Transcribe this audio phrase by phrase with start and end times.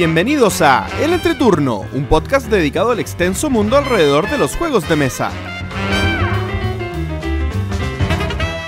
[0.00, 4.96] Bienvenidos a El Entreturno, un podcast dedicado al extenso mundo alrededor de los juegos de
[4.96, 5.30] mesa.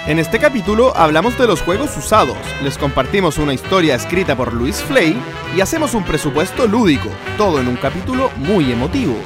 [0.06, 4.82] En este capítulo hablamos de los juegos usados, les compartimos una historia escrita por Luis
[4.82, 5.16] Flay
[5.56, 9.16] y hacemos un presupuesto lúdico, todo en un capítulo muy emotivo.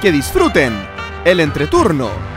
[0.00, 0.72] Que disfruten
[1.24, 2.33] el entreturno.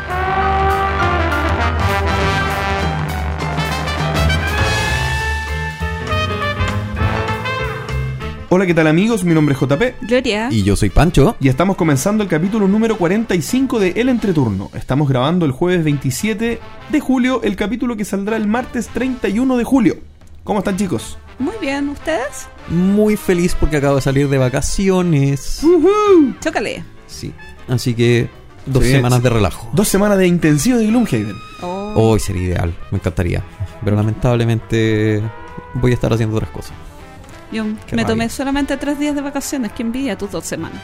[8.49, 9.25] Hola, ¿qué tal amigos?
[9.25, 10.47] Mi nombre es JP Gloria.
[10.51, 11.35] Y yo soy Pancho.
[11.39, 14.71] y estamos comenzando el capítulo número 45 de El Entreturno.
[14.73, 19.63] Estamos grabando el jueves 27 de julio, el capítulo que saldrá el martes 31 de
[19.65, 19.95] julio.
[20.45, 21.17] ¿Cómo están chicos?
[21.39, 22.47] Muy bien, ¿ustedes?
[22.69, 25.61] Muy feliz porque acabo de salir de vacaciones.
[26.39, 26.83] Chócale.
[27.05, 27.33] Sí.
[27.67, 28.29] Así que
[28.66, 29.23] dos Sí, semanas sí.
[29.23, 29.69] de relajo.
[29.73, 31.35] Dos semanas de intensivo de Gloomhaven.
[31.61, 31.91] Oh.
[31.97, 33.44] Hoy sería ideal, me encantaría.
[33.83, 35.22] Pero lamentablemente
[35.73, 36.72] voy a estar haciendo otras cosas.
[37.52, 38.06] Yo qué me rabia.
[38.08, 39.72] tomé solamente tres días de vacaciones.
[39.72, 40.81] Qué envidia tus dos semanas.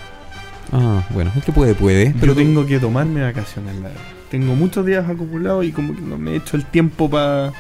[0.72, 2.16] Ah, bueno, el que puede, puede.
[2.20, 4.02] Pero tengo que tomarme vacaciones, la verdad.
[4.32, 7.52] Tengo muchos días acumulados y como que no me he hecho el tiempo para...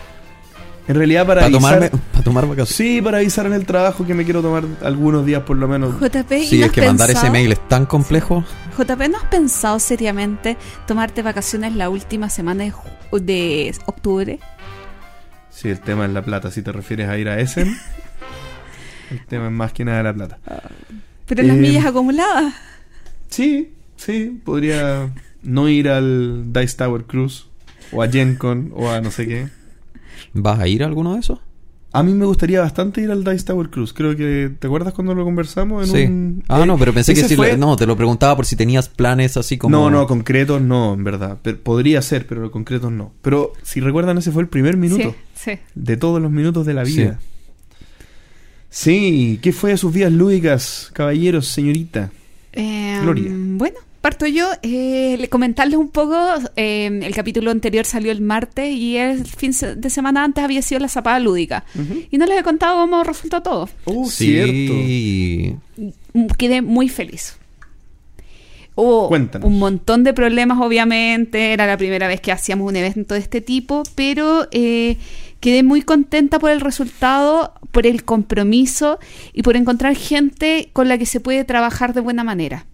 [0.85, 1.61] En realidad para para avisar...
[1.89, 2.75] tomarme, para tomar vacaciones.
[2.75, 5.95] Sí, para avisar en el trabajo que me quiero tomar algunos días por lo menos.
[6.01, 8.43] JP, ¿y Sí, no es has que mandar ese pensado- mail es tan complejo.
[8.77, 12.73] JP, ¿no has pensado seriamente tomarte vacaciones la última semana de,
[13.21, 14.39] de octubre?
[15.49, 16.51] Sí, el tema es la plata.
[16.51, 17.77] Si te refieres a ir a Essen,
[19.13, 20.39] el tema es más que nada la plata.
[21.25, 22.53] Pero las Eh, millas acumuladas.
[23.29, 25.09] Sí, sí, podría
[25.41, 27.45] no ir al Dice Tower Cruise
[27.91, 29.47] o a Gen Con o a no sé qué.
[30.33, 31.39] ¿Vas a ir a alguno de esos?
[31.95, 33.93] A mí me gustaría bastante ir al Dice Tower Cruise.
[33.93, 34.51] Creo que.
[34.57, 35.87] ¿Te acuerdas cuando lo conversamos?
[35.87, 36.03] En sí.
[36.05, 38.89] un- ah, eh, no, pero pensé que fue- No, te lo preguntaba por si tenías
[38.89, 39.75] planes así como.
[39.77, 41.37] No, no, concretos no, en verdad.
[41.43, 43.13] Pero podría ser, pero concretos no.
[43.21, 45.15] Pero si recuerdan, ese fue el primer minuto.
[45.35, 45.59] Sí, sí.
[45.75, 47.19] De todos los minutos de la vida.
[47.21, 47.27] Sí,
[49.41, 52.11] ¿qué fue de sus vidas lúdicas, caballeros, señorita?
[52.53, 53.29] Eh, Gloria.
[53.31, 54.47] Bueno, parto yo.
[54.63, 56.17] Eh, le- comentarles un poco.
[56.55, 60.79] eh, el capítulo anterior salió el martes y el fin de semana antes había sido
[60.79, 61.63] la zapada lúdica.
[62.11, 63.69] Y no les he contado cómo resultó todo.
[63.85, 64.73] Oh, cierto.
[64.73, 65.55] sí.
[66.13, 67.37] Mm, Quedé muy feliz.
[68.75, 69.47] Hubo Cuéntanos.
[69.47, 71.53] un montón de problemas, obviamente.
[71.53, 74.97] Era la primera vez que hacíamos un evento de este tipo, pero eh,
[75.43, 78.97] quedé muy contenta por el resultado, por el compromiso
[79.33, 82.65] y por encontrar gente con la que se puede trabajar de buena manera.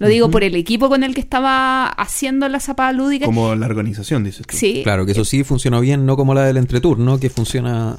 [0.00, 3.24] Lo digo por el equipo con el que estaba haciendo la zapada lúdica.
[3.24, 4.56] Como la organización, dices tú.
[4.56, 7.94] Sí, Claro, que eso sí funcionó bien, no como la del entreturno, que funciona.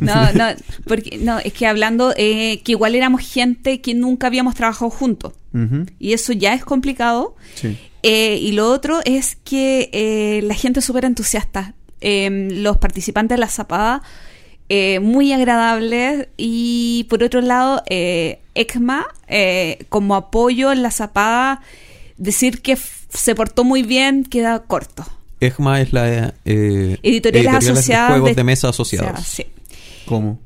[0.00, 0.46] No, no,
[0.84, 5.34] porque no, es que hablando eh, que igual éramos gente que nunca habíamos trabajado juntos
[6.00, 7.36] y eso ya es complicado.
[7.54, 7.78] Sí.
[8.02, 11.76] Eh, y lo otro es que eh, la gente es súper entusiasta.
[12.06, 14.02] Eh, los participantes de la zapada,
[14.68, 16.28] eh, muy agradables.
[16.36, 21.62] Y por otro lado, eh, ECMA, eh, como apoyo en la zapada,
[22.18, 25.04] decir que se portó muy bien queda corto.
[25.40, 26.32] EGMA es la.
[26.44, 28.08] eh, Editoriales, asociadas.
[28.08, 29.20] de juegos de- de, mesa o asociados.
[29.20, 29.46] sea, sí.
[30.06, 30.38] ¿Cómo?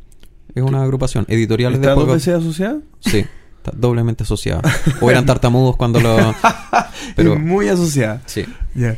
[0.55, 1.25] Es una agrupación.
[1.29, 2.25] Editoriales de ¿Está dos juegos.
[2.27, 2.79] veces asociada?
[3.01, 3.19] Sí,
[3.59, 4.63] está doblemente asociada.
[5.01, 6.35] O eran tartamudos cuando lo.
[7.17, 7.37] Pero.
[7.39, 8.23] Muy asociada.
[8.27, 8.45] Sí.
[8.75, 8.97] Ya.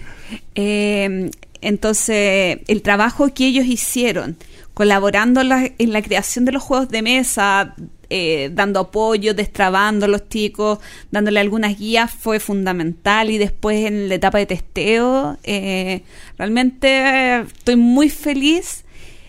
[0.54, 4.37] Eh, entonces, el trabajo que ellos hicieron,
[4.75, 7.75] colaborando en la, en la creación de los juegos de mesa,
[8.09, 10.78] eh, dando apoyo, destrabando a los chicos,
[11.10, 13.31] dándole algunas guías, fue fundamental.
[13.31, 16.03] Y después en la etapa de testeo, eh,
[16.38, 18.84] realmente eh, estoy muy feliz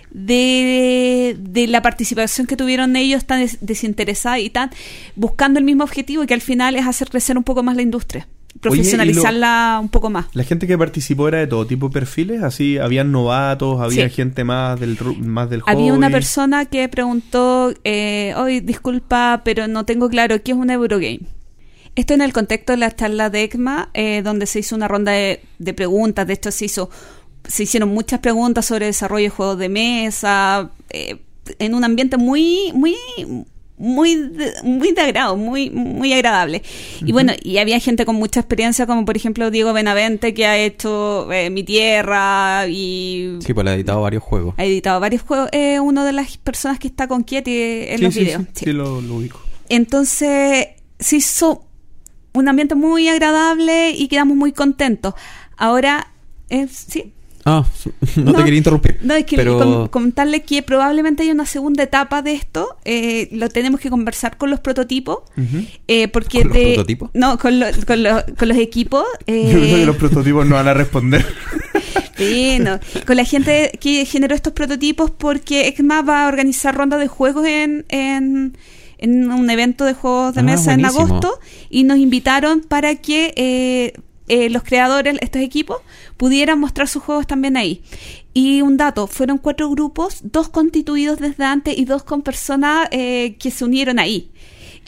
[0.09, 4.72] de, de la participación que tuvieron ellos tan des- desinteresada y tan
[5.16, 8.28] buscando el mismo objetivo, que al final es hacer crecer un poco más la industria,
[8.59, 10.25] profesionalizarla un poco más.
[10.34, 14.16] La gente que participó era de todo tipo de perfiles, así habían novatos, había Sí.
[14.16, 16.13] gente más del más del Había una hobby.
[16.13, 21.22] persona que preguntó, eh, hoy disculpa, pero no tengo claro qué es un Eurogame.
[21.95, 25.12] Esto en el contexto de la charla de ECMA, eh, donde se hizo una ronda
[25.12, 26.89] de, de preguntas, de hecho se hizo,
[27.48, 31.18] se hicieron muchas preguntas sobre desarrollo de juegos de mesa, eh,
[31.59, 32.95] en un ambiente muy, muy,
[33.81, 36.62] muy, de, muy de agrado, muy, muy agradable.
[37.04, 40.57] Y bueno, y había gente con mucha experiencia, como por ejemplo Diego Benavente, que ha
[40.57, 44.54] hecho eh, Mi Tierra y Sí, pues he editado varios juegos.
[44.57, 45.50] ha editado varios juegos.
[45.51, 48.42] Es una de las personas que está con Kieti en Sí, los sí, videos.
[48.44, 48.66] sí, sí.
[48.66, 49.42] sí, lo, lo ubico.
[49.68, 50.68] Entonces,
[51.00, 51.66] se hizo
[52.34, 55.16] un ambiente muy agradable y quedamos muy contentos.
[55.57, 56.07] Ahora,
[56.50, 57.13] eh, sí.
[57.45, 57.65] Ah,
[58.17, 58.99] no, te quería interrumpir.
[59.01, 59.89] No, es que pero
[60.45, 62.77] que probablemente hay una segunda etapa de esto.
[62.85, 65.19] eh, lo tenemos que conversar con los prototipos.
[65.88, 67.09] Eh, porque ¿Con los de- prototipos?
[67.13, 69.05] No, con, lo- con, lo- con los equipos.
[69.27, 71.25] Yo creo eh, que los prototipos no van a responder.
[72.17, 72.79] Sí, no.
[73.07, 77.47] Con la gente que generó estos prototipos porque ECMA va a organizar rondas de juegos
[77.47, 78.55] en, en,
[78.99, 81.39] en un evento de juegos de Ah, mesa en agosto
[81.71, 83.93] y nos invitaron para que eh,
[84.31, 85.80] eh, los creadores, estos equipos,
[86.16, 87.83] pudieran mostrar sus juegos también ahí.
[88.33, 93.36] Y un dato, fueron cuatro grupos, dos constituidos desde antes y dos con personas eh,
[93.38, 94.31] que se unieron ahí.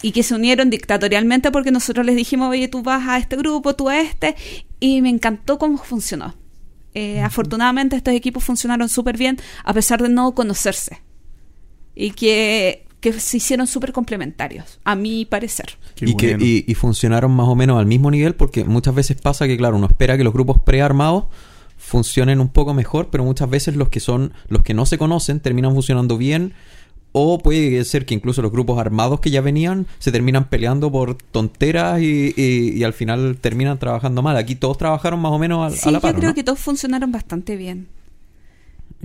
[0.02, 3.76] Y que se unieron dictatorialmente porque nosotros les dijimos, oye, tú vas a este grupo,
[3.76, 4.38] tú a este.
[4.80, 6.36] Y me encantó cómo funcionó.
[6.94, 11.02] Eh, Afortunadamente estos equipos funcionaron súper bien a pesar de no conocerse.
[11.96, 15.78] Y que, que se hicieron súper complementarios, a mi parecer.
[15.94, 19.22] Qué y, que, y, y funcionaron más o menos al mismo nivel porque muchas veces
[19.22, 21.26] pasa que, claro, uno espera que los grupos prearmados
[21.78, 25.40] funcionen un poco mejor, pero muchas veces los que son los que no se conocen
[25.42, 26.54] terminan funcionando bien
[27.12, 31.16] o puede ser que incluso los grupos armados que ya venían se terminan peleando por
[31.16, 34.36] tonteras y, y- y al final terminan trabajando mal.
[34.38, 36.34] Aquí todos trabajaron más o menos a, Sí, a la yo par, creo ¿no?
[36.36, 37.88] que todos funcionaron bastante bien.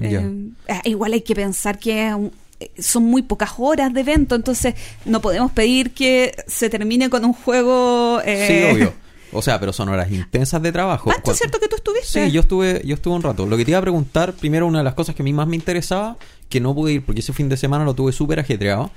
[0.01, 2.31] Eh, ah, igual hay que pensar que un-
[2.79, 4.75] son muy pocas horas de evento, entonces
[5.05, 8.21] no podemos pedir que se termine con un juego.
[8.25, 8.93] Sí, eh, obvio.
[9.33, 11.11] O sea, pero son horas intensas de trabajo.
[11.23, 12.25] Cuan- ¿cierto que tú estuviste?
[12.27, 13.45] Sí, yo estuve, yo estuve un rato.
[13.47, 15.47] Lo que te iba a preguntar, primero una de las cosas que a mí más
[15.47, 16.17] me interesaba,
[16.49, 18.91] que no pude ir porque ese fin de semana lo tuve súper ajetreado.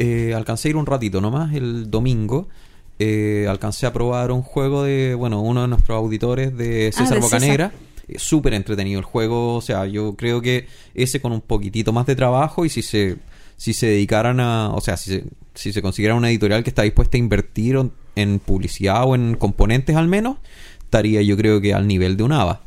[0.00, 2.48] Eh, alcancé a ir un ratito nomás, el domingo.
[2.98, 7.14] Eh, alcancé a probar un juego de, bueno, uno de nuestros auditores de César Ah,
[7.14, 7.72] de Bocanegra.
[8.08, 12.06] Eh, Súper entretenido el juego, o sea, yo creo que ese con un poquitito más
[12.06, 13.16] de trabajo y si se,
[13.56, 15.24] si se dedicaran a, o sea, si se,
[15.54, 17.76] si se consiguiera una editorial que está dispuesta a invertir
[18.16, 20.36] en- publicidad o en componentes al menos,
[20.80, 22.60] estaría yo creo que al nivel de un ABA.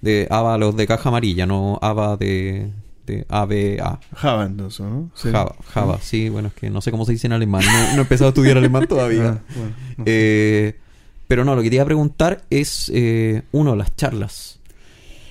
[0.00, 2.70] De ABA los de caja amarilla, no ABA de,
[3.06, 4.00] de ABA.
[4.16, 5.10] Java, entonces, ¿no?
[5.14, 5.28] Sí.
[5.30, 7.98] Java, Java, sí, bueno, es que no sé cómo se dice en alemán, no, no
[7.98, 9.40] he empezado a estudiar alemán todavía.
[9.48, 10.10] Ah, bueno, no sé.
[10.10, 10.76] Eh,
[11.28, 14.58] pero no, lo que te iba a preguntar es, eh, uno, las charlas.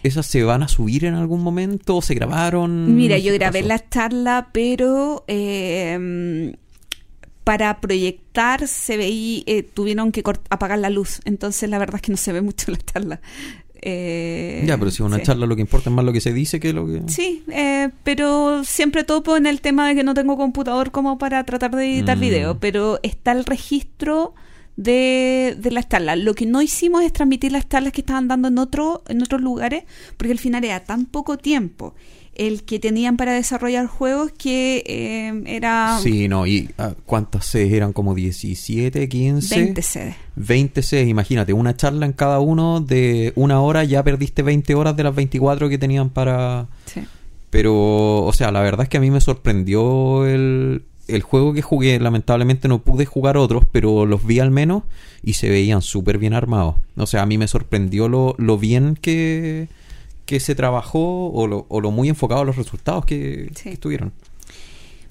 [0.04, 2.02] ¿Esas se van a subir en algún momento?
[2.02, 2.96] ¿Se grabaron?
[2.96, 6.54] Mira, ¿Qué yo grabé la charla, pero eh,
[7.44, 12.12] para proyectar se veía, eh, tuvieron que apagar la luz, entonces la verdad es que
[12.12, 13.22] no se ve mucho la charla.
[13.84, 15.24] Eh, Ya, pero si una sí.
[15.24, 17.02] charla lo que importa es más lo que se dice que lo que...
[17.08, 21.44] Sí, eh, pero siempre topo en el tema de que no tengo computador como para
[21.46, 22.22] tratar de editar Mm.
[22.22, 24.36] video, pero está el registro
[24.76, 26.18] de, de las charlas.
[26.18, 29.42] Lo que no hicimos es transmitir las charlas que estaban dando en, otro, en otros
[29.42, 29.84] lugares,
[30.18, 31.94] porque al final era tan poco tiempo
[32.34, 37.74] el que tenían para desarrollar juegos que eh, era Sí, no, y ah, ¿cuántas sedes
[37.74, 37.94] eran?
[37.94, 39.56] Como 17, 15...
[39.56, 40.16] 20 sedes.
[40.36, 44.96] 20 sedes, imagínate, una charla en cada uno de una hora, ya perdiste 20 horas
[44.96, 46.68] de las 24 que tenían para...
[46.86, 47.02] Sí.
[47.50, 51.62] Pero, o sea, la verdad es que a mí me sorprendió el, el juego que
[51.62, 52.00] jugué.
[52.00, 54.84] Lamentablemente no pude jugar otros, pero los vi al menos
[55.24, 56.76] y se veían súper bien armados.
[56.98, 59.68] O sea, a mí me sorprendió lo, lo bien que,
[60.26, 63.64] que se trabajó o lo, o lo muy enfocado a los resultados que, Sí.
[63.64, 64.12] que estuvieron.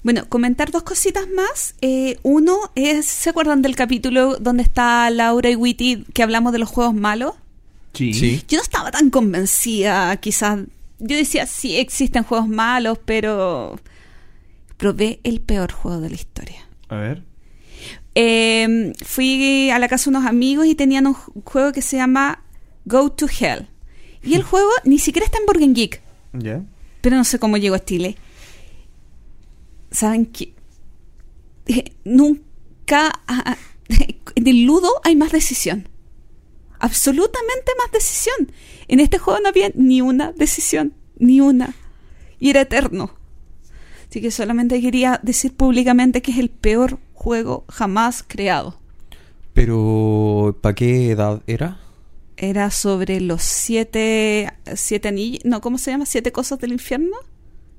[0.03, 1.75] Bueno, comentar dos cositas más.
[1.81, 6.59] Eh, uno es, ¿se acuerdan del capítulo donde está Laura y Witty que hablamos de
[6.59, 7.33] los juegos malos?
[7.93, 8.13] Sí.
[8.13, 8.41] Sí.
[8.47, 10.59] Yo no estaba tan convencida, quizás.
[10.97, 13.79] Yo decía, sí, existen juegos malos, pero
[14.81, 16.67] probé el peor juego de la historia.
[16.89, 17.23] A ver.
[18.15, 21.97] Eh, fui a la casa de unos amigos y tenían un ju- juego que se
[21.97, 22.43] llama
[22.85, 23.67] Go to Hell.
[24.23, 26.01] Y el juego ni siquiera está en Borgen Geek,
[26.33, 26.63] Ya.
[27.01, 28.15] pero no sé cómo llegó a Chile.
[29.91, 30.53] ¿Saben qué?
[32.03, 33.11] Nunca...
[33.27, 33.57] ah, ah,
[34.35, 35.87] En el ludo hay más decisión.
[36.79, 38.51] Absolutamente más decisión.
[38.87, 40.93] En este juego no había ni una decisión.
[41.19, 41.75] Ni una.
[42.39, 43.13] Y era eterno.
[44.11, 48.77] Así que solamente quería decir públicamente que es el peor juego jamás creado.
[49.53, 51.79] Pero, ¿para qué edad era?
[52.35, 54.51] Era sobre los siete...
[54.75, 55.45] Siete anillos...
[55.45, 56.05] No, ¿cómo se llama?
[56.05, 57.15] Siete cosas del infierno.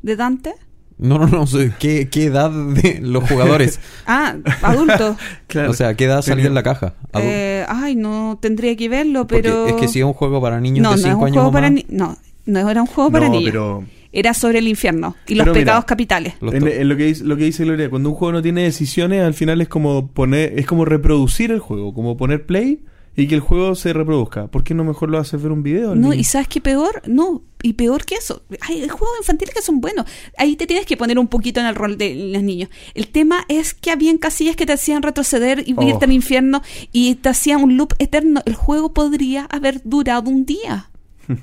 [0.00, 0.54] De Dante.
[0.96, 1.44] No, no, no.
[1.78, 3.78] ¿Qué, qué edad de los jugadores?
[4.06, 5.16] Ah, adulto.
[5.48, 5.70] Claro.
[5.70, 6.94] O sea, ¿qué edad salía en la caja?
[7.12, 9.66] Eh, ay, no tendría que verlo, Porque pero...
[9.66, 11.52] es que si es un juego para niños no, de no es 5 un años
[11.52, 13.50] más, ni- No, no era un juego para no, niños.
[13.50, 16.34] pero Era sobre el infierno y los Pero mira, pecados capitales.
[16.40, 18.42] los en, to- en lo que dice, lo que dice Gloria, cuando un juego no
[18.42, 22.84] tiene decisiones, al final es como poner, es como reproducir el juego, como poner play
[23.14, 24.46] y que el juego se reproduzca.
[24.48, 25.94] ¿Por qué no mejor lo haces ver un video?
[25.94, 26.14] No, niño?
[26.14, 30.06] y sabes qué peor, no, y peor que eso, hay juegos infantiles que son buenos.
[30.38, 32.70] Ahí te tienes que poner un poquito en el rol de los niños.
[32.94, 35.82] El tema es que habían casillas que te hacían retroceder y Oh.
[35.88, 38.40] irte al infierno y te hacían un loop eterno.
[38.46, 40.90] El juego podría haber durado un día.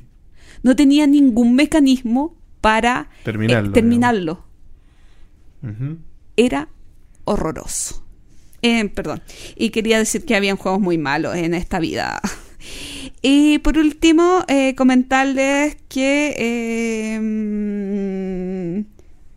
[0.64, 4.46] No tenía ningún mecanismo para eh, Terminarlo,
[6.36, 6.70] era
[7.26, 8.04] horroroso.
[8.62, 9.22] Eh, perdón.
[9.56, 12.22] Y quería decir que habían juegos muy malos en esta vida.
[13.22, 16.36] Y por último, eh, comentarles que...
[16.38, 17.20] eh,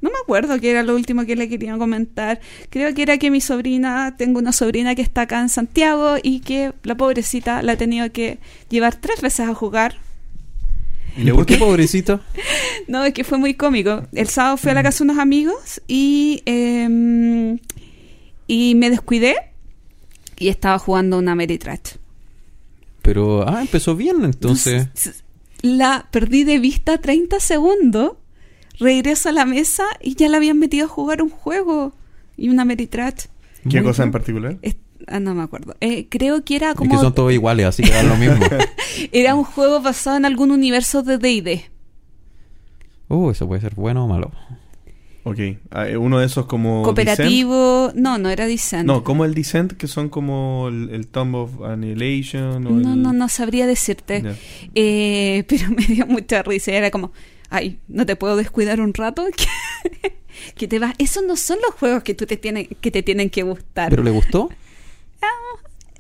[0.03, 2.41] no me acuerdo qué era lo último que le quería comentar.
[2.71, 6.41] Creo que era que mi sobrina, tengo una sobrina que está acá en Santiago y
[6.41, 9.95] que la pobrecita la ha tenido que llevar tres veces a jugar.
[11.17, 11.67] ¿Y le ¿Por qué gusta?
[11.67, 12.21] pobrecito?
[12.89, 14.07] No, es que fue muy cómico.
[14.13, 17.59] El sábado fui a la casa de unos amigos y, eh,
[18.49, 19.37] y me descuidé
[20.37, 21.97] y estaba jugando una Meritrash.
[23.03, 24.89] Pero, ah, empezó bien entonces.
[25.63, 28.15] La perdí de vista 30 segundos,
[28.81, 31.93] regreso a la mesa y ya la habían metido a jugar un juego
[32.37, 33.27] y una Meritrash.
[33.69, 34.59] ¿Qué Muy cosa en particular?
[35.09, 35.75] Ah, no me acuerdo.
[35.81, 36.91] Eh, creo que era Es como...
[36.91, 38.37] que son todos iguales, así que da lo mismo.
[39.13, 41.65] Era un juego basado en algún universo de D&D.
[43.09, 44.31] Uh, eso puede ser bueno o malo.
[45.25, 45.39] Ok.
[45.71, 46.79] Ah, eh, Uno de esos como.
[46.79, 46.85] Descent.
[46.87, 47.93] Cooperativo...
[47.95, 48.87] No, no era Descent.
[48.87, 52.67] No, como el Descent, que son como el, el Tomb of Annihilation.
[52.67, 54.23] O no, el- no, no sabría decirte.
[54.75, 56.73] Eh, pero me dio mucha risa.
[56.73, 57.13] Era como,
[57.51, 59.25] ay, no te puedo descuidar un rato.
[59.37, 60.17] que-
[60.57, 60.95] que te vas.
[60.99, 63.91] Esos no son los juegos que tú te tienen que te tienen que gustar.
[63.91, 64.51] ¿Pero le gustó?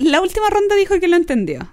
[0.05, 1.69] La última ronda dijo que lo entendió.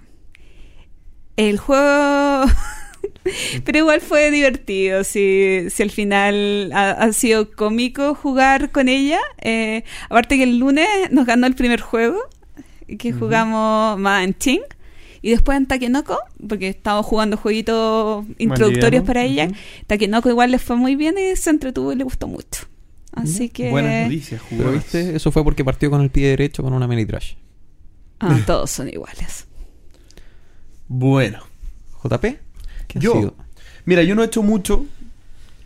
[1.36, 2.44] El juego.
[3.64, 5.04] Pero igual fue divertido.
[5.04, 9.20] Si, si al final ha, ha sido cómico jugar con ella.
[9.40, 12.18] Eh, aparte que el lunes nos ganó el primer juego.
[12.98, 14.62] Que jugamos más en Ching.
[15.22, 16.18] Y después en Takenoko,
[16.48, 19.44] porque estábamos jugando jueguitos introductorios para ella.
[19.46, 19.54] ujú.
[19.86, 22.66] Takenoko igual le fue muy bien y se entretuvo y le gustó mucho.
[23.12, 23.70] Así que.
[23.70, 24.82] Buenas noticias, Pero jugadas.
[24.82, 27.34] viste, eso fue porque partió con el pie derecho con una mini trash.
[28.20, 29.46] Ah, todos son iguales.
[30.88, 31.40] Bueno.
[32.02, 32.24] ¿JP?
[32.86, 33.12] ¿Qué Yo.
[33.14, 33.34] sido?
[33.84, 34.86] Mira, yo no he hecho mucho,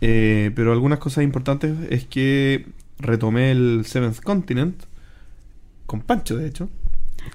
[0.01, 2.65] eh, pero algunas cosas importantes es que
[2.97, 4.83] retomé el Seventh Continent
[5.85, 6.69] con Pancho, de hecho.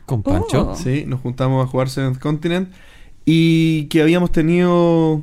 [0.06, 0.70] Con Pancho.
[0.70, 0.76] Oh.
[0.76, 2.72] Sí, nos juntamos a jugar Seventh Continent
[3.24, 5.22] y que habíamos tenido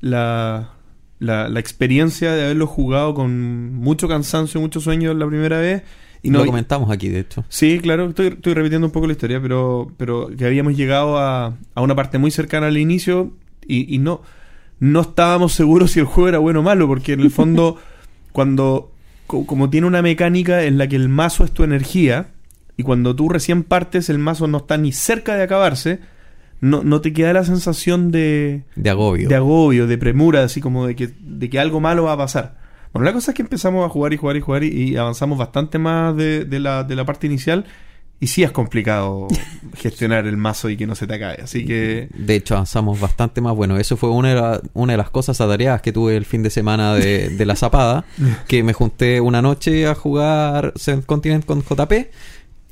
[0.00, 0.70] la,
[1.18, 5.82] la, la experiencia de haberlo jugado con mucho cansancio, mucho sueño la primera vez.
[6.24, 7.44] Y no, Lo comentamos aquí, de hecho.
[7.48, 11.56] Sí, claro, estoy, estoy repitiendo un poco la historia, pero, pero que habíamos llegado a,
[11.74, 13.30] a una parte muy cercana al inicio
[13.68, 14.22] y, y no,
[14.80, 17.76] no estábamos seguros si el juego era bueno o malo, porque en el fondo,
[18.32, 18.90] cuando,
[19.26, 22.28] co- como tiene una mecánica en la que el mazo es tu energía,
[22.76, 26.00] y cuando tú recién partes, el mazo no está ni cerca de acabarse,
[26.60, 29.28] no, no te queda la sensación de, De agobio.
[29.28, 32.63] de agobio, de premura, así como de que, de que algo malo va a pasar.
[32.94, 35.36] Bueno, la cosa es que empezamos a jugar y jugar y jugar y, y avanzamos
[35.36, 37.66] bastante más de, de la, de la parte inicial
[38.20, 39.26] y sí es complicado
[39.76, 41.42] gestionar el mazo y que no se te acabe.
[41.42, 43.54] Así que De hecho, avanzamos bastante más.
[43.54, 46.42] Bueno, eso fue una de, la- una de las cosas atareadas que tuve el fin
[46.42, 48.04] de semana de, de la zapada.
[48.48, 51.92] que me junté una noche a jugar Seventh Continent con JP.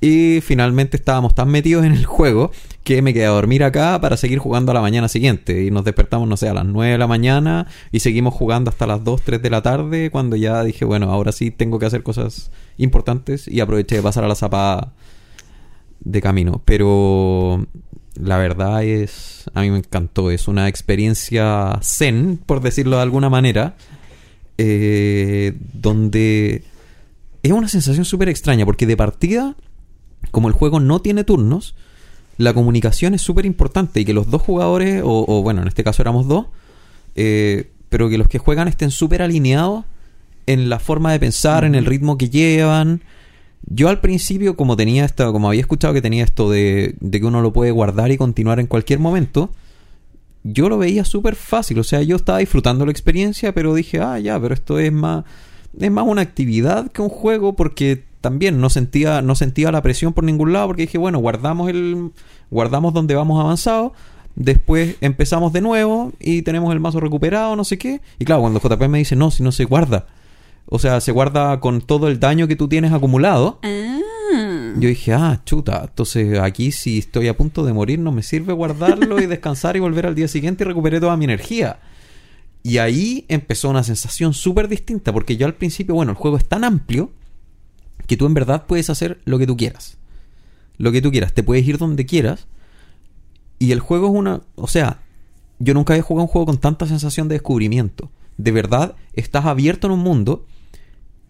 [0.03, 2.51] Y finalmente estábamos tan metidos en el juego
[2.83, 5.63] que me quedé a dormir acá para seguir jugando a la mañana siguiente.
[5.63, 8.85] Y nos despertamos, no sé, a las 9 de la mañana y seguimos jugando hasta
[8.89, 10.11] las 2, 3 de la tarde.
[10.11, 13.47] Cuando ya dije, bueno, ahora sí tengo que hacer cosas importantes.
[13.47, 14.93] Y aproveché de pasar a la zapada
[16.01, 16.61] de camino.
[16.65, 17.65] Pero
[18.17, 20.33] la verdad es, a mí me encantó.
[20.33, 23.77] Es una experiencia zen, por decirlo de alguna manera,
[24.59, 26.65] eh, donde
[27.45, 29.55] es una sensación súper extraña, porque de partida,
[30.33, 31.77] como el juego no tiene turnos,
[32.39, 35.85] la comunicación es súper importante y que los dos jugadores, o, o bueno, en este
[35.85, 36.47] caso éramos dos,
[37.15, 39.85] eh, pero que los que juegan estén súper alineados
[40.47, 43.03] en la forma de pensar, en el ritmo que llevan.
[43.67, 47.27] Yo al principio, como tenía esto, como había escuchado que tenía esto de, de que
[47.27, 49.51] uno lo puede guardar y continuar en cualquier momento,
[50.43, 51.79] yo lo veía súper fácil.
[51.79, 55.25] O sea, yo estaba disfrutando la experiencia, pero dije, ah, ya, pero esto es más,
[55.79, 60.15] es más una actividad que un juego, porque también no sentía, no sentía la presión
[60.15, 62.13] por ningún lado, porque dije, bueno, guardamos el,
[62.51, 63.93] guardamos donde vamos avanzado.
[64.35, 68.01] Después empezamos de nuevo y tenemos el mazo recuperado, no sé qué.
[68.19, 70.07] Y claro, cuando JP me dice, no, si no se guarda.
[70.67, 73.59] O sea, se guarda con todo el daño que tú tienes acumulado.
[73.63, 73.99] Ah.
[74.79, 78.55] Yo dije, ah, chuta, entonces aquí si estoy a punto de morir no me sirve
[78.55, 81.81] guardarlo y descansar y volver al día siguiente y recuperé toda mi energía.
[82.63, 86.47] Y ahí empezó una sensación súper distinta, porque yo al principio, bueno, el juego es
[86.47, 87.11] tan amplio
[88.13, 89.97] que tú en verdad puedes hacer lo que tú quieras.
[90.77, 92.47] Lo que tú quieras, te puedes ir donde quieras.
[93.59, 95.01] Y el juego es una, o sea,
[95.59, 98.11] yo nunca había jugado un juego con tanta sensación de descubrimiento.
[98.37, 100.45] De verdad, estás abierto en un mundo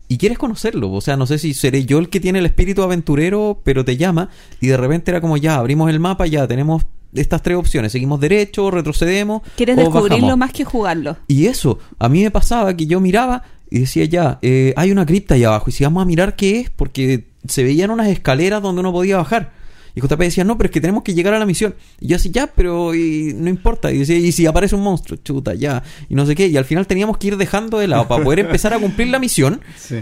[0.08, 0.90] y quieres conocerlo.
[0.90, 3.96] O sea, no sé si seré yo el que tiene el espíritu aventurero, pero te
[3.96, 4.28] llama
[4.60, 6.82] y de repente era como ya, abrimos el mapa, ya tenemos
[7.14, 9.42] estas tres opciones, seguimos derecho, retrocedemos.
[9.54, 10.38] Quieres o descubrirlo bajamos.
[10.38, 11.16] más que jugarlo.
[11.28, 15.06] Y eso, a mí me pasaba que yo miraba y decía ya, eh, hay una
[15.06, 18.60] cripta allá abajo y si vamos a mirar qué es, porque se veían unas escaleras
[18.62, 19.52] donde uno podía bajar.
[19.94, 21.74] Y JP decía, no, pero es que tenemos que llegar a la misión.
[22.00, 23.92] Y yo decía, ya, pero y, no importa.
[23.92, 25.82] Y decía, y si aparece un monstruo, chuta, ya.
[26.08, 26.46] Y no sé qué.
[26.46, 29.18] Y al final teníamos que ir dejando de lado para poder empezar a cumplir la
[29.18, 29.60] misión.
[29.76, 29.96] Sí.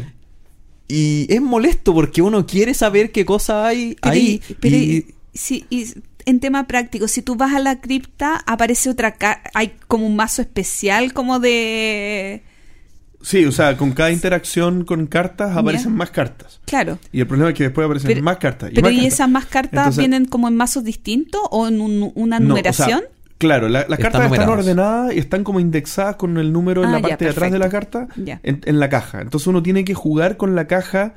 [0.89, 4.41] Y es molesto porque uno quiere saber qué cosa hay Pero ahí.
[4.49, 5.87] y- pero y- sí, y
[6.25, 10.15] en tema práctico, si tú vas a la cripta, aparece otra ca- hay como un
[10.17, 12.43] mazo especial como de
[13.23, 16.61] Sí, o sea, con cada interacción con cartas aparecen más cartas.
[16.65, 16.99] claro.
[17.13, 18.71] Y el problema es que después aparecen Pero- más cartas.
[18.75, 19.13] Pero más ¿y cartas.
[19.15, 22.57] esas más cartas Entonces- vienen como en mazos distintos o en un- una No, o
[22.57, 23.03] sea, numeración?
[23.39, 26.89] claro, la- las Están cartas están ordenadas y están como indexadas con el número en
[26.89, 29.21] Ah, la ya, parte de atrás de la carta, en, en la caja.
[29.21, 31.15] Entonces uno tiene que jugar con la caja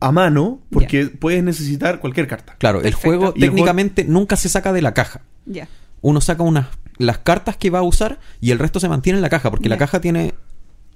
[0.00, 2.54] a mano porque puedes necesitar cualquier carta.
[2.58, 5.20] Claro, el juego Y el juego- técnicamente nunca se saca de la caja.
[5.44, 5.68] ya.
[6.02, 6.66] Uno saca unas
[6.98, 9.68] las cartas que va a usar y el resto se mantiene en la caja, porque
[9.68, 10.34] la caja tiene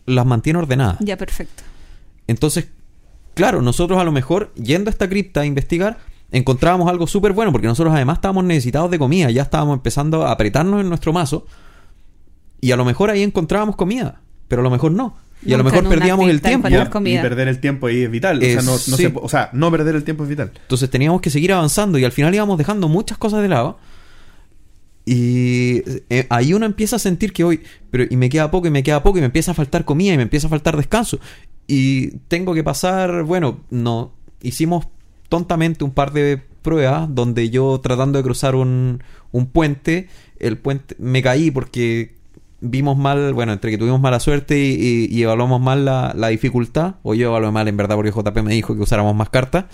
[0.07, 0.97] las mantiene ordenadas.
[1.01, 1.63] Ya, perfecto.
[2.27, 2.69] Entonces,
[3.35, 5.99] claro, nosotros a lo mejor, yendo a esta cripta a investigar,
[6.31, 10.33] encontrábamos algo súper bueno, porque nosotros además estábamos necesitados de comida, ya estábamos empezando a
[10.33, 11.47] apretarnos en nuestro mazo,
[12.61, 15.17] y a lo mejor ahí encontrábamos comida, pero a lo mejor no.
[15.45, 16.69] Y a lo mejor perdíamos el tiempo.
[16.69, 18.39] Y perder el tiempo ahí es vital.
[18.39, 18.97] o, sea, no, no sí.
[18.97, 20.53] se o sea, no perder el tiempo es vital.
[20.55, 23.79] Entonces teníamos que seguir avanzando y al final íbamos dejando muchas cosas de lado.
[25.13, 28.71] Y eh, ahí uno empieza a sentir que hoy, pero y me queda poco y
[28.71, 31.19] me queda poco y me empieza a faltar comida y me empieza a faltar descanso.
[31.67, 34.87] Y tengo que pasar, bueno, no, hicimos
[35.29, 39.03] tontamente un par de pruebas donde yo tratando de cruzar un,
[39.33, 42.15] un puente, el puente me caí porque
[42.61, 47.15] vimos mal, bueno, entre que tuvimos mala suerte y, evaluamos mal la, la dificultad, o
[47.15, 49.65] yo evalué mal en verdad porque JP me dijo que usáramos más cartas,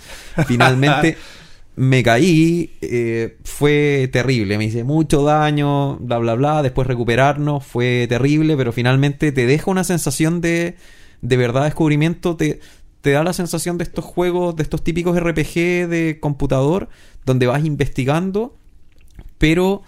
[0.47, 1.15] finalmente
[1.77, 8.07] me caí, eh, fue terrible, me hice mucho daño, bla, bla, bla, después recuperarnos, fue
[8.09, 10.75] terrible, pero finalmente te deja una sensación de,
[11.21, 12.61] de verdad descubrimiento, te,
[13.01, 16.89] te da la sensación de estos juegos, de estos típicos RPG de computador,
[17.27, 18.57] donde vas investigando,
[19.37, 19.83] pero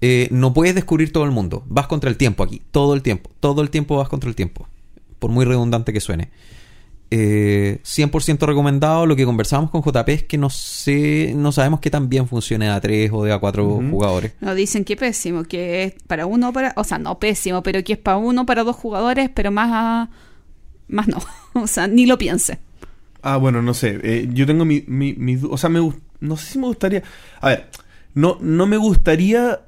[0.00, 3.30] eh, no puedes descubrir todo el mundo, vas contra el tiempo aquí, todo el tiempo,
[3.38, 4.66] todo el tiempo vas contra el tiempo,
[5.20, 6.30] por muy redundante que suene.
[7.10, 9.06] Eh, 100% recomendado.
[9.06, 12.66] Lo que conversábamos con JP es que no sé, no sabemos qué tan bien funciona
[12.66, 13.90] de a 3 o de a 4 Ujú.
[13.90, 14.32] jugadores.
[14.40, 17.94] No, dicen que pésimo, que es para uno, para, o sea, no pésimo, pero que
[17.94, 20.10] es para uno, para dos jugadores, pero más, a-
[20.88, 21.18] más no,
[21.54, 22.58] o sea, ni lo piense.
[23.22, 23.98] Ah, bueno, no sé.
[24.02, 25.80] eh, yo tengo mi, mi, O sea, me,
[26.20, 27.02] no sé si me gustaría.
[27.40, 27.68] A ver,
[28.14, 29.60] no, no me gustaría.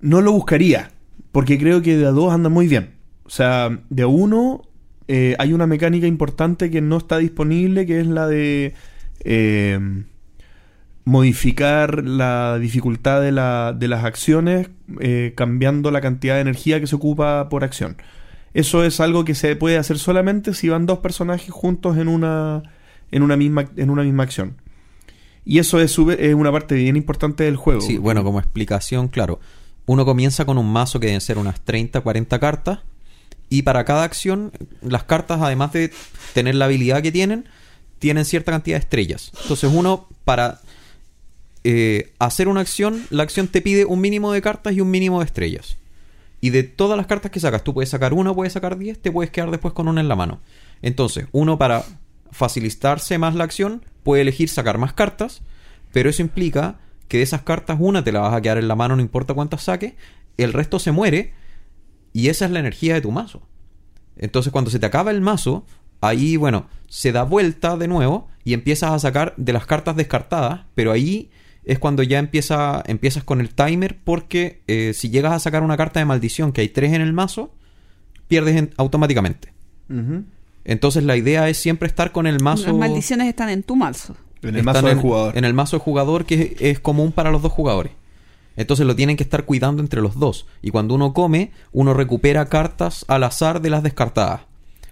[0.00, 0.90] No lo buscaría.
[1.30, 2.94] Porque creo que de a dos anda muy bien.
[3.24, 4.62] O sea, de a uno
[5.14, 8.72] eh, hay una mecánica importante que no está disponible, que es la de
[9.24, 9.78] eh,
[11.04, 14.70] modificar la dificultad de, la, de las acciones
[15.00, 17.98] eh, cambiando la cantidad de energía que se ocupa por acción.
[18.54, 22.62] Eso es algo que se puede hacer solamente si van dos personajes juntos en una,
[23.10, 24.62] en una, misma, en una misma acción.
[25.44, 27.82] Y eso es, es una parte bien importante del juego.
[27.82, 29.40] Sí, bueno, como explicación, claro.
[29.84, 32.78] Uno comienza con un mazo que deben ser unas 30, 40 cartas.
[33.52, 35.92] Y para cada acción, las cartas, además de
[36.32, 37.44] tener la habilidad que tienen,
[37.98, 39.30] tienen cierta cantidad de estrellas.
[39.42, 40.62] Entonces uno, para
[41.62, 45.18] eh, hacer una acción, la acción te pide un mínimo de cartas y un mínimo
[45.18, 45.76] de estrellas.
[46.40, 49.12] Y de todas las cartas que sacas, tú puedes sacar una, puedes sacar 10, te
[49.12, 50.40] puedes quedar después con una en la mano.
[50.80, 51.84] Entonces, uno para
[52.30, 55.42] facilitarse más la acción, puede elegir sacar más cartas,
[55.92, 58.76] pero eso implica que de esas cartas una te la vas a quedar en la
[58.76, 59.92] mano no importa cuántas saques,
[60.38, 61.34] el resto se muere
[62.12, 63.42] y esa es la energía de tu mazo.
[64.16, 65.64] Entonces cuando se te acaba el mazo,
[66.00, 70.62] ahí bueno, se da vuelta de nuevo y empiezas a sacar de las cartas descartadas,
[70.74, 71.30] pero ahí
[71.64, 75.76] es cuando ya empieza, empiezas con el timer porque eh, si llegas a sacar una
[75.76, 77.54] carta de maldición que hay tres en el mazo,
[78.28, 79.52] pierdes en- automáticamente.
[80.64, 82.66] Entonces la idea es siempre estar con el mazo...
[82.66, 84.16] Las maldiciones están en tu mazo.
[84.42, 85.36] En el Están mazo del jugador.
[85.38, 87.92] En el mazo de jugador que es, es común para los dos jugadores.
[88.56, 90.46] Entonces lo tienen que estar cuidando entre los dos.
[90.62, 94.42] Y cuando uno come, uno recupera cartas al azar de las descartadas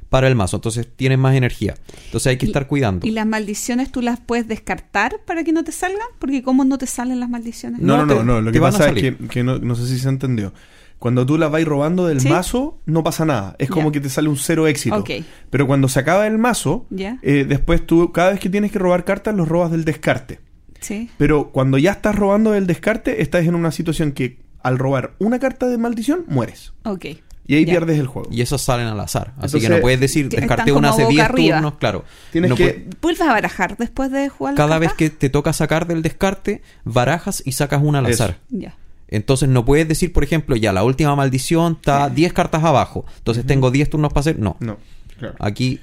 [0.09, 0.57] para el mazo.
[0.57, 1.77] Entonces tienen más energía.
[2.07, 3.07] Entonces hay que estar cuidando.
[3.07, 6.07] ¿Y las maldiciones tú las puedes descartar para que no te salgan?
[6.19, 7.81] Porque ¿cómo no te salen las maldiciones?
[7.81, 8.41] No, no, No, no, te- no.
[8.41, 9.17] Lo que pasa es salir.
[9.19, 10.53] que, que no, no sé si se entendió.
[10.99, 12.29] Cuando tú las vais robando del Sí.
[12.29, 13.57] mazo, no pasa nada.
[13.59, 14.97] Es como que te sale un cero éxito.
[14.97, 15.11] Ok.
[15.49, 17.19] Pero cuando se acaba el mazo, Ya.
[17.23, 20.41] eh, después tú, cada vez que tienes que robar cartas, los robas del descarte.
[20.81, 21.11] Sí.
[21.19, 25.39] Pero cuando ya estás robando del descarte, estás en una situación que al robar una
[25.39, 26.73] carta de maldición, mueres.
[26.85, 27.07] Ok.
[27.47, 27.73] Y ahí Ya.
[27.73, 28.29] pierdes el juego.
[28.31, 29.29] Y esas salen al azar.
[29.39, 31.57] Así Entonces, que no puedes decir, descarté una hace boca 10 arriba.
[31.57, 32.05] turnos, claro.
[32.31, 32.89] Tienes No que...
[33.03, 37.43] ¿Vuelves a barajar después de jugar cada vez que te toca sacar del descarte, barajas
[37.45, 38.25] y sacas una al Eso.
[38.25, 38.39] azar.
[38.51, 38.77] Ya.
[39.09, 43.05] Entonces no puedes decir, por ejemplo, ya la última maldición está 10 cartas abajo.
[43.19, 44.39] Entonces tengo 10 turnos para hacer.
[44.39, 44.57] No.
[44.61, 44.77] No,
[45.19, 45.35] claro.
[45.41, 45.81] Aquí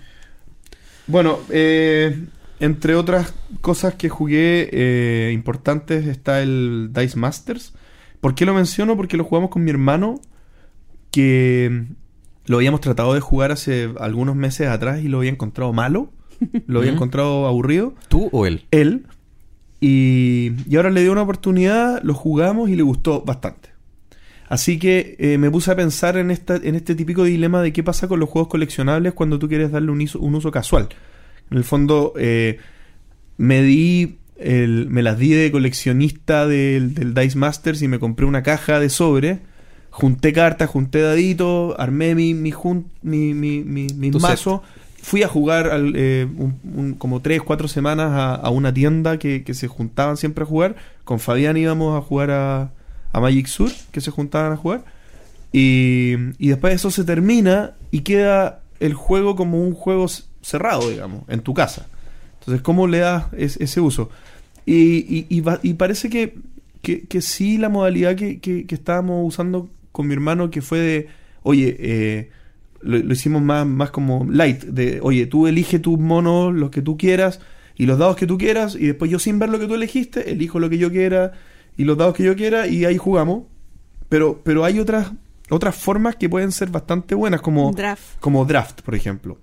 [1.07, 2.17] Bueno, eh,
[2.60, 7.74] entre otras cosas que jugué eh, importantes está el Dice Masters.
[8.22, 8.96] ¿Por qué lo menciono?
[8.98, 10.20] Porque lo jugamos con mi hermano,
[11.12, 11.86] que
[12.46, 16.12] lo habíamos tratado de jugar hace algunos meses atrás y lo había encontrado malo,
[16.67, 17.93] lo había encontrado aburrido.
[18.10, 18.65] ¿Tú o él?
[18.72, 19.06] Él.
[19.80, 23.70] Y, y ahora le dio una oportunidad, lo jugamos y le gustó bastante.
[24.50, 27.84] Así que eh, me puse a pensar en, esta, en este típico dilema de qué
[27.84, 30.88] pasa con los juegos coleccionables cuando tú quieres darle un, iso- un uso casual.
[31.51, 32.57] En el fondo, eh,
[33.38, 38.25] me di el- me las di de coleccionista del, del Dice Masters y me compré
[38.25, 39.39] una caja de sobre.
[39.89, 43.88] Junté cartas, junté daditos, armé mi, mi, jun- mi, mi, mi-
[44.21, 44.62] mazos.
[45.01, 49.17] Fui a jugar al, eh, un- un- como tres, cuatro semanas a, a una tienda
[49.17, 50.75] que, que se juntaban siempre a jugar.
[51.03, 52.71] Con Fabián íbamos a jugar a,
[53.13, 54.83] a Magic Sur, que se juntaban a jugar.
[55.53, 60.07] Y, y después eso se termina y queda el juego como un juego
[60.47, 61.88] cerrado, digamos, en tu casa.
[62.39, 64.10] Entonces, ¿cómo le das es- ese uso?
[64.65, 66.36] Y, y- y va- y parece que,
[66.81, 70.79] que, que sí la modalidad que, que- que estábamos usando con mi hermano, que fue
[70.79, 71.07] de,
[71.43, 72.29] oye, eh,
[72.81, 76.81] lo, lo hicimos más, más como light, de, oye, tú elige tus monos, los que
[76.81, 77.39] tú quieras,
[77.75, 80.31] y los dados que tú quieras, y después yo sin ver lo que tú elegiste,
[80.31, 81.33] elijo lo que yo quiera,
[81.77, 83.43] y los dados que yo quiera, y ahí jugamos.
[84.10, 85.12] Pero, pero hay otras,
[85.49, 88.19] otras formas que pueden ser bastante buenas, como Draft.
[88.19, 89.38] como draft, por ejemplo.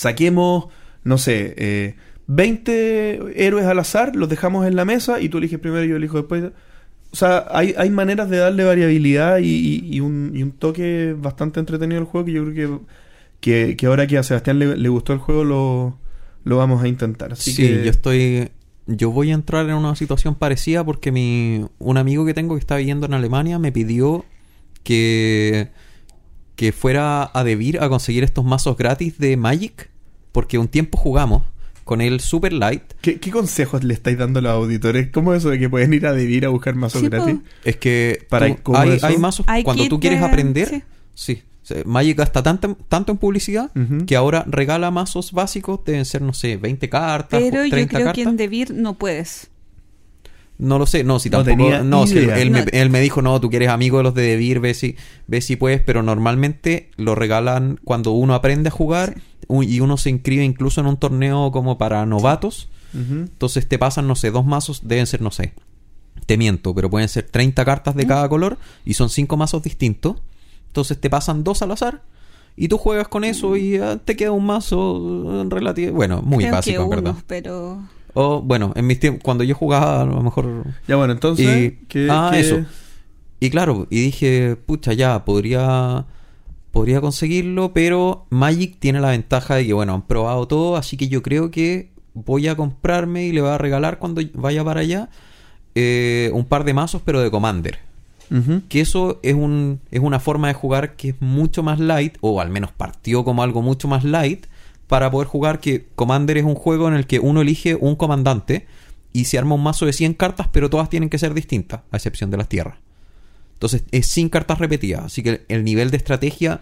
[0.00, 0.68] Saquemos,
[1.04, 1.94] no sé, eh,
[2.26, 5.96] 20 héroes al azar, los dejamos en la mesa y tú eliges primero y yo
[5.96, 6.44] elijo después.
[7.12, 11.14] O sea, hay, hay maneras de darle variabilidad y, y- y un, y un toque
[11.18, 12.78] bastante entretenido al juego que yo creo que,
[13.40, 15.98] que, que ahora que a Sebastián le, le gustó el juego lo,
[16.44, 17.32] lo vamos a intentar.
[17.32, 18.48] Así sí, que yo estoy.
[18.86, 22.60] Yo voy a entrar en una situación parecida porque mi un amigo que tengo que
[22.60, 24.24] está viviendo en Alemania me pidió
[24.82, 25.68] que
[26.56, 29.89] que fuera a Debir a conseguir estos mazos gratis de Magic
[30.32, 31.42] porque un tiempo jugamos
[31.84, 32.82] con el Super Light.
[33.00, 35.08] ¿qué, qué consejos le estáis dando a los auditores?
[35.10, 37.36] ¿Cómo es eso de que pueden ir a Devir a buscar mazos Sí, gratis?
[37.64, 39.06] Es que Para- tú- ¿cómo hay, eso?
[39.06, 40.84] hay mazos Hay cuando tú quieres de- aprender.
[41.14, 41.42] sí.
[41.84, 43.70] Magic gasta tanto, tanto en publicidad
[44.06, 48.06] que ahora regala mazos básicos, deben ser, no sé, 20 cartas, Pero yo 30 creo
[48.06, 48.24] cartas.
[48.24, 49.50] que en Debir no puedes.
[50.60, 51.70] No lo sé, no, si No tampoco.
[51.70, 54.22] tenía No, si él, me, él me dijo, no, tú quieres amigo de los de
[54.22, 54.94] Debir, ve si,
[55.26, 59.16] ve si puedes, pero normalmente lo regalan cuando uno aprende a jugar
[59.48, 62.68] y uno se inscribe incluso en un torneo como para novatos.
[62.92, 65.54] Entonces te pasan, no sé, dos mazos, deben ser, no sé,
[66.26, 70.16] te miento, pero pueden ser 30 cartas de cada color y son cinco mazos distintos.
[70.66, 72.02] Entonces te pasan dos al azar
[72.56, 76.54] y tú juegas con eso y ah, te queda un mazo relativo, bueno, muy Creo
[76.54, 77.12] básico que en verdad.
[77.12, 77.82] uno, pero
[78.14, 81.46] O bueno, en mis tiempos, cuando yo jugaba a lo mejor Ya bueno, entonces...
[81.72, 82.64] y, ¿qué- ah, qué- eso.
[83.40, 86.04] Y claro, y dije, pucha, ya, podría,
[86.72, 91.08] podría conseguirlo, pero Magic tiene la ventaja de que, bueno, han probado todo, así que
[91.08, 95.08] yo creo que voy a comprarme y le voy a regalar cuando vaya para allá
[95.74, 97.78] eh, un par de mazos, pero de Commander.
[98.68, 102.40] Que eso es, un, es una forma de jugar que es mucho más light, o
[102.40, 104.46] al menos partió como algo mucho más light,
[104.90, 108.66] para poder jugar que Commander es un juego en el que uno elige un comandante
[109.12, 111.96] y se arma un mazo de 100 cartas, pero todas tienen que ser distintas, a
[111.96, 112.76] excepción de las tierras.
[113.54, 116.60] Entonces es sin cartas repetidas, así que el nivel de estrategia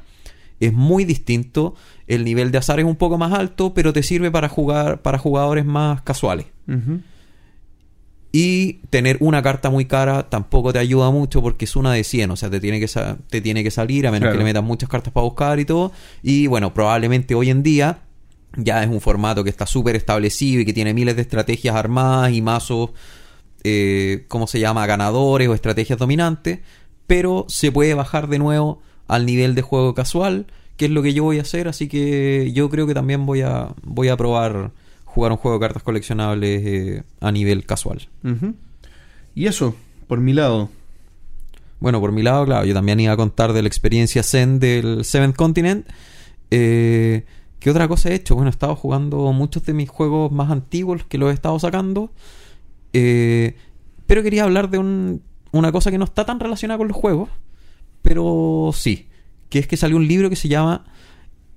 [0.61, 1.75] es muy distinto,
[2.07, 5.17] el nivel de azar es un poco más alto, pero te sirve para jugar para
[5.19, 6.47] jugadores más casuales.
[8.31, 12.31] Y tener una carta muy cara tampoco te ayuda mucho porque es una de 100,
[12.31, 14.35] o sea, te tiene que, sa- te tiene que salir a menos Claro.
[14.35, 15.93] que le metas muchas cartas para buscar y todo.
[16.23, 18.01] Y bueno, probablemente hoy en día
[18.57, 22.33] ya es un formato que está súper establecido y que tiene miles de estrategias armadas
[22.33, 22.91] y mazos,
[23.65, 26.61] eh, ¿cómo se llama?, ganadores o estrategias dominantes,
[27.07, 31.15] pero se puede bajar de nuevo al nivel de juego casual, que es lo que
[31.15, 34.73] yo voy a hacer, así que yo creo que también voy a, voy a probar
[35.05, 38.09] jugar un juego de cartas coleccionables eh, a nivel casual.
[39.35, 39.75] Y eso,
[40.07, 40.69] por mi lado.
[41.81, 45.05] Bueno, por mi lado, claro, yo también iba a contar de la experiencia Zen del
[45.05, 45.87] Seventh Continent.
[46.51, 47.25] Eh,
[47.61, 48.35] ¿Qué otra cosa he hecho?
[48.35, 52.13] Bueno, he estado jugando muchos de mis juegos más antiguos que los he estado sacando.
[52.93, 53.57] Eh,
[54.07, 57.29] pero quería hablar de un- una cosa que no está tan relacionada con los juegos,
[58.03, 59.09] pero sí,
[59.51, 60.85] que es que salió un libro que se llama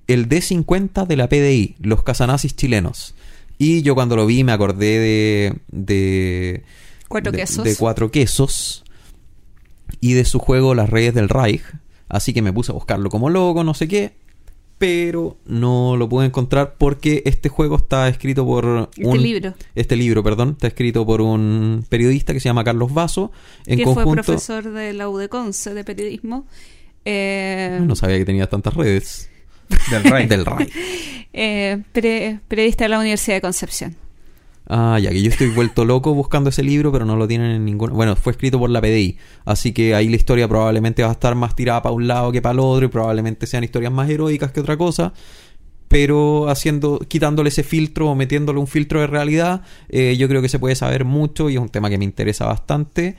[0.07, 3.15] El D50 de la PDI, los casanazis chilenos.
[3.57, 5.59] Y yo cuando lo vi me acordé de...
[5.71, 6.63] de
[7.07, 7.63] Cuatro de- quesos.
[7.63, 8.83] De cuatro quesos.
[9.99, 11.61] Y de su juego Las Reyes del Reich.
[12.09, 14.15] Así que me puse a buscarlo como loco, no sé qué.
[14.81, 19.21] Pero no lo pude encontrar porque este juego está escrito por Este un...
[19.21, 19.53] libro.
[19.75, 20.49] Este libro, perdón.
[20.53, 23.31] Está escrito por un periodista que se llama Carlos Vaso.
[23.67, 24.23] En que fue conjunto...
[24.23, 26.47] profesor de la UDECONCE de periodismo.
[27.05, 29.29] Eh, No sabía que tenía tantas redes.
[29.91, 30.25] Del Rai.
[30.27, 30.73] del Reich.
[31.33, 33.95] eh, pre- periodista de la Universidad de Concepción.
[34.67, 37.65] Ah, ya que yo estoy vuelto loco buscando ese libro, pero no lo tienen en
[37.65, 37.91] ningún...
[37.91, 41.35] Bueno, fue escrito por la PDI, así que ahí la historia probablemente va a estar
[41.35, 44.51] más tirada para un lado que para el otro y probablemente sean historias más heroicas
[44.51, 45.13] que otra cosa,
[45.91, 50.47] pero haciendo, quitándole ese filtro o metiéndole un filtro de realidad, eh, yo creo que
[50.47, 53.17] se puede saber mucho y es un tema que me interesa bastante.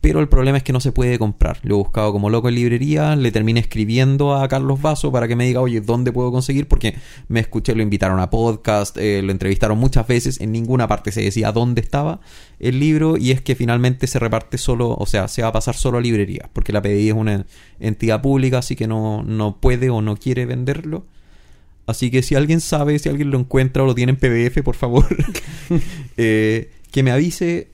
[0.00, 1.58] Pero el problema es que no se puede comprar.
[1.62, 5.36] Lo he buscado como loco en librería, le terminé escribiendo a Carlos Vaso para que
[5.36, 6.68] me diga, oye, ¿dónde puedo conseguir?
[6.68, 6.94] Porque
[7.28, 11.20] me escuché, lo invitaron a podcast, eh, lo entrevistaron muchas veces, en ninguna parte se
[11.20, 12.20] decía dónde estaba
[12.60, 15.76] el libro y es que finalmente se reparte solo, o sea, se va a pasar
[15.76, 17.46] solo a librerías, porque la PDI es una
[17.78, 21.04] entidad pública, así que no, no puede o no quiere venderlo.
[21.86, 24.76] Así que si alguien sabe, si alguien lo encuentra o lo tiene en PDF, por
[24.76, 25.04] favor,
[26.16, 27.68] eh, que me avise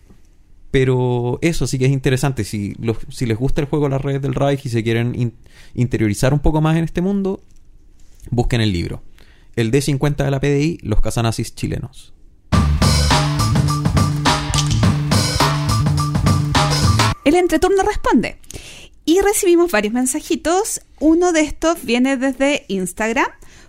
[0.79, 2.45] pero eso sí que es interesante.
[2.45, 5.33] Si, los, si les gusta el juego Las redes del Reich y se quieren in-
[5.73, 7.41] interiorizar un poco más en este mundo,
[8.31, 9.03] busquen el libro.
[9.55, 12.13] El D50 de la PDI, Los Casanazis chilenos.
[17.25, 18.37] El entreturno responde.
[19.07, 20.83] Y recibimos varios mensajitos.
[21.01, 23.29] Uno de estos viene desde Instagram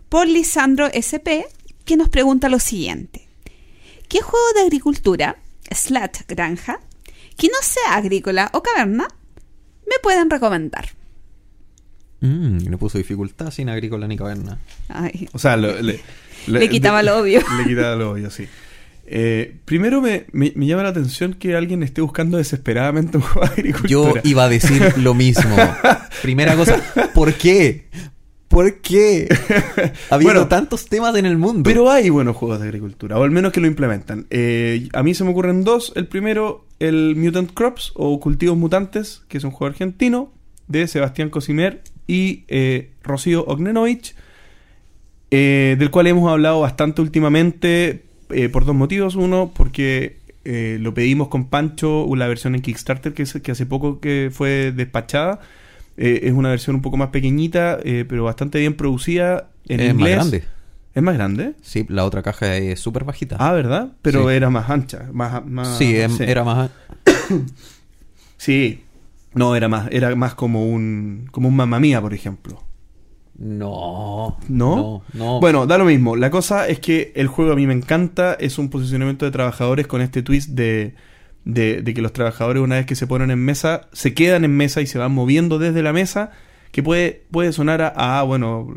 [0.09, 1.47] por Lisandro SP,
[1.85, 3.29] que nos pregunta lo siguiente.
[4.09, 5.37] ¿Qué juego de agricultura,
[5.73, 6.81] slat granja,
[7.37, 9.07] que no sea agrícola o caverna,
[9.87, 10.89] me pueden recomendar?
[12.19, 14.57] Mm, le puso dificultad sin agrícola ni caverna.
[14.89, 15.99] Ay, O sea, lo- le,
[16.47, 17.41] Le quitaba lo obvio.
[17.57, 18.47] Le quitaba lo obvio, sí.
[19.05, 23.47] Eh, primero me, me- me llama la atención que alguien esté buscando desesperadamente un juego
[23.55, 24.21] de Yo agricultura.
[24.25, 25.55] iba a decir lo mismo.
[26.21, 26.81] Primera cosa,
[27.13, 27.87] ¿por qué?
[28.57, 29.27] ¿Por qué?
[30.09, 31.61] Habiendo Bueno, tantos temas en el mundo.
[31.63, 34.25] Pero hay buenos juegos de agricultura, o al menos que lo implementan.
[34.31, 35.93] Eh, a mí se me ocurren dos.
[35.95, 40.31] El primero, el Mutant Crops o Cultivos Mutantes, que es un juego argentino
[40.67, 44.15] de Sebastián Cosimer y eh, Rocío Ognenovich,
[45.29, 49.13] eh, del cual hemos hablado bastante últimamente eh, por dos motivos.
[49.15, 53.67] Uno, porque eh, lo pedimos con Pancho, la versión en Kickstarter que, se- que hace
[53.67, 55.41] poco que fue despachada.
[55.97, 59.87] Eh, es una versión un poco más pequeñita, eh, pero bastante bien producida en es
[59.87, 60.15] más inglés.
[60.15, 60.43] grande.
[60.93, 61.53] ¿Es más grande?
[61.61, 63.35] Sí, la otra caja es súper bajita.
[63.39, 63.93] Ah, ¿verdad?
[64.01, 64.35] Pero Sí.
[64.35, 65.09] era más ancha.
[65.11, 66.69] Más, más- sí, em- era más...
[68.37, 68.83] Sí.
[69.33, 72.63] No, era más, era más como un, como un mamá mía, por ejemplo.
[73.37, 74.37] No.
[74.47, 74.75] ¿No?
[74.75, 75.39] No, no.
[75.39, 76.15] Bueno, da lo mismo.
[76.15, 78.33] La cosa es que el juego a mí me encanta.
[78.33, 80.95] Es un posicionamiento de trabajadores con este twist de,
[81.53, 84.81] de, que los trabajadores una vez que se ponen en mesa, se quedan en mesa
[84.81, 86.31] y se van moviendo desde la mesa.
[86.71, 88.67] Que puede, puede sonar a, a, bueno,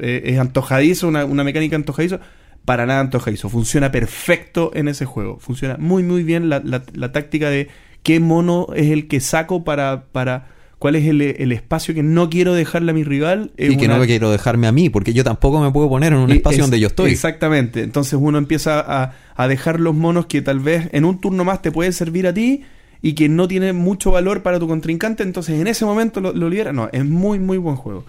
[0.00, 2.20] eh, es antojadizo, una, una mecánica antojadizo.
[2.64, 3.48] Para nada antojadizo.
[3.48, 5.38] Funciona perfecto en ese juego.
[5.38, 7.68] Funciona muy, muy bien la, la- la táctica de
[8.02, 10.06] qué mono es el que saco para...
[10.12, 13.52] para cuál es el, el espacio que no quiero dejarle a mi rival.
[13.56, 16.30] Y que no quiero dejarme a mí, porque yo tampoco me puedo poner en un
[16.30, 17.10] espacio es- donde yo estoy.
[17.12, 17.82] Exactamente.
[17.82, 21.62] Entonces uno empieza a, a dejar los monos que tal vez en un turno más
[21.62, 22.62] te pueden servir a ti
[23.02, 25.22] y que no tiene mucho valor para tu contrincante.
[25.22, 26.72] Entonces en ese momento lo, lo libera.
[26.72, 28.04] No, es muy, muy buen juego.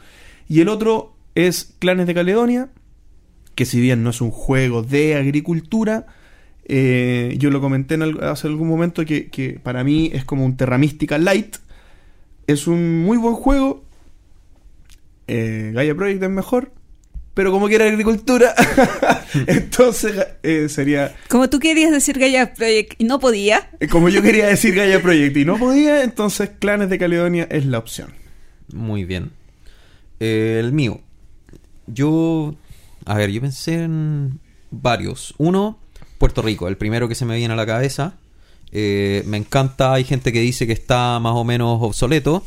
[0.49, 2.69] Y el otro es Clanes de Caledonia,
[3.55, 6.05] que si bien no es un juego de agricultura,
[6.65, 10.57] eh, yo lo comenté en hace algún momento que, que para mí es como un
[10.57, 11.57] Terra Mística Light.
[12.47, 13.83] Es un muy buen juego.
[15.27, 16.71] Eh, Gaia Project es mejor.
[17.37, 18.55] Pero como quiera agricultura,
[19.45, 21.15] entonces eh, sería.
[21.29, 24.99] Como tú querías decir Gaia Project y no podía, eh, Como yo quería decir Gaia
[25.03, 28.15] Project y no podía, entonces Clanes de Caledonia es la opción.
[28.73, 29.33] Muy bien.
[30.19, 31.01] Eh, el mío.
[31.85, 32.55] Yo.
[33.05, 34.39] A ver, yo pensé en
[34.71, 35.35] varios.
[35.37, 35.77] Uno,
[36.17, 38.15] Puerto Rico, el primero que se me viene a la cabeza.
[38.71, 42.43] Eh, me encanta, hay gente que dice que está más o menos obsoleto.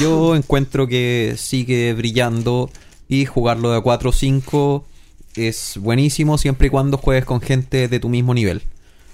[0.00, 2.70] Yo encuentro que sigue brillando
[3.08, 4.84] y jugarlo de 4 o 5
[5.36, 8.62] es buenísimo siempre y cuando juegues con gente de tu mismo nivel.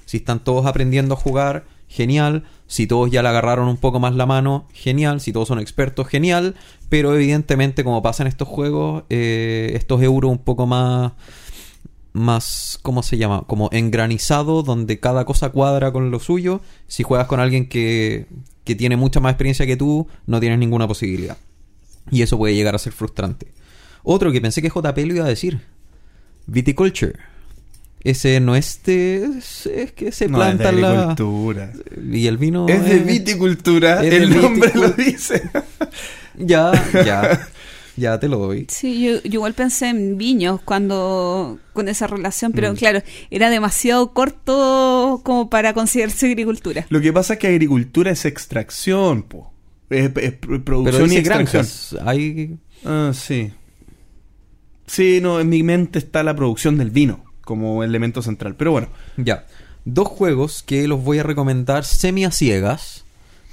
[0.05, 2.45] Si están todos aprendiendo a jugar, genial.
[2.67, 5.21] Si todos ya le agarraron un poco más la mano, genial.
[5.21, 6.55] Si todos son expertos, genial.
[6.89, 11.13] Pero evidentemente, como pasa en estos juegos, eh, estos euros un poco más
[12.19, 13.45] más, ¿cómo se llama?
[13.47, 16.61] Como engranizado, donde cada cosa cuadra con lo suyo.
[16.87, 18.27] Si juegas con alguien que,
[18.65, 21.37] que tiene mucha más experiencia que tú, no tienes ninguna posibilidad.
[22.11, 23.53] Y eso puede llegar a ser frustrante.
[24.03, 25.61] Otro que pensé que JP lo iba a decir.
[26.47, 27.15] Viticulture.
[28.05, 29.25] Ese no es de...
[29.39, 31.73] Es, es que se No, es de planta la...
[32.13, 32.69] Y el vino...
[32.69, 35.43] Es de viticultura, es de el nombre lo dice.
[36.37, 36.73] Ya,
[37.05, 37.49] ya.
[37.99, 38.67] ya te lo doy.
[38.69, 42.55] Sí, yo, yo igual pensé en viños cuando con esa relación, Mm.
[42.55, 46.87] pero claro, era demasiado corto como para considerarse agricultura.
[46.89, 49.53] Lo que pasa es que agricultura es extracción, po.
[49.91, 51.63] Es, es pr- Pero producción y extracción.
[51.63, 51.97] granjas.
[52.07, 52.57] Hay...
[52.85, 53.53] Ah, sí.
[54.87, 58.55] Sí, no, en mi mente está la producción del vino como elemento central.
[58.57, 59.47] Pero bueno, Ya.
[59.85, 63.05] Dos juegos que los voy a recomendar semi a ciegas.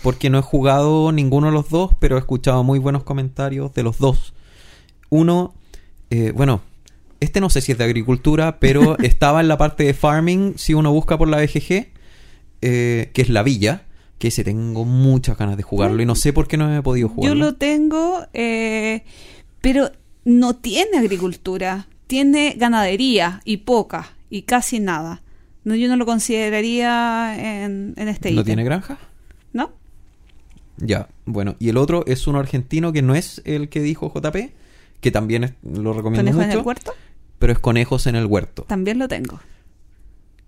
[0.04, 3.82] Porque no he jugado ninguno de los dos, pero he escuchado muy buenos comentarios de
[3.84, 4.35] los dos.
[5.10, 5.54] Uno,
[6.10, 6.62] eh, bueno,
[7.20, 10.74] este no sé si es de agricultura, pero estaba en la parte de farming, si
[10.74, 11.88] uno busca por la BGG,
[12.62, 13.84] eh, que es La Villa,
[14.18, 17.10] que ese tengo muchas ganas de jugarlo y no sé por qué no he podido
[17.10, 17.46] Yo jugarlo.
[17.46, 19.04] lo tengo, eh,
[19.62, 19.92] pero
[20.24, 25.22] no tiene agricultura, tiene ganadería y poca, y casi nada.
[25.64, 28.46] No, yo no lo consideraría en, en este ¿No ítem.
[28.46, 29.00] tiene granja?
[29.52, 29.72] ¿No?
[30.78, 31.56] Ya, bueno.
[31.60, 34.52] Y el otro es uno argentino que no es el que dijo JP,
[35.06, 36.94] que también es- lo recomiendo ¿Conejo en mucho, el huerto?
[37.40, 38.64] pero es Conejos en el Huerto.
[38.64, 39.40] También lo tengo.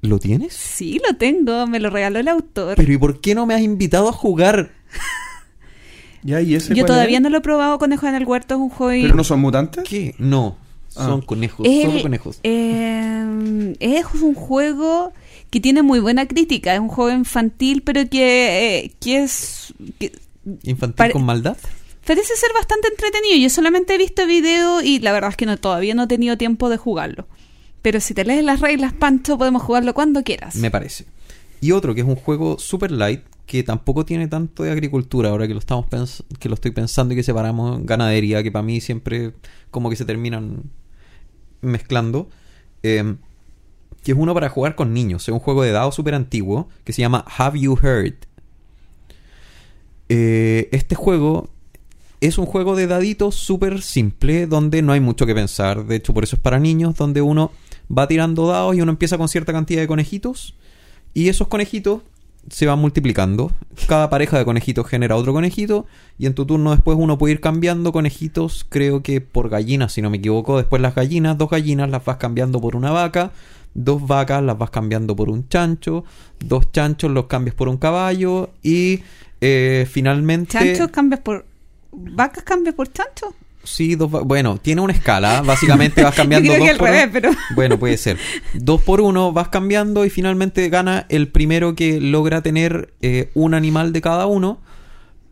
[0.01, 0.53] ¿Lo tienes?
[0.53, 2.75] Sí, lo tengo, me lo regaló el autor.
[2.75, 4.71] Pero ¿y por qué no me has invitado a jugar?
[6.23, 7.23] ya y ese Yo todavía es?
[7.23, 9.01] no lo he probado Conejo en el huerto, es un juego...
[9.03, 9.83] ¿Pero no son mutantes?
[9.83, 10.15] ¿Qué?
[10.17, 10.57] No,
[10.89, 11.25] son Ah.
[11.25, 12.39] conejos, Es solo conejos.
[12.43, 15.13] eh, es un juego
[15.49, 16.73] que tiene muy buena crítica.
[16.73, 19.73] Es un juego infantil, pero que, eh, que es.
[19.99, 20.11] que
[20.63, 21.57] ¿Infantil con maldad?
[22.07, 23.37] Parece ser bastante entretenido.
[23.37, 26.37] Yo solamente he visto video y la verdad es que no, todavía no he tenido
[26.37, 27.27] tiempo de jugarlo.
[27.81, 30.55] Pero si te lees las reglas, Pancho, podemos jugarlo cuando quieras.
[30.55, 31.05] Me parece.
[31.61, 35.47] Y otro que es un juego super light que tampoco tiene tanto de agricultura ahora
[35.47, 35.85] que lo estamos
[36.39, 39.33] que lo estoy pensando y que separamos ganadería que para mí siempre
[39.71, 40.63] como que se terminan
[41.61, 42.29] mezclando
[42.83, 43.15] eh,
[44.03, 46.91] que es uno para jugar con niños es un juego de dados súper antiguo que
[46.91, 48.15] se llama Have You Heard
[50.09, 51.49] Eh, este juego
[52.21, 56.13] es un juego de daditos súper simple donde no hay mucho que pensar de hecho
[56.13, 57.51] por eso es para niños donde uno
[57.95, 60.55] va tirando dados y uno empieza con cierta cantidad de conejitos
[61.13, 62.01] y esos conejitos
[62.49, 63.51] se van multiplicando.
[63.87, 65.85] Cada pareja de conejitos genera otro conejito.
[66.17, 70.01] Y en tu turno después uno puede ir cambiando conejitos, creo que por gallinas, si
[70.01, 70.57] no me equivoco.
[70.57, 73.31] Después las gallinas, dos gallinas las vas cambiando por una vaca.
[73.73, 76.03] Dos vacas las vas cambiando por un chancho.
[76.39, 78.51] Dos chanchos los cambias por un caballo.
[78.63, 79.01] Y
[79.41, 80.57] eh, finalmente...
[80.57, 81.45] ¿Chanchos cambias por.
[81.99, 83.33] ¿Vacas cambias por chancho?
[83.63, 85.41] Sí, dos bueno, tiene una escala.
[85.41, 88.17] Básicamente vas cambiando Yo creo dos que al por revés, pero- Bueno, puede ser.
[88.53, 93.53] Dos por uno vas cambiando y finalmente gana el primero que logra tener eh, un
[93.53, 94.59] animal de cada uno.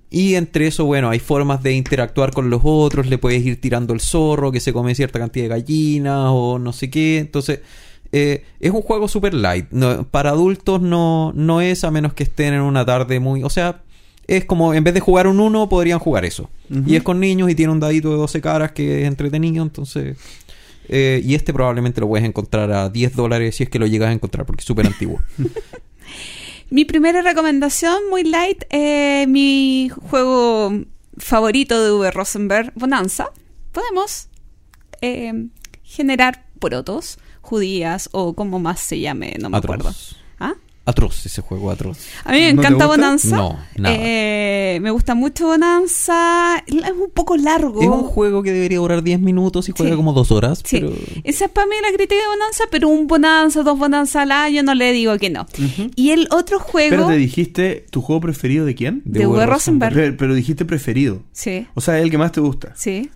[0.10, 3.08] Y entre eso, bueno, hay formas de interactuar con los otros.
[3.08, 6.73] Le puedes ir tirando el zorro que se come cierta cantidad de gallinas o no
[6.73, 7.19] sé qué.
[7.19, 7.62] Entonces,
[8.12, 9.67] eh, es un juego super light.
[9.71, 13.43] No, para adultos no, no es a menos que estén en una tarde muy...
[13.43, 13.82] O sea,
[14.28, 16.50] es como en vez de jugar un 1 podrían jugar eso.
[16.86, 19.64] Y es con niños y tiene un dadito de 12 caras que es entretenido.
[19.64, 20.18] Entonces...
[20.88, 24.10] eh, y este probablemente lo puedes encontrar a 10 dólares si es que lo llegas
[24.10, 25.20] a encontrar porque es súper antiguo.
[26.70, 30.74] Mi primera recomendación, muy light, eh, mi juego
[31.18, 32.12] favorito de V.
[32.12, 33.30] Rosenberg, Bonanza.
[33.72, 34.30] Podemos
[35.02, 35.48] eh,
[35.84, 39.90] generar porotos, judías o como más se llame, no me acuerdo.
[39.90, 40.16] Atroz.
[40.88, 41.98] Atroz ese juego, atroz.
[42.24, 43.02] A mí me ¿No te encanta gusta?
[43.02, 43.36] Bonanza.
[43.38, 43.95] No, nada.
[43.98, 46.58] Eh, me gusta mucho Bonanza.
[46.67, 47.82] Es un poco largo.
[47.82, 49.98] Es un juego que debería durar 10 minutos y juega Sí.
[49.98, 50.62] como 2 horas.
[50.63, 50.93] Sí, Pero...
[51.24, 54.62] esa es para mí la crítica de Bonanza, pero un Bonanza, dos Bonanza al año,
[54.63, 55.45] no le digo que no.
[55.95, 59.02] Y el otro juego Espérate, dijiste tu juego preferido de quién?
[59.06, 59.45] de de.
[59.45, 59.93] Rosenberg.
[59.95, 61.24] Pero, pero dijiste preferido.
[61.32, 62.74] Sí, O sea, el que más te gusta.
[62.76, 63.10] sí.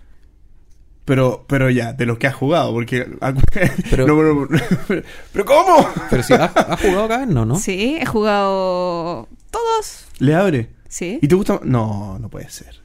[1.10, 3.04] Pero, pero ya, de los que has jugado, porque.
[3.90, 4.48] Pero- No, pero,
[4.86, 5.88] pero, pero ¿cómo?
[6.08, 7.58] Pero si has, has jugado acá, no, ¿no?
[7.58, 10.06] Sí, he jugado todos.
[10.20, 10.68] Le abre.
[10.88, 11.18] Sí.
[11.20, 11.58] ¿Y te gusta?
[11.64, 12.80] No, no puede ser.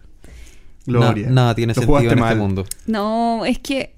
[0.88, 1.28] Gloria.
[1.28, 2.32] Na- nada tiene Lo sentido jugaste en mal.
[2.32, 2.66] este mundo.
[2.88, 3.94] No, es que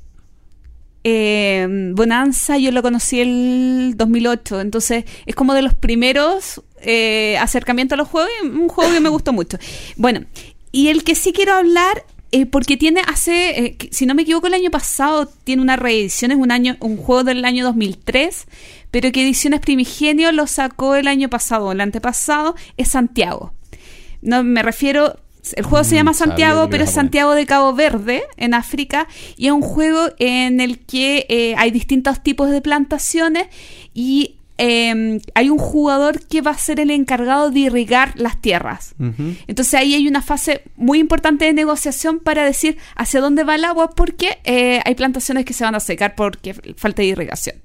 [1.05, 7.95] eh, Bonanza yo lo conocí el 2008, entonces es como de los primeros eh, acercamientos
[7.95, 9.57] a los juegos y un juego que me gustó mucho.
[9.95, 10.21] Bueno,
[10.73, 14.47] y el que sí quiero hablar, eh, porque tiene hace, eh, si no me equivoco,
[14.47, 18.45] el año pasado tiene una reedición, es un, año, un juego del año 2003,
[18.91, 23.53] pero que Ediciones Primigenio lo sacó el año pasado, el antepasado, es Santiago.
[24.21, 25.19] No me refiero...
[25.55, 26.91] El juego se Mm, llama Santiago, pero es.
[26.91, 31.71] Santiago de Cabo Verde, en África, y es un juego en el que eh, hay
[31.71, 33.47] distintos tipos de plantaciones
[33.93, 38.95] y eh, hay un jugador que va a ser el encargado de irrigar las tierras.
[39.47, 43.65] Entonces ahí hay una fase muy importante de negociación para decir hacia dónde va el
[43.65, 47.57] agua porque eh, hay plantaciones que se van a secar porque falta de irrigación.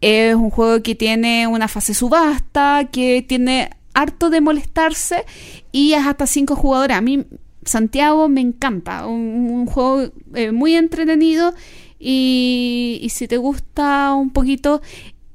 [0.00, 5.24] Es un juego que tiene una fase subasta, que tiene harto de molestarse
[5.72, 6.98] y es hasta cinco jugadores.
[6.98, 7.24] A mí
[7.64, 11.54] Santiago me encanta, un, un juego eh, muy entretenido
[11.98, 14.82] y, y si te gusta un poquito...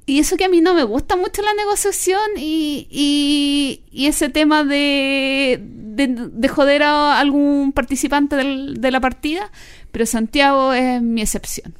[0.09, 4.29] Y eso que a mí no me gusta mucho la negociación y, y- y ese
[4.29, 9.51] tema de, de, de joder a algún participante del- de la partida,
[9.91, 11.75] pero Santiago es mi excepción.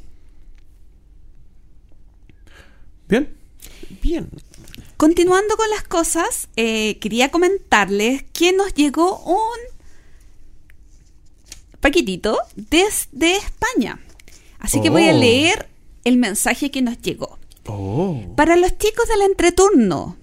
[3.07, 3.35] Bien.
[4.03, 4.29] Bien.
[4.97, 9.57] Continuando con las cosas, eh, quería comentarles que nos llegó un
[11.79, 13.99] paquetito desde España.
[14.59, 15.17] Así que voy a Oh.
[15.17, 15.67] leer
[16.03, 17.38] el mensaje que nos llegó.
[17.71, 18.21] Oh.
[18.35, 20.17] Para los chicos del entreturno,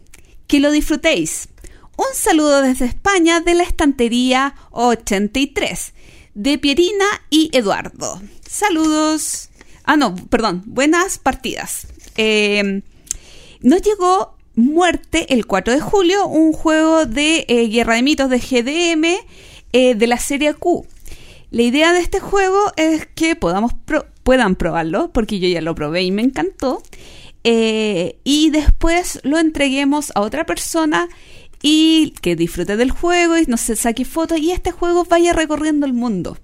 [0.47, 1.49] que lo disfrutéis.
[1.97, 5.95] Un saludo desde España de la estantería 83,
[6.35, 8.21] de Pierina y Eduardo.
[8.49, 9.49] Saludos.
[9.85, 11.87] Ah, no, perdón, buenas partidas.
[12.17, 12.83] Eh,
[13.61, 18.39] nos llegó Muerte el 4 de julio, un juego de eh, Guerra de Mitos de
[18.39, 19.05] GDM
[19.73, 20.87] eh, de la serie Q.
[21.51, 25.75] La idea de este juego es que podamos pro- puedan probarlo, porque yo ya lo
[25.75, 26.83] probé y me encantó.
[27.49, 31.09] Eh, y después lo entreguemos a otra persona
[31.63, 35.87] y que disfrute del juego y no se saque fotos y este juego vaya recorriendo
[35.87, 36.39] el mundo.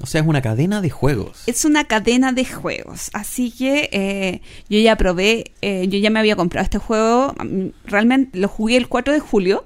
[0.00, 1.44] O sea, es una cadena de juegos.
[1.46, 6.18] Es una cadena de juegos, así que eh, yo ya probé, eh, yo ya me
[6.18, 9.64] había comprado este juego, mm, realmente lo jugué el 4 de julio,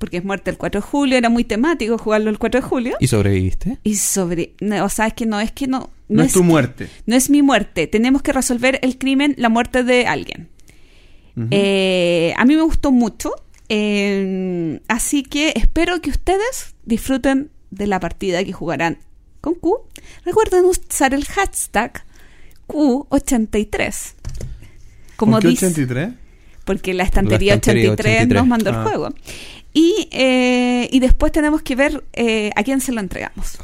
[0.00, 2.96] porque es muerte el 4 de julio, era muy temático jugarlo el 4 de julio.
[2.98, 3.78] ¿Y sobreviviste?
[3.84, 5.90] Y sobre, no, o sea, es que no, es que no...
[6.08, 6.88] No, es tu que- muerte.
[7.06, 10.48] No es mi muerte, tenemos que resolver el crimen, la muerte de alguien.
[11.52, 13.30] Eh, a mí me gustó mucho,
[13.68, 18.98] eh, así que espero que ustedes disfruten de la partida que jugarán
[19.40, 19.78] con Q.
[20.24, 22.04] Recuerden usar el hashtag
[22.68, 24.14] Q83.
[25.16, 26.10] Como ¿Por qué dice, 83?
[26.64, 28.34] porque la estantería, La estantería 83, 83.
[28.36, 28.74] nos mandó Ah.
[28.76, 29.14] el juego.
[29.72, 33.58] Y, eh, y después tenemos que ver eh, a quién se lo entregamos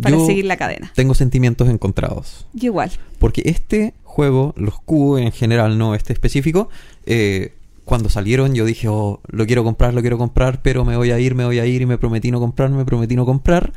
[0.00, 0.92] para Yo seguir la cadena.
[0.94, 2.46] Tengo sentimientos encontrados.
[2.52, 2.90] Yo igual.
[3.18, 6.68] Porque este juego, los Q en general, no este específico,
[7.06, 11.10] eh, cuando salieron yo dije, oh, lo quiero comprar, lo quiero comprar, pero me voy
[11.10, 13.72] a ir, me voy a ir y me prometí no comprar, me prometí no comprar.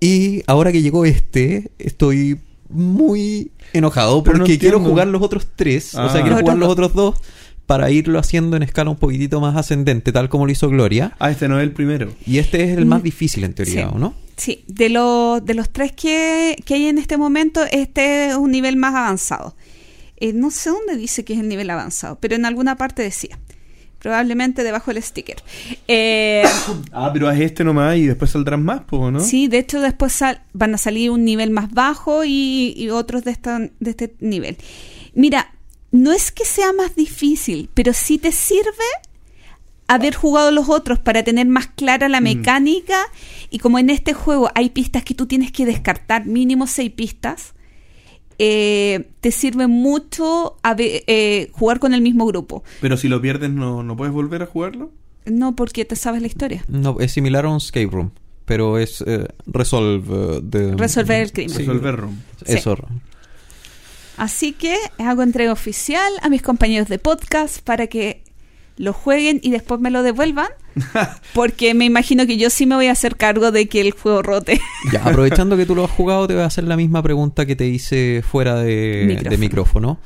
[0.00, 5.94] Y ahora que llegó este, estoy muy enojado no porque quiero jugar los otros tres,
[5.94, 6.08] o Ah.
[6.10, 7.14] sea, quiero Los jugar los otros dos
[7.70, 11.12] para irlo haciendo en escala un poquitito más ascendente, tal como lo hizo Gloria.
[11.20, 12.12] Ah, este no es el primero.
[12.26, 13.90] Y este es el más Mm, difícil en teoría, sí.
[13.94, 14.12] ¿o no?
[14.36, 18.50] Sí, de, los de los tres que, que hay en este momento, este es un
[18.50, 19.54] nivel más avanzado.
[20.16, 23.38] Eh, no sé dónde dice que es el nivel avanzado, pero en alguna parte decía.
[24.00, 25.36] Probablemente debajo del sticker.
[25.86, 26.42] Eh,
[26.92, 29.20] Ah, pero haz este nomás y después saldrán más, po, ¿no?
[29.20, 33.22] Sí, de hecho después sal- van a salir un nivel más bajo y, y otros
[33.22, 34.56] de, esta- de este nivel.
[35.14, 35.54] Mira,
[35.92, 38.70] no es que sea más difícil, pero sí te sirve
[39.88, 42.24] haber jugado los otros para tener más clara la Mm.
[42.24, 43.00] mecánica
[43.50, 47.54] y como en este juego hay pistas que tú tienes que descartar, mínimo seis pistas,
[48.38, 52.62] eh, te sirve mucho haber- eh, jugar con el mismo grupo.
[52.80, 54.92] Pero si lo pierdes, ¿no, ¿no puedes volver a jugarlo?
[55.26, 56.64] No porque te sabes la historia.
[56.68, 58.12] No, es similar a un escape room,
[58.46, 61.50] pero es eh, resolve eh, de Resolver el crimen.
[61.54, 62.16] Sí, Resolver room.
[62.46, 62.52] Sí.
[62.54, 62.78] Eso.
[64.20, 68.22] Así que hago entrega oficial a mis compañeros de podcast para que
[68.76, 70.48] lo jueguen y después me lo devuelvan.
[71.32, 74.20] Porque me imagino que yo sí me voy a hacer cargo de que el juego
[74.20, 74.60] rote.
[74.92, 77.56] Ya, aprovechando que tú lo has jugado, te voy a hacer la misma pregunta que
[77.56, 79.30] te hice fuera de Micrófono.
[79.30, 80.00] de micrófono.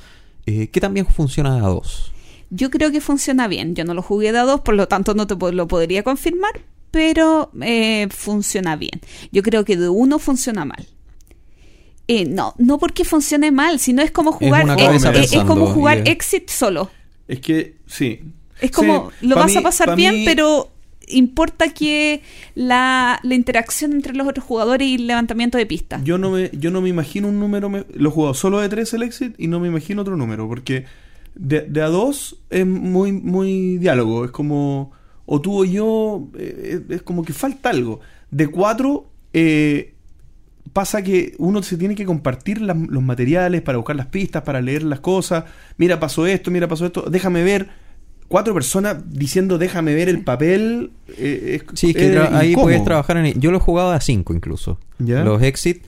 [0.46, 2.12] Eh, ¿Qué también funciona a dos?
[2.50, 3.74] Yo creo que funciona bien.
[3.74, 6.60] Yo no lo jugué de a dos, por lo tanto no te lo podría confirmar,
[6.92, 9.00] pero eh, funciona bien.
[9.32, 10.86] Yo creo que de uno funciona mal.
[12.06, 15.98] Eh, no, no porque funcione mal, sino es como jugar, eh, eh, es como jugar
[15.98, 16.90] eh, Exit solo.
[17.28, 18.20] Es que, sí.
[18.60, 20.70] Es como, Sí, lo vas a pasar pa' bien, mí- pero
[21.06, 22.22] importa que
[22.54, 26.02] la, la interacción entre los otros jugadores y el levantamiento de pistas.
[26.04, 27.68] Yo no me, yo no me imagino un número.
[27.68, 30.46] me- lo he jugado solo de 3 el exit y no me imagino otro número.
[30.48, 30.84] Porque
[31.34, 34.24] de, de a 2 es muy, muy diálogo.
[34.24, 34.92] Es como.
[35.26, 36.28] O tú o yo.
[36.38, 38.00] eh, es como que falta algo.
[38.30, 39.06] De 4
[40.72, 44.82] pasa que uno se tiene que compartir los materiales para buscar las pistas, para leer
[44.82, 45.44] las cosas.
[45.76, 47.02] Mira, pasó esto, mira, pasó esto.
[47.08, 47.68] Déjame ver.
[48.26, 50.90] Cuatro personas diciendo déjame ver el papel.
[51.18, 53.38] eh, es- Sí, es que es ahí puedes trabajar en...
[53.38, 54.80] Yo lo he jugado a 5 incluso.
[54.98, 55.22] ¿Ya?
[55.22, 55.84] Los exit.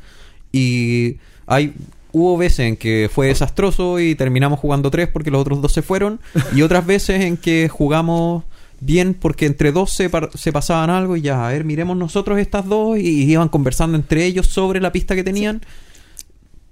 [0.52, 1.16] Y
[1.46, 1.72] hay...
[2.12, 5.82] Hubo veces en que fue desastroso y terminamos jugando 3 porque los otros dos se
[5.82, 6.18] fueron.
[6.54, 8.44] Y otras veces en que jugamos
[8.80, 12.38] bien porque entre dos se, par- se pasaban algo y ya, a ver, miremos nosotros
[12.38, 15.62] estas dos y iban conversando entre ellos sobre la pista que tenían.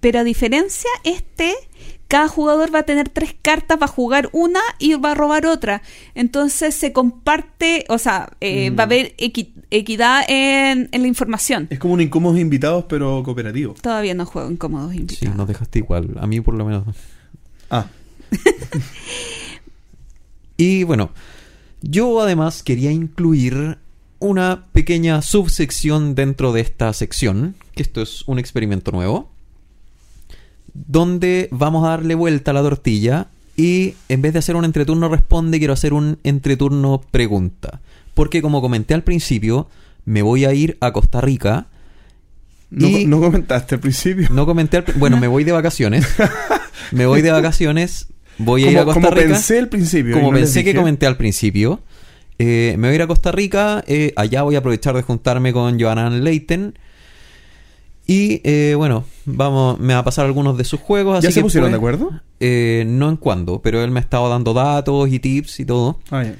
[0.00, 1.54] Pero a diferencia, este,
[2.08, 5.46] cada jugador va a tener tres cartas, va a jugar una y va a robar
[5.46, 5.80] otra.
[6.14, 8.78] Entonces se comparte, o sea, eh, Mm.
[8.78, 11.68] va a haber equi- equidad en, en la información.
[11.70, 13.74] Es como un incómodos invitados, pero cooperativo.
[13.80, 15.36] Todavía no juego en cómodos Sí, invitados.
[15.36, 16.10] nos dejaste igual.
[16.20, 16.84] A mí por lo menos.
[17.70, 17.86] Ah,
[20.56, 21.10] Y bueno,
[21.86, 23.78] yo además quería incluir
[24.20, 29.30] una pequeña subsección dentro de esta sección, que esto es un experimento nuevo.
[30.72, 35.08] donde vamos a darle vuelta a la tortilla y en vez de hacer un entreturno
[35.08, 37.80] responde, quiero hacer un entreturno pregunta.
[38.14, 39.68] Porque como comenté al principio,
[40.04, 41.66] me voy a ir a Costa Rica.
[42.70, 44.28] No, y- no comentaste al principio.
[44.32, 46.04] No comenté al Bueno, me voy de vacaciones.
[46.92, 48.08] me voy de vacaciones.
[48.38, 49.28] Voy a ir a como, Costa como Rica.
[49.34, 50.14] pensé al principio.
[50.14, 51.80] como no pensé que comenté al principio.
[52.38, 53.84] eh, me voy a ir a Costa Rica.
[53.86, 56.74] eh, allá voy a aprovechar de juntarme con Johanan Leiten.
[58.06, 61.22] Y eh, bueno, vamos, me va a pasar algunos de sus juegos.
[61.22, 62.10] ¿Ya así se que pusieron de acuerdo?
[62.40, 66.00] eh, no en cuándo, pero él me ha estado dando datos y tips y todo.
[66.10, 66.34] Ah, ya.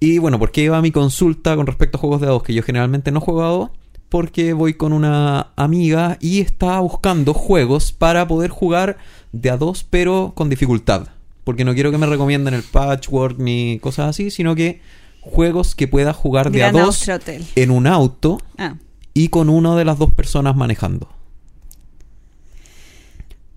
[0.00, 2.42] Y bueno, ¿por qué iba mi consulta con respecto a juegos de dados?
[2.42, 3.70] Que yo generalmente no a dados.
[4.08, 8.98] Porque voy con una amiga y está buscando juegos para poder jugar
[9.32, 11.08] de a dos, pero con dificultad.
[11.44, 14.80] Porque no quiero que me recomienden el patchwork ni cosas así, sino que
[15.20, 17.44] juegos que pueda jugar de Gran a dos Hotel.
[17.56, 18.76] en un auto Ah,
[19.12, 21.08] y con una de las dos personas manejando.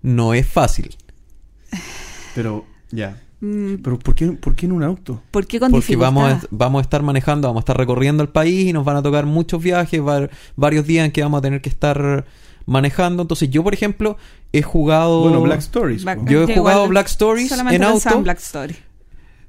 [0.02, 0.96] No es fácil.
[2.34, 3.20] Pero, ya.
[3.40, 5.22] Pero, ¿por qué, ¿por qué en un auto?
[5.30, 6.12] ¿Por qué con Porque dificultad?
[6.12, 8.96] vamos a, vamos a estar manejando, vamos a estar recorriendo el país y nos van
[8.98, 12.26] a tocar muchos viajes, var- varios días en que vamos a tener que estar
[12.66, 13.22] manejando.
[13.22, 14.18] Entonces yo, por ejemplo,
[14.52, 15.22] he jugado...
[15.22, 16.04] Bueno, Black Stories.
[16.04, 16.28] Black-.
[16.28, 18.20] Yo he jugado Black Stories en auto.
[18.22, 18.76] Black Story.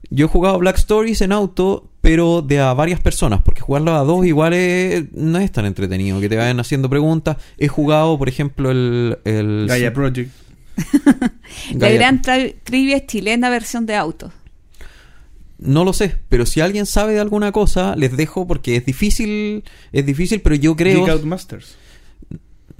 [0.09, 4.03] Yo he jugado Black Stories en auto, pero de a varias personas, porque jugarlo a
[4.05, 7.37] dos igual es- no es tan entretenido, que te vayan haciendo preguntas.
[7.57, 9.19] He jugado, por ejemplo, el...
[9.25, 10.31] el Gaia Project.
[11.75, 14.31] La gran tri- trivia chilena versión de auto.
[15.59, 19.63] No lo sé, pero si alguien sabe de alguna cosa, les dejo porque es difícil,
[19.91, 20.99] es difícil, pero yo creo...
[21.05, 21.75] Geek Out Masters.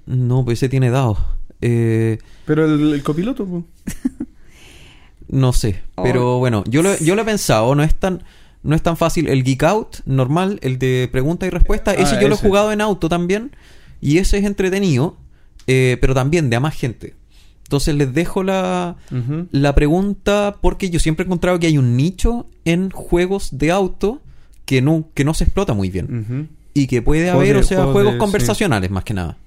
[0.07, 1.19] No, pues ese tiene dados.
[1.61, 3.47] Eh, Pero el, el copiloto,
[5.29, 6.03] no sé, Oh.
[6.03, 8.23] pero bueno, yo lo, yo lo he pensado, no es tan
[8.63, 9.27] no es tan fácil.
[9.27, 12.47] El Geek Out normal, el de pregunta y respuesta, ese Ah, yo lo he ese.
[12.47, 13.55] jugado en auto también
[14.01, 15.17] y ese es entretenido,
[15.67, 17.15] eh, pero también de a más gente.
[17.71, 18.97] Entonces les dejo la,
[19.51, 24.19] la pregunta porque yo siempre he encontrado que hay un nicho en juegos de auto
[24.65, 26.49] que no, que no se explota muy bien.
[26.73, 29.37] Y que puede haber, o sea, juegos conversacionales más que nada.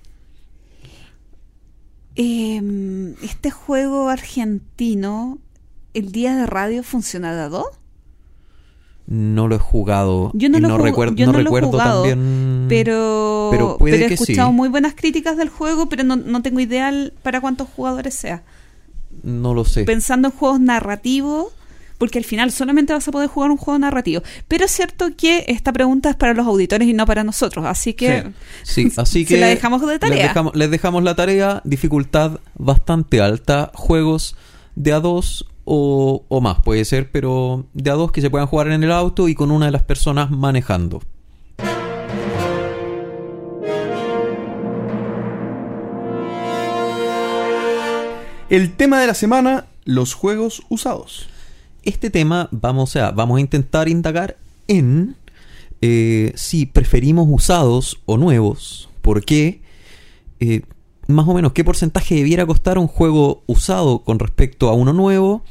[2.16, 5.38] Eh, este juego argentino,
[5.92, 7.66] el día de radio funciona de a dos.
[9.06, 10.30] No lo he jugado.
[10.34, 12.66] Yo no y lo no recuerdo, yo no no lo he recuerdo jugado, también.
[12.68, 14.54] Pero, Pero puede he que escuchado sí.
[14.54, 16.92] muy buenas críticas del juego, pero no, no tengo idea
[17.22, 18.42] para cuántos jugadores sea.
[19.22, 19.84] No lo sé.
[19.84, 21.48] Pensando en juegos narrativos,
[21.98, 24.22] porque al final solamente vas a poder jugar un juego narrativo.
[24.48, 27.92] Pero es cierto que esta pregunta es para los auditores y no para nosotros, así
[27.92, 28.32] que
[28.62, 29.40] Sí, así se que.
[29.40, 30.16] la dejamos de tarea.
[30.16, 31.60] Les dejamos, les dejamos la tarea.
[31.64, 33.70] Dificultad bastante alta.
[33.74, 34.34] Juegos
[34.76, 38.46] de a dos o, o más, puede ser, pero de a dos que se puedan
[38.46, 41.00] jugar en el auto y con una de las personas manejando.
[48.50, 51.28] El tema de la semana, los juegos usados.
[51.82, 54.36] Este tema vamos a, vamos a intentar indagar
[54.68, 55.16] en
[55.80, 58.88] eh, si preferimos usados o nuevos.
[59.02, 59.60] ¿Por qué?
[60.40, 60.62] Eh,
[61.08, 65.42] más o menos qué porcentaje debiera costar un juego usado con respecto a uno nuevo.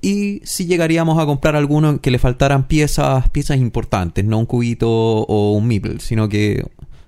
[0.00, 4.46] Y si llegaríamos a comprar alguno en que le faltaran piezas, piezas importantes, no un
[4.46, 6.64] cubito o un meeple, sino que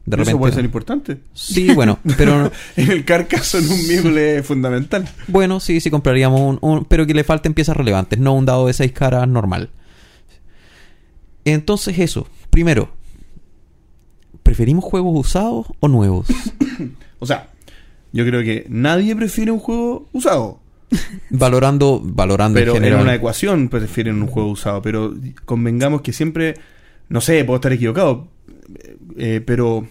[0.06, 0.30] de repente.
[0.30, 1.18] Eso puede ser importante.
[1.32, 5.08] Sí, bueno, pero En el carcaso en un mible es fundamental.
[5.28, 8.66] Bueno, sí, sí compraríamos un, un- Pero que le falten piezas relevantes, no un dado
[8.66, 9.70] de 6 caras normal.
[11.44, 12.26] Entonces eso.
[12.50, 12.90] Primero,
[14.42, 16.26] ¿preferimos juegos usados o nuevos?
[17.22, 17.50] O sea,
[18.12, 20.60] yo creo que nadie prefiere un juego usado.
[21.30, 24.82] valorando valorando Pero en una ecuación prefieren un juego usado.
[24.82, 26.54] Pero convengamos que siempre,
[27.08, 28.28] no sé, puedo estar equivocado,
[29.16, 29.86] eh, pero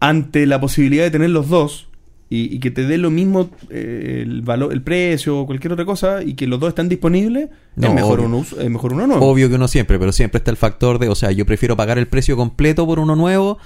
[0.00, 1.88] ante la posibilidad de tener los dos
[2.28, 5.84] y, y que te dé lo mismo eh, el valor, el precio o cualquier otra
[5.84, 9.24] cosa y que los dos están disponibles, No, es, mejor uno, es mejor uno nuevo.
[9.24, 11.98] Obvio que uno siempre, pero siempre está el factor de, o sea, yo prefiero pagar
[11.98, 13.58] el precio completo por uno nuevo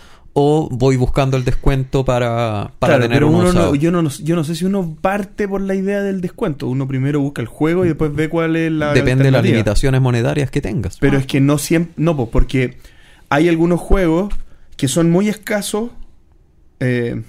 [0.43, 3.67] o voy buscando el descuento para, para Claro, tener pero uno uno usado.
[3.71, 6.67] no, yo, no, yo no sé si uno parte por la idea del descuento.
[6.69, 8.93] Uno primero busca el juego y después ve cuál es la.
[8.93, 10.99] Depende de las limitaciones monetarias que tengas.
[10.99, 11.93] Pero es que no siempre.
[11.97, 12.79] No, pues porque
[13.29, 14.33] hay algunos juegos
[14.77, 15.91] que son muy escasos.
[16.81, 17.23] eh,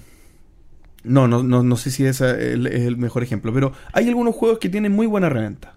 [1.04, 3.52] no, no, no, no sé si ese es el, es el mejor ejemplo.
[3.54, 5.76] Pero hay algunos juegos que tienen muy buena reventa.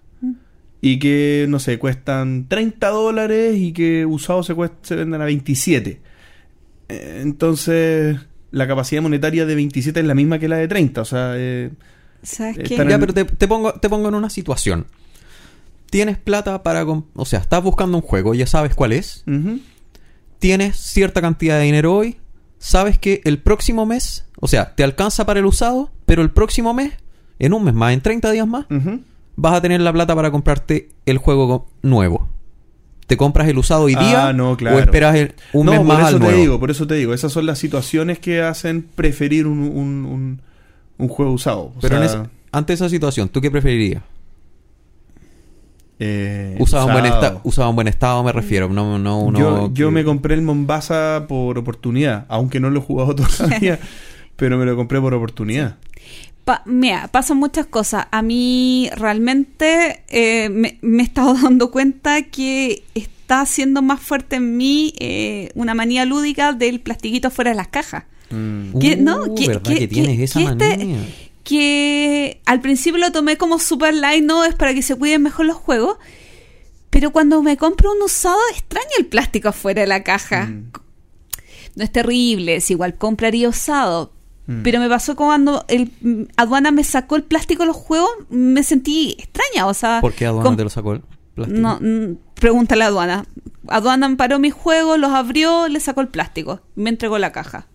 [0.81, 5.99] Y que, no sé, cuestan 30 dólares y que usados se, se venden a 27.
[6.89, 8.17] Entonces,
[8.51, 11.01] la capacidad monetaria de 27 es la misma que la de 30.
[11.01, 11.71] O sea, eh,
[12.23, 12.75] ¿Sabes qué?
[12.83, 14.87] en- Ya, pero te, te pongo, te pongo en una situación.
[15.89, 16.83] Tienes plata para...
[16.85, 19.23] O sea, estás buscando un juego, ya sabes cuál es.
[20.39, 22.17] Tienes cierta cantidad de dinero hoy.
[22.57, 24.25] Sabes que el próximo mes...
[24.41, 26.93] O sea, te alcanza para el usado, pero el próximo mes
[27.39, 28.65] en un mes más, en 30 días más,
[29.35, 32.29] vas a tener la plata para comprarte el juego nuevo.
[33.07, 34.77] ¿Te compras el usado hoy Ah, día no, claro.
[34.77, 36.39] o esperas el- un no, mes por más eso al te nuevo?
[36.39, 40.41] digo, por eso te digo, esas son las situaciones que hacen preferir un, un, un-
[40.97, 41.73] un juego usado.
[41.75, 44.01] O Pero en sea, ese- ante esa situación, ¿tú qué preferirías?
[45.99, 47.05] eh, Usado, En buen
[47.43, 47.69] usado.
[47.69, 51.57] en buen estado me refiero, no, no uno yo, yo me compré el Mombasa por
[51.57, 53.79] oportunidad, aunque no lo he jugado todavía,
[54.35, 55.77] pero me lo compré por oportunidad.
[56.45, 58.05] Pa- mira, pasan muchas cosas.
[58.11, 64.35] A mí realmente eh, me, me he estado dando cuenta que está siendo más fuerte
[64.37, 68.03] en mí eh, una manía lúdica del plastiquito fuera de las cajas.
[68.29, 68.79] Mm.
[68.79, 70.95] Que- no, Uh, que- ¿verdad que- que, tienes esa este-?
[71.43, 75.45] Que al principio lo tomé como super light, no es para que se cuiden mejor
[75.45, 75.97] los juegos.
[76.89, 80.45] Pero cuando me compro un usado, extraño el plástico afuera de la caja.
[80.45, 80.71] Mm.
[81.75, 84.13] No es terrible, es igual compraría usado.
[84.47, 84.61] Mm.
[84.61, 88.63] Pero me pasó cuando el mm, aduana me sacó el plástico de los juegos, me
[88.63, 91.01] sentí extraña, o sea, ¿Por qué aduana te lo sacó el
[91.33, 91.59] plástico?
[91.59, 93.25] no, mm, pregúntale a aduana.
[93.67, 97.67] Aduana amparó mis juegos, los abrió, le sacó el plástico, me entregó la caja,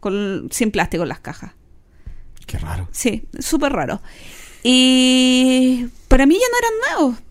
[0.00, 1.52] con sin plástico en las cajas.
[2.46, 2.88] Qué raro.
[2.90, 4.02] Sí, súper raro.
[4.62, 7.22] Y para mí ya no eran nuevos.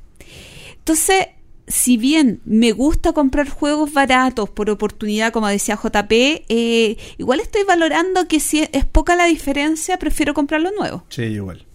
[0.77, 1.27] Entonces,
[1.71, 6.11] si bien me gusta comprar juegos baratos por oportunidad, como decía JP,
[6.49, 11.03] eh, igual estoy valorando que si es poca la diferencia, prefiero comprar los nuevos.
[11.09, 11.65] Sí, igual.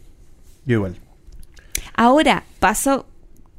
[0.65, 0.97] Yo igual.
[1.95, 3.07] Ahora, paso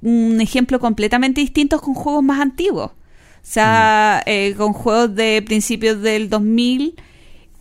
[0.01, 2.91] un ejemplo completamente distinto con juegos más antiguos.
[2.91, 6.95] O sea, eh, con juegos de principios del 2000,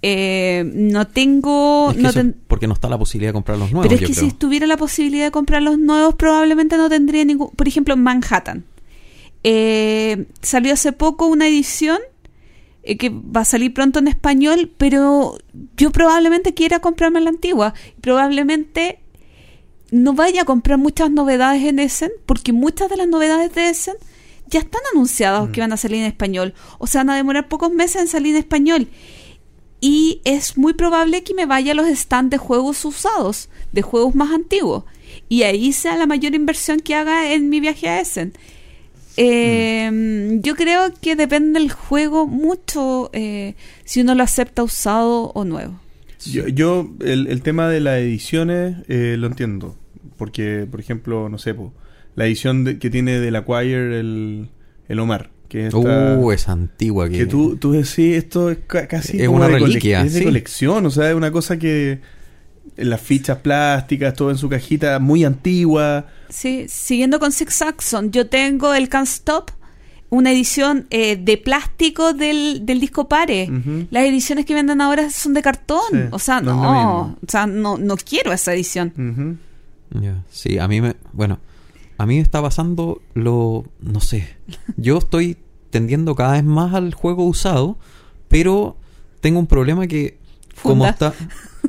[0.02, 1.90] eh, no tengo...
[1.90, 3.94] Es que no eso- ten- porque no está la posibilidad de comprar los nuevos, pero
[4.00, 4.30] es que creo.
[4.30, 7.50] si tuviera la posibilidad de comprar los nuevos, probablemente no tendría ningún...
[7.50, 8.64] Por ejemplo, Manhattan.
[9.42, 11.98] Eh, salió hace poco una edición
[12.82, 15.38] eh, que va a salir pronto en español, pero
[15.76, 17.74] yo probablemente quiera comprarme la antigua.
[18.00, 18.98] Probablemente
[19.92, 23.94] no vaya a comprar muchas novedades en Essen, porque muchas de las novedades de Essen
[24.48, 26.54] ya están anunciadas que van a salir en español.
[26.78, 28.88] O sea, van a demorar pocos meses en salir en español.
[29.80, 34.14] Y es muy probable que me vaya a los stands de juegos usados, de juegos
[34.14, 34.84] más antiguos.
[35.28, 38.32] Y ahí sea la mayor inversión que haga en mi viaje a Essen.
[39.18, 43.54] Eh, Yo creo que depende del juego mucho eh,
[43.84, 45.78] si uno lo acepta usado o nuevo.
[46.24, 49.76] Yo, yo el, el tema de las ediciones eh, lo entiendo.
[50.16, 51.72] Porque, por ejemplo, no sé, po,
[52.14, 54.48] la edición de- que tiene del Acquire el,
[54.88, 55.30] el Omar.
[55.48, 57.18] Que, es esta- Uh, esa antigua que...
[57.18, 60.12] que tú, tú decís, esto es ca- casi Es como una de cole- reliquia, es
[60.14, 60.24] de sí.
[60.24, 62.00] colección, o sea, es una cosa que
[62.76, 66.06] en las fichas plásticas, todo en su cajita muy antigua.
[66.28, 69.50] Sí, siguiendo con Six Saxon, yo tengo el Can't Stop,
[70.10, 73.48] una edición eh, de plástico del, del disco Pare.
[73.90, 75.80] Las ediciones que venden ahora son de cartón.
[75.90, 79.38] Sí, o sea, no es o sea, no, no quiero esa edición.
[79.90, 80.94] Ya, Sí, a mí me...
[81.12, 81.38] Bueno,
[81.98, 83.64] a mí me está pasando lo...
[83.80, 84.36] No sé.
[84.76, 85.36] Yo estoy
[85.70, 87.76] tendiendo cada vez más al juego usado,
[88.28, 88.76] pero
[89.20, 90.18] tengo un problema que...
[90.62, 91.12] Como está...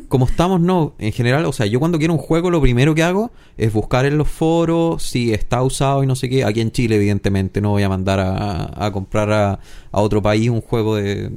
[0.09, 3.03] Como estamos, no, en general, o sea, yo cuando quiero un juego lo primero que
[3.03, 6.45] hago es buscar en los foros si está usado y no sé qué.
[6.45, 9.59] Aquí en Chile, evidentemente, no voy a mandar a, a comprar a,
[9.91, 11.31] a otro país un juego de,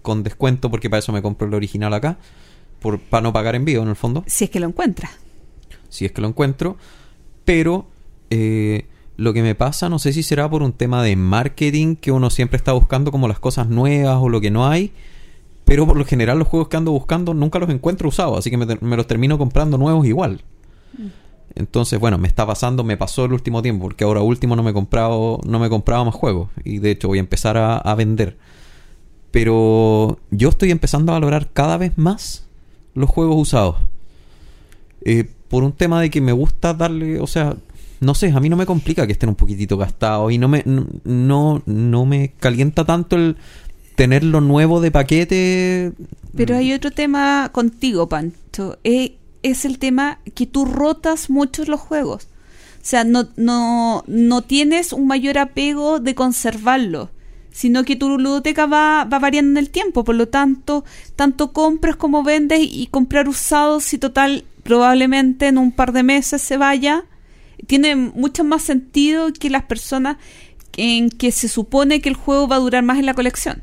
[0.00, 2.16] con descuento porque para eso me compro el original acá,
[2.80, 5.10] por, para no pagar envío en el fondo Si es que lo encuentras.
[5.88, 6.76] si es que lo encuentro.
[7.44, 7.86] Pero
[8.34, 12.10] eh, lo que me pasa, no sé si será por un tema de marketing, que
[12.10, 14.92] uno siempre está buscando como las cosas nuevas o lo que no hay.
[15.64, 18.56] Pero por lo general los juegos que ando buscando nunca los encuentro usados, así que
[18.56, 20.42] me, me los termino comprando nuevos igual.
[21.54, 24.70] Entonces, bueno, me está pasando, me pasó el último tiempo, porque ahora último no me
[24.70, 26.50] he comprado, no me he comprado más juegos.
[26.64, 28.36] Y de hecho voy a empezar a, a vender.
[29.30, 32.46] Pero yo estoy empezando a valorar cada vez más
[32.94, 33.76] los juegos usados.
[35.04, 37.56] Eh, por un tema de que me gusta darle, o sea,
[38.00, 40.62] no sé, a mí no me complica que estén un poquitito gastados y no me,
[40.64, 43.36] no, no, me calienta tanto el
[43.94, 45.92] tener lo nuevo de paquete.
[46.36, 48.78] Pero hay otro tema contigo, Pancho.
[48.84, 52.28] Eh, es el tema que tú rotas mucho los juegos.
[52.84, 57.10] O sea, no, no, no tienes un mayor apego de conservarlo,
[57.50, 60.04] sino que tu ludoteca va, va variando en el tiempo.
[60.04, 60.84] Por lo tanto,
[61.16, 66.42] tanto compras como vendes y comprar usados y total, probablemente en un par de meses
[66.42, 67.04] se vaya.
[67.66, 70.16] Tiene mucho más sentido que las personas
[70.76, 73.62] en que se supone que el juego va a durar más en la colección.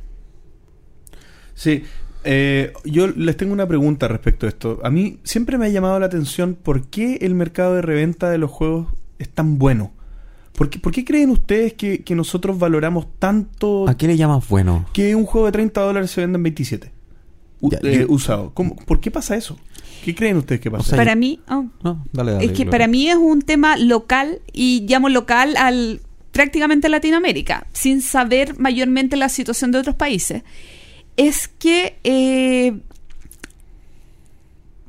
[1.53, 1.83] Sí,
[2.23, 4.79] eh, yo les tengo una pregunta respecto a esto.
[4.83, 8.37] A mí siempre me ha llamado la atención por qué el mercado de reventa de
[8.37, 8.87] los juegos
[9.19, 9.91] es tan bueno.
[10.53, 14.47] ¿Por qué, por qué creen ustedes que, que nosotros valoramos tanto ¿A qué le llamas
[14.49, 14.85] bueno?
[14.93, 16.91] que un juego de 30 dólares se venda en 27?
[17.61, 18.51] u- Ya, eh, yo- usado.
[18.53, 19.57] ¿Cómo- ¿Por qué pasa eso?
[20.03, 20.81] ¿Qué creen ustedes que pasa?
[20.81, 22.71] O sea, para mí, oh, No, dale, dale, es que Gloria.
[22.71, 29.17] para mí es un tema local y llamo local al prácticamente Latinoamérica, sin saber mayormente
[29.17, 30.43] la situación de otros países.
[31.17, 32.79] Es que eh,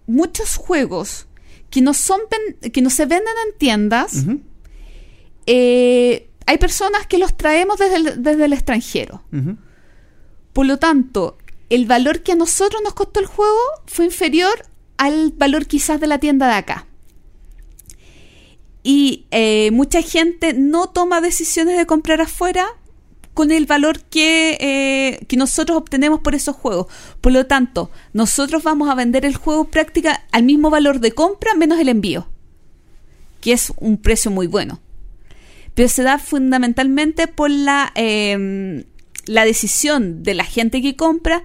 [0.06, 1.26] muchos juegos
[1.70, 2.20] que no son
[2.72, 4.24] que no se venden en tiendas,
[5.46, 9.22] eh, hay personas que los traemos desde el, desde el extranjero.
[10.52, 11.38] Por lo tanto,
[11.70, 14.52] el valor que a nosotros nos costó el juego fue inferior
[15.02, 16.86] al valor quizás de la tienda de acá.
[18.84, 22.68] Y eh, mucha gente no toma decisiones de comprar afuera
[23.34, 26.86] con el valor que, eh, que nosotros obtenemos por esos juegos.
[27.20, 31.54] Por lo tanto, nosotros vamos a vender el juego práctica al mismo valor de compra
[31.56, 32.28] menos el envío,
[33.40, 34.80] que es un precio muy bueno.
[35.74, 38.84] Pero se da fundamentalmente por la, eh,
[39.26, 41.42] la decisión de la gente que compra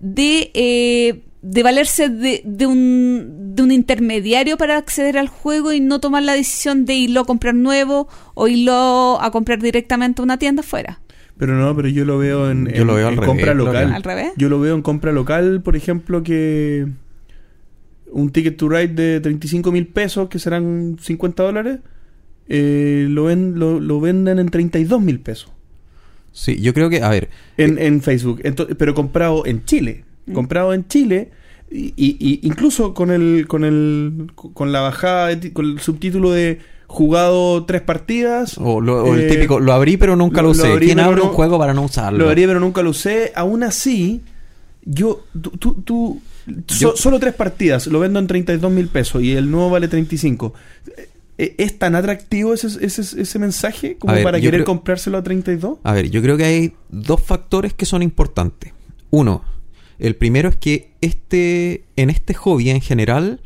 [0.00, 6.00] de, de valerse de, de un, de un intermediario para acceder al juego y no
[6.00, 10.38] tomar la decisión de irlo a comprar nuevo o irlo a comprar directamente a una
[10.38, 11.00] tienda afuera.
[11.38, 13.54] Pero no, pero yo lo veo en, Yo en- lo veo al en revés, compra
[13.54, 13.92] local.
[13.92, 14.32] ¿Al revés?
[14.36, 16.86] Yo lo veo en compra local, por ejemplo, que
[18.10, 21.78] un ticket to ride de 35 mil pesos, que serán 50 dólares,
[22.48, 25.50] eh, lo, ven, lo, lo venden en 32 mil pesos
[26.32, 30.04] Sí, yo creo que, a ver, en, en Facebook, Ento- pero comprado en Chile.
[30.26, 30.32] Mm.
[30.32, 31.30] Comprado en Chile.
[31.70, 35.80] Y, y- y incluso con el con el con la bajada de ti- con el
[35.80, 40.42] subtítulo de jugado tres partidas o, lo- o el eh, típico, lo abrí pero nunca
[40.42, 40.70] lo, usé.
[40.72, 42.20] abrí, ¿Quién abre un juego para no usarlo?
[42.24, 43.32] Lo haría, pero nunca lo usé.
[43.34, 44.20] Aún así,
[44.84, 46.20] yo, tú, tú, tú-
[46.68, 49.88] so- Yo- solo tres partidas, lo vendo en 32 mil pesos y el nuevo vale
[49.88, 50.54] 35.
[51.38, 55.22] Eh, ¿Es tan atractivo ese, ese, ese mensaje como ver, para querer creo- comprárselo a
[55.24, 55.78] 32?
[55.82, 58.72] A ver, yo creo que hay dos factores que son importantes.
[59.10, 59.42] Uno,
[59.98, 63.40] el primero es que este, en este hobby en general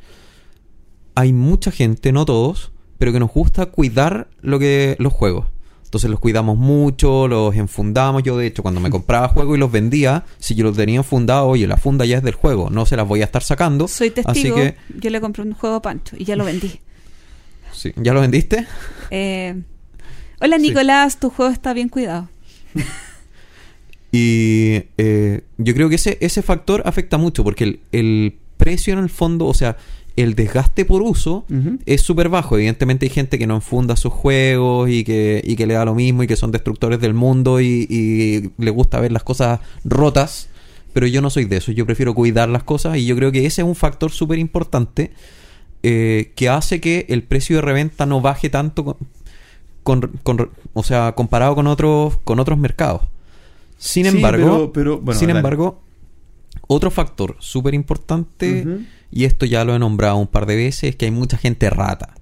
[1.14, 5.46] hay mucha gente, no todos, pero que nos gusta cuidar lo que los juegos.
[5.84, 8.22] Entonces los cuidamos mucho, los enfundamos.
[8.22, 11.48] Yo de hecho cuando me compraba juegos y los vendía, si yo los tenía enfundados,
[11.48, 13.88] oye, la funda ya es del juego, no se las voy a estar sacando.
[13.88, 16.80] Soy testigo, Así que, yo le compré un juego a Pancho y ya lo vendí.
[17.72, 18.66] sí, ¿ya lo vendiste?
[19.11, 19.61] Eh,
[20.40, 20.62] hola Sí.
[20.62, 22.28] Nicolás, tu juego está bien cuidado.
[24.12, 28.98] Y eh, yo creo que ese, ese factor afecta mucho porque el, el precio en
[28.98, 29.76] el fondo, o sea,
[30.16, 31.44] el desgaste por uso
[31.86, 32.56] es súper bajo.
[32.56, 35.94] Evidentemente hay gente que no enfunda sus juegos y que, y que le da lo
[35.94, 40.48] mismo y que son destructores del mundo y, y le gusta ver las cosas rotas.
[40.92, 43.46] Pero yo no soy de eso, yo prefiero cuidar las cosas y yo creo que
[43.46, 45.12] ese es un factor súper importante
[45.84, 48.96] eh, que hace que el precio de reventa no baje tanto con,
[49.84, 53.02] con- con- o sea, comparado con otros, con otros mercados.
[53.83, 55.39] Sin Sí, embargo, pero- pero, bueno, sin dale.
[55.41, 55.81] embargo,
[56.68, 58.66] otro factor súper importante,
[59.11, 61.70] y esto ya lo he nombrado un par de veces, es que hay mucha gente
[61.70, 62.14] rata.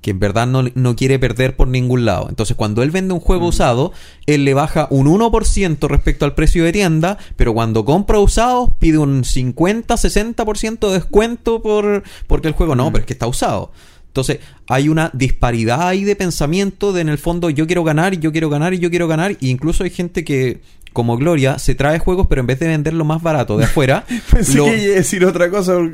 [0.00, 2.26] Que en verdad no, no quiere perder por ningún lado.
[2.28, 3.92] Entonces, cuando él vende un juego usado,
[4.26, 8.98] él le baja un 1% respecto al precio de tienda, pero cuando compra usados, pide
[8.98, 13.70] un 50-60% de descuento por, porque el juego no, pero es que está usado.
[14.12, 18.18] Entonces, hay una disparidad ahí de pensamiento de en el fondo yo quiero ganar y
[18.18, 19.36] yo quiero ganar y yo quiero ganar.
[19.40, 20.60] Y incluso hay gente que,
[20.92, 24.58] como Gloria, se trae juegos, pero en vez de venderlo más barato de afuera, Pensé
[24.58, 25.92] lo- que iba a decir otra cosa con,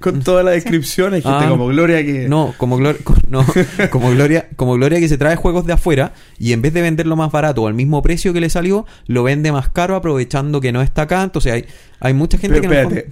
[0.00, 1.14] con toda la descripción.
[1.14, 2.28] Hay gente Ah, como Gloria que.
[2.28, 3.46] No, como, Glor- co- no,
[3.92, 7.14] como Gloria, como Gloria que se trae juegos de afuera y en vez de venderlo
[7.14, 10.72] más barato o al mismo precio que le salió, lo vende más caro aprovechando que
[10.72, 11.22] no está acá.
[11.22, 11.64] Entonces hay,
[12.00, 13.10] hay mucha gente Pero que espérate.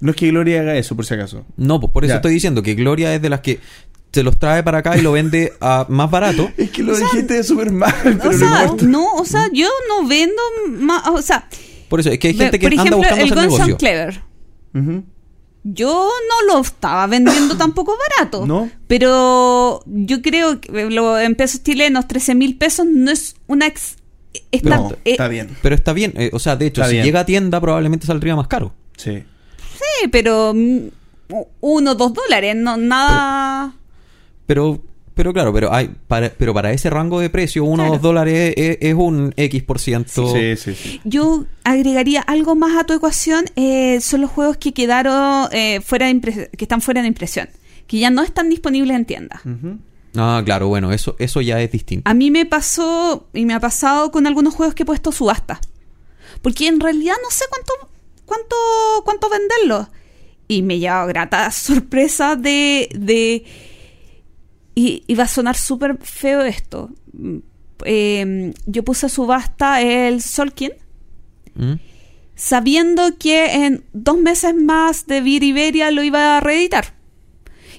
[0.00, 1.44] No es que Gloria haga eso, por si acaso.
[1.56, 2.16] No, pues por eso Ya.
[2.16, 3.60] estoy diciendo que Gloria es de las que
[4.12, 6.50] se los trae para acá y lo vende a más barato.
[6.56, 8.84] Es que lo dijiste súper mal, pero o no sea, importa.
[8.86, 10.40] no, o sea, yo no vendo
[10.78, 11.48] más, o sea,
[11.88, 13.76] Por eso es que hay gente que por anda ejemplo, buscando el hacer Guns negocio.
[13.76, 14.22] Clever.
[15.68, 18.46] Yo no lo estaba vendiendo tampoco barato.
[18.46, 18.70] ¿No?
[18.86, 23.66] Pero yo creo que lo, en pesos chilenos, 13 mil pesos no es una...
[23.66, 23.96] Ex,
[24.52, 25.56] está, No, eh, está bien.
[25.62, 27.04] Pero está bien, eh, o sea, de hecho, Está si bien.
[27.04, 28.74] llega a tienda probablemente saldría más caro.
[28.96, 29.24] Sí.
[29.76, 30.78] Sí, pero mm,
[31.60, 33.74] uno, dos dólares, no, nada...
[34.46, 34.80] Pero,
[35.14, 37.92] pero claro, pero hay, para, pero para ese rango de precio, uno o Claro.
[37.94, 40.32] dos dólares es, es un X por ciento.
[40.32, 41.00] Sí, sí, sí.
[41.04, 46.06] Yo agregaría algo más a tu ecuación, eh, son los juegos que quedaron eh, fuera
[46.06, 47.48] de que están fuera de impresión,
[47.88, 49.40] que ya no están disponibles en tiendas.
[50.16, 52.08] Ah, claro, bueno, eso, eso ya es distinto.
[52.08, 55.60] A mí me pasó y me ha pasado con algunos juegos que he puesto subasta.
[56.40, 57.72] Porque en realidad no sé cuánto
[58.26, 58.56] cuánto
[59.04, 59.88] cuánto venderlos.
[60.48, 63.44] Y me he llevado gratas sorpresas de de
[64.74, 66.90] y, y va a sonar súper feo esto.
[67.84, 70.72] Eh, yo puse a subasta el Solkin
[71.54, 71.74] ¿Mm?
[72.34, 76.94] sabiendo que en dos meses más de Vir Iberia lo iba a reeditar.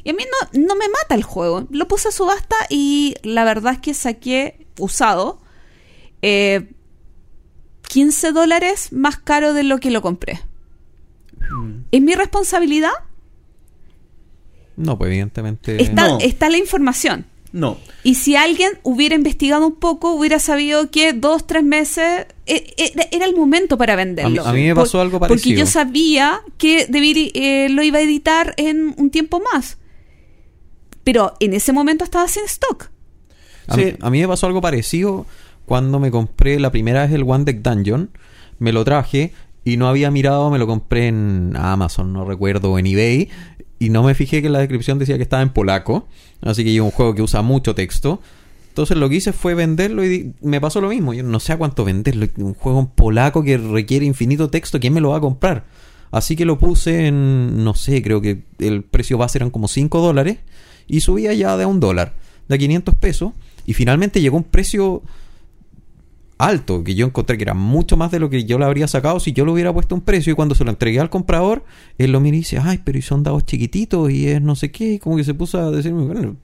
[0.04, 1.68] Y a mí no, no me mata el juego.
[1.70, 5.41] Lo puse a subasta y la verdad es que saqué usado
[6.22, 6.72] eh,
[7.88, 10.42] 15 dólares más caro de lo que lo compré.
[11.92, 12.92] ¿Es mi responsabilidad?
[14.76, 15.82] No, pues evidentemente.
[15.82, 16.18] Está, No.
[16.20, 17.26] está la información.
[17.54, 17.78] No.
[18.04, 23.08] Y si alguien hubiera investigado un poco, hubiera sabido que dos, tres meses eh, era,
[23.12, 24.42] era el momento para venderlo.
[24.42, 25.60] A mí- a mí me pasó algo Porque parecido.
[25.60, 29.78] yo sabía que Debir eh, lo iba a editar en un tiempo más.
[31.04, 32.90] Pero en ese momento estaba sin stock.
[33.68, 33.86] A, Sí.
[33.86, 35.26] mí, a mí me pasó algo parecido
[35.68, 38.09] cuando me compré la primera vez el One Deck Dungeon.
[38.57, 39.34] Me lo traje
[39.65, 43.28] y no había mirado, me lo compré en Amazon, no recuerdo, en eBay.
[43.78, 46.07] Y no me fijé que la descripción decía que estaba en polaco.
[46.41, 48.22] Así que es un juego que usa mucho texto.
[48.70, 51.13] Entonces lo que hice fue venderlo y me pasó lo mismo.
[51.13, 52.28] Yo no sé a cuánto venderlo.
[52.38, 55.65] Un juego en polaco que requiere infinito texto, ¿quién me lo va a comprar?
[56.11, 59.99] Así que lo puse en, no sé, creo que el precio base eran como 5
[59.99, 60.38] dólares
[60.88, 62.13] y subía ya de un dólar,
[62.47, 63.34] de a 500 pesos.
[63.65, 65.03] Y finalmente llegó un precio
[66.38, 69.20] alto, que yo encontré que era mucho más de lo que yo le habría sacado
[69.20, 70.34] si yo le hubiera puesto un precio.
[70.34, 71.64] Y cuando se lo entregué al comprador,
[71.98, 74.72] él lo mira y dice, ay, pero y son dados chiquititos y es no sé
[74.72, 74.94] qué.
[74.94, 76.36] Y como que se puso a decirme, bueno.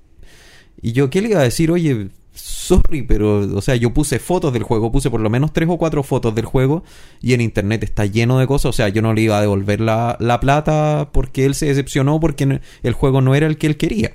[0.82, 1.72] Y yo, ¿qué le iba a decir?
[1.72, 5.70] Oye, sorry, pero, o sea, yo puse fotos del juego, puse por lo menos tres
[5.70, 6.84] o cuatro fotos del juego
[7.22, 8.70] y en internet está lleno de cosas.
[8.70, 12.20] O sea, yo no le iba a devolver la, la plata porque él se decepcionó
[12.20, 14.14] porque el juego no era el que él quería.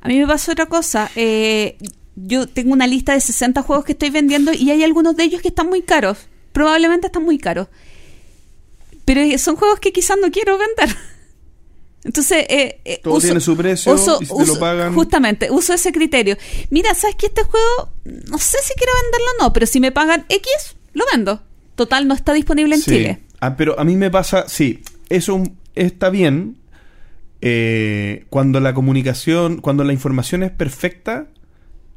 [0.00, 1.10] A mí me pasó otra cosa.
[1.14, 1.76] eh,
[2.16, 5.40] yo tengo una lista de 60 juegos que estoy vendiendo y hay algunos de ellos
[5.42, 6.18] que están muy caros.
[6.52, 7.68] Probablemente están muy caros.
[9.04, 10.96] Pero son juegos que quizás no quiero vender.
[12.04, 15.92] Entonces, eh, eh, Todo tiene su precio, y si te lo pagan- Justamente, uso ese
[15.92, 16.36] criterio.
[16.70, 19.92] Mira, ¿sabes que Este juego, no sé si quiero venderlo o no, pero si me
[19.92, 20.50] pagan X,
[20.94, 21.42] lo vendo.
[21.76, 22.90] Total, no está disponible en Sí.
[22.90, 23.20] Chile.
[23.40, 25.42] Ah, pero a mí me pasa, sí, eso
[25.74, 26.56] está bien
[27.40, 31.26] eh, cuando la comunicación, cuando la información es perfecta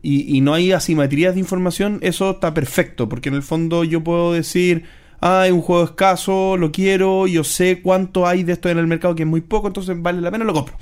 [0.05, 4.03] y, y no hay asimetrías de información, eso está perfecto, porque en el fondo yo
[4.03, 4.83] puedo decir,
[5.21, 8.87] ah, es un juego escaso, lo quiero, yo sé cuánto hay de esto en el
[8.87, 10.75] mercado, que es muy poco, entonces vale la pena, lo compro.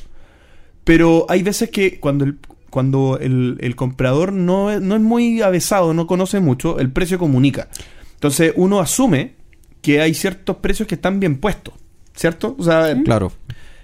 [0.84, 2.38] Pero hay veces que cuando el,
[2.70, 7.18] cuando el, el comprador no es, no es muy avesado, no conoce mucho, el precio
[7.18, 7.70] comunica.
[8.16, 9.36] Entonces uno asume
[9.82, 11.74] que hay ciertos precios que están bien puestos,
[12.16, 12.56] ¿cierto?
[12.60, 13.32] O sea, Claro.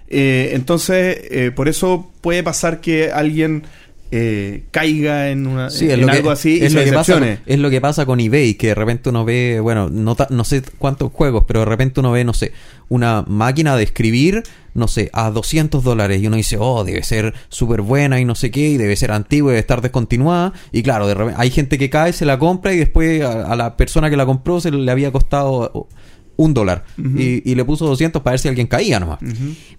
[0.08, 3.64] eh, entonces eh, por eso puede pasar que alguien
[4.12, 6.86] eh, caiga en, una, Sí, es en lo que, algo así y es se lo
[6.86, 9.90] que pasa con, es lo que pasa con eBay, que de repente uno ve, bueno,
[9.90, 12.52] no, ta- no sé cuántos juegos, pero de repente uno ve, no sé,
[12.90, 14.44] una máquina de escribir,
[14.74, 18.34] no sé, a 200 dólares y uno dice, oh, debe ser súper buena y no
[18.36, 20.54] sé qué, y debe ser antigua y debe estar descontinuada.
[20.72, 23.56] Y claro, de repente hay gente que cae, se la compra y después a, a
[23.56, 25.88] la persona que la compró se le había costado oh,
[26.36, 29.20] un dólar y, y le puso 200 para ver si alguien caía nomás.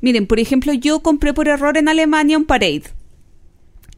[0.02, 2.82] Miren, por ejemplo, yo compré por error en Alemania un Parade.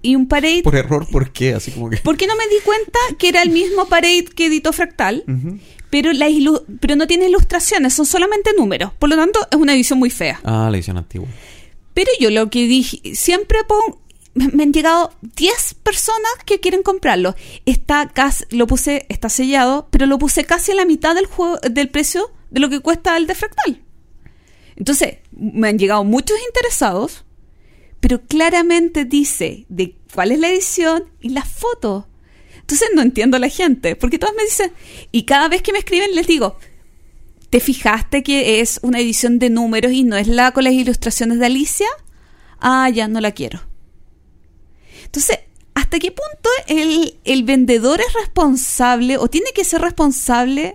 [0.02, 0.62] Y un Parade...
[0.62, 1.54] Por error, ¿por qué?
[1.54, 1.96] Así como que...
[1.98, 5.24] Porque no me di cuenta que era el mismo Parade que editó Fractal,
[5.90, 8.92] pero, la ilu- pero no tiene ilustraciones, son solamente números.
[8.98, 10.40] Por lo tanto, es una edición muy fea.
[10.44, 11.28] Ah, la edición antigua.
[11.94, 14.00] Pero yo lo que dije, siempre pongo,
[14.34, 17.34] me me han llegado 10 personas que quieren comprarlo.
[17.66, 21.58] Está casi, lo puse, está sellado, pero lo puse casi a la mitad del juego,
[21.58, 23.82] del precio de lo que cuesta el de Fractal.
[24.76, 27.24] Entonces, me han llegado muchos interesados,
[28.02, 32.04] pero claramente dice de cuál es la edición y las fotos.
[32.58, 34.72] Entonces no entiendo a la gente, porque todos me dicen,
[35.12, 36.56] y cada vez que me escriben les digo,
[37.48, 41.38] ¿te fijaste que es una edición de números y no es la con las ilustraciones
[41.38, 41.86] de Alicia?
[42.58, 43.60] Ah, ya no la quiero.
[45.04, 45.38] Entonces,
[45.74, 50.74] ¿hasta qué punto el, el vendedor es responsable o tiene que ser responsable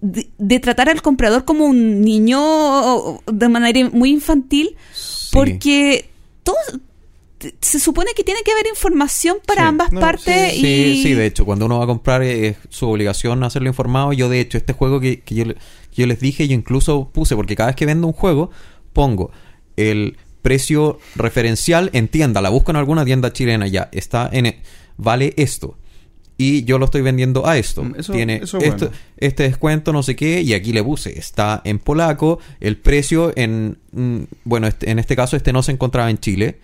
[0.00, 4.76] de, de tratar al comprador como un niño de manera muy infantil?
[4.92, 5.28] Sí.
[5.32, 6.11] Porque
[6.42, 6.56] todo,
[7.60, 11.14] se supone que tiene que haber información para Sí, ambas no, partes Sí, y sí,
[11.14, 14.12] de hecho, cuando uno va a comprar es su obligación hacerlo informado.
[14.12, 15.56] Yo, de hecho, este juego que, que yo, que
[15.92, 18.50] yo les dije, yo incluso puse, porque cada vez que vendo un juego,
[18.92, 19.30] pongo
[19.76, 24.62] el precio referencial en tienda, la busco en alguna tienda chilena ya, está en, e-
[24.96, 25.76] vale esto.
[26.44, 27.84] Y yo lo estoy vendiendo a esto.
[27.84, 29.00] Mm, eso- Tiene eso es esto- bueno.
[29.18, 33.78] este descuento, no sé qué, y aquí le puse, está en polaco, el precio en,
[33.92, 36.58] mm, bueno, este- en este caso este no se encontraba en Chile,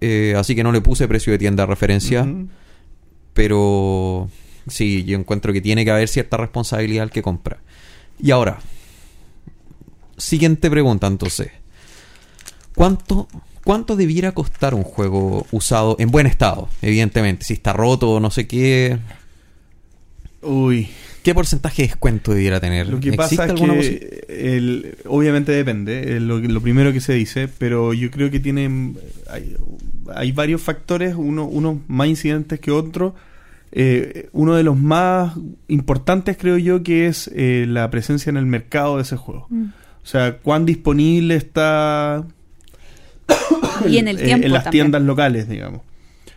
[0.00, 2.26] eh, así que no le puse precio de tienda de referencia.
[3.32, 4.28] Pero
[4.68, 7.58] sí, yo encuentro que tiene que haber cierta responsabilidad al que compra.
[8.18, 8.58] Y ahora,
[10.16, 11.50] siguiente pregunta entonces.
[12.74, 13.28] ¿Cuánto,
[13.66, 16.68] ¿Cuánto debiera costar un juego usado en buen estado?
[16.82, 18.96] Evidentemente, si está roto o no sé qué.
[20.40, 20.88] Uy,
[21.24, 22.86] ¿Qué porcentaje de descuento debiera tener?
[22.86, 27.00] Lo que ¿Existe pasa es alguna que el- obviamente depende, eh, lo, lo primero que
[27.00, 28.96] se dice, pero yo creo que tienen
[29.28, 29.56] hay,
[30.14, 33.14] hay varios factores, uno, unos más incidentes que otros.
[33.72, 35.34] Eh, uno de los más
[35.66, 39.48] importantes creo yo que es eh, la presencia en el mercado de ese juego.
[39.50, 39.64] Mm.
[40.04, 42.24] O sea, cuán disponible está
[43.88, 44.84] Y en el eh, tiempo en las también.
[44.86, 45.82] tiendas locales, digamos.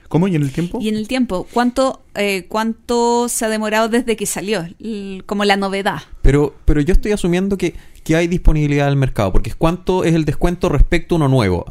[0.08, 0.28] ¿Cómo?
[0.28, 0.80] ¿Y en el tiempo?
[0.82, 4.66] Y en el tiempo, ¿cuánto, eh, ¿cuánto se ha demorado desde que salió?
[4.80, 6.00] L- como la novedad.
[6.24, 10.26] Pero, pero yo estoy asumiendo que, que hay disponibilidad del mercado, porque ¿cuánto es el
[10.26, 11.64] descuento respecto a uno nuevo?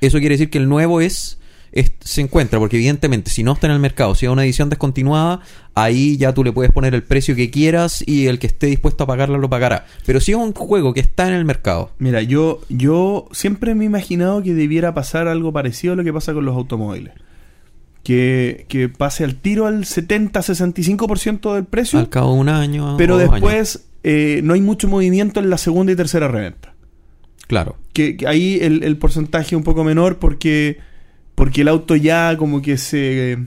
[0.00, 1.38] Eso quiere decir que el nuevo es-
[2.06, 5.40] se encuentra, porque evidentemente si no está en el mercado, si es una edición descontinuada,
[5.74, 9.04] ahí ya tú le puedes poner el precio que quieras y el que esté dispuesto
[9.04, 9.86] a pagarla lo pagará.
[10.06, 13.84] Pero si es un juego que está en el mercado, Mira, yo, yo siempre me
[13.84, 17.12] he imaginado que debiera pasar algo parecido a lo que pasa con los automóviles.
[18.04, 23.18] Que, que pase al tiro al 70-65% del precio, al cabo de un año, pero
[23.18, 26.72] después eh, no hay mucho movimiento en la segunda y tercera reventa.
[27.48, 27.76] Claro.
[27.92, 30.78] Que, que ahí el, el porcentaje es un poco menor porque,
[31.36, 33.38] porque el auto ya como que se eh,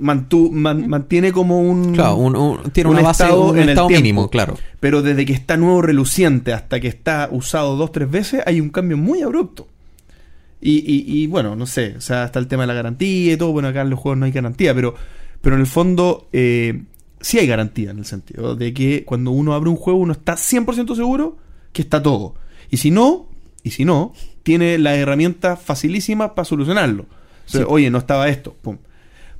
[0.00, 1.92] mantu- man- mantiene como un...
[1.94, 4.02] Claro, un- un- tiene un una base, estado un en el estado tiempo.
[4.02, 4.56] mínimo, claro.
[4.80, 8.70] Pero desde que está nuevo reluciente hasta que está usado dos, tres veces, hay un
[8.70, 9.68] cambio muy abrupto.
[10.62, 13.36] Y, y, y, bueno, no sé, o sea, está el tema de la garantía y
[13.36, 13.52] todo.
[13.52, 14.94] Bueno, acá en los juegos no hay garantía, pero,
[15.40, 16.82] pero en el fondo eh,
[17.20, 20.34] sí hay garantía en el sentido de que cuando uno abre un juego uno está
[20.34, 21.38] 100% seguro
[21.72, 22.34] que está todo.
[22.70, 23.26] Y si no,
[23.62, 24.12] y si no,
[24.42, 27.02] tiene las herramientas facilísimas para solucionarlo.
[27.04, 27.66] O sea, Sí.
[27.68, 28.54] Oye, no estaba esto.
[28.62, 28.78] Pum.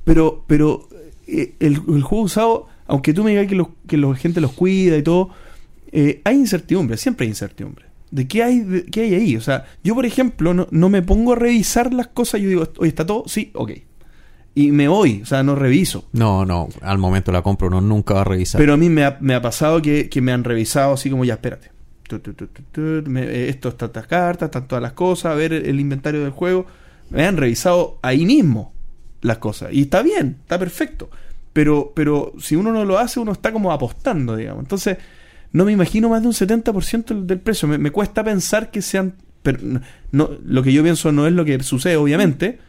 [0.03, 0.87] Pero, pero
[1.27, 4.51] eh, el, el juego usado, aunque tú me digas que, los, que la gente los
[4.53, 5.29] cuida y todo,
[5.91, 7.85] eh, hay incertidumbre, siempre hay incertidumbre.
[8.11, 9.35] ¿De qué hay, de- qué hay ahí?
[9.37, 12.41] O sea, yo, por ejemplo, no, no me pongo a revisar las cosas.
[12.41, 13.23] Yo digo, oye, ¿está todo?
[13.27, 13.71] Sí, ok.
[14.53, 16.09] Y me voy, o sea, no reviso.
[16.11, 18.59] No, no, al momento la compra uno nunca va a revisar.
[18.59, 21.23] Pero a mí me ha, me ha pasado que, que me han revisado así como,
[21.23, 21.70] ya, espérate.
[22.17, 26.65] Eh, esto está estas cartas, están todas las cosas, ver el, inventario del juego.
[27.09, 28.73] Me han revisado ahí mismo
[29.21, 29.73] las cosas.
[29.73, 31.09] Y está bien, está perfecto.
[31.53, 34.63] Pero, pero si uno no lo hace, uno está como apostando, digamos.
[34.63, 34.97] Entonces,
[35.51, 37.67] no me imagino más de un 70% del- precio.
[37.67, 39.15] Me, cuesta pensar que sean...
[39.43, 39.59] pero
[40.11, 42.59] no, lo que yo pienso no es lo que sucede, obviamente,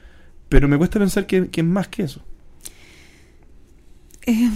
[0.49, 2.23] pero me cuesta pensar que, que es más que eso.
[4.27, 4.51] Eh,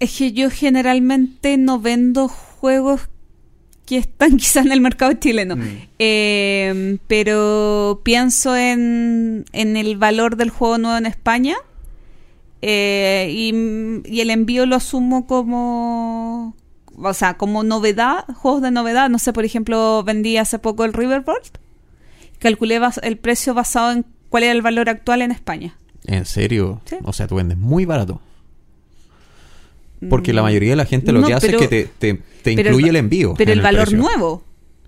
[0.00, 3.08] es que yo generalmente no vendo juegos
[3.86, 5.56] que están quizás en el mercado chileno.
[5.56, 5.62] Mm.
[5.98, 11.56] Eh, pero pienso en, en el valor del juego nuevo en España.
[12.62, 13.52] eh, y,
[14.10, 16.54] y el envío lo asumo como.
[16.96, 19.10] O sea, como novedad, juegos de novedad.
[19.10, 21.58] No sé, por ejemplo, vendí hace poco el Riverbolt.
[22.38, 25.76] Calculé el precio basado en cuál era el valor actual en España.
[26.06, 26.80] ¿En serio?
[26.84, 26.96] Sí.
[27.02, 28.20] O sea, tú vendes muy barato.
[30.08, 32.20] Porque la Mm, mayoría de la gente lo no, que hace pero- es que te,
[32.42, 33.34] te- incluye el, envío.
[33.36, 33.98] Pero en el valor precio.
[33.98, 34.42] nuevo.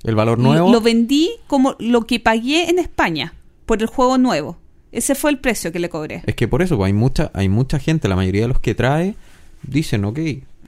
[0.05, 0.71] El valor Lo- nuevo.
[0.73, 4.59] Lo vendí como lo que pagué en España por el juego nuevo.
[4.93, 6.23] Ese fue el precio que le cobré.
[6.27, 8.75] Es que por eso pues, hay mucha hay mucha gente, la mayoría de los que
[8.75, 9.15] trae,
[9.63, 10.19] dicen, ok,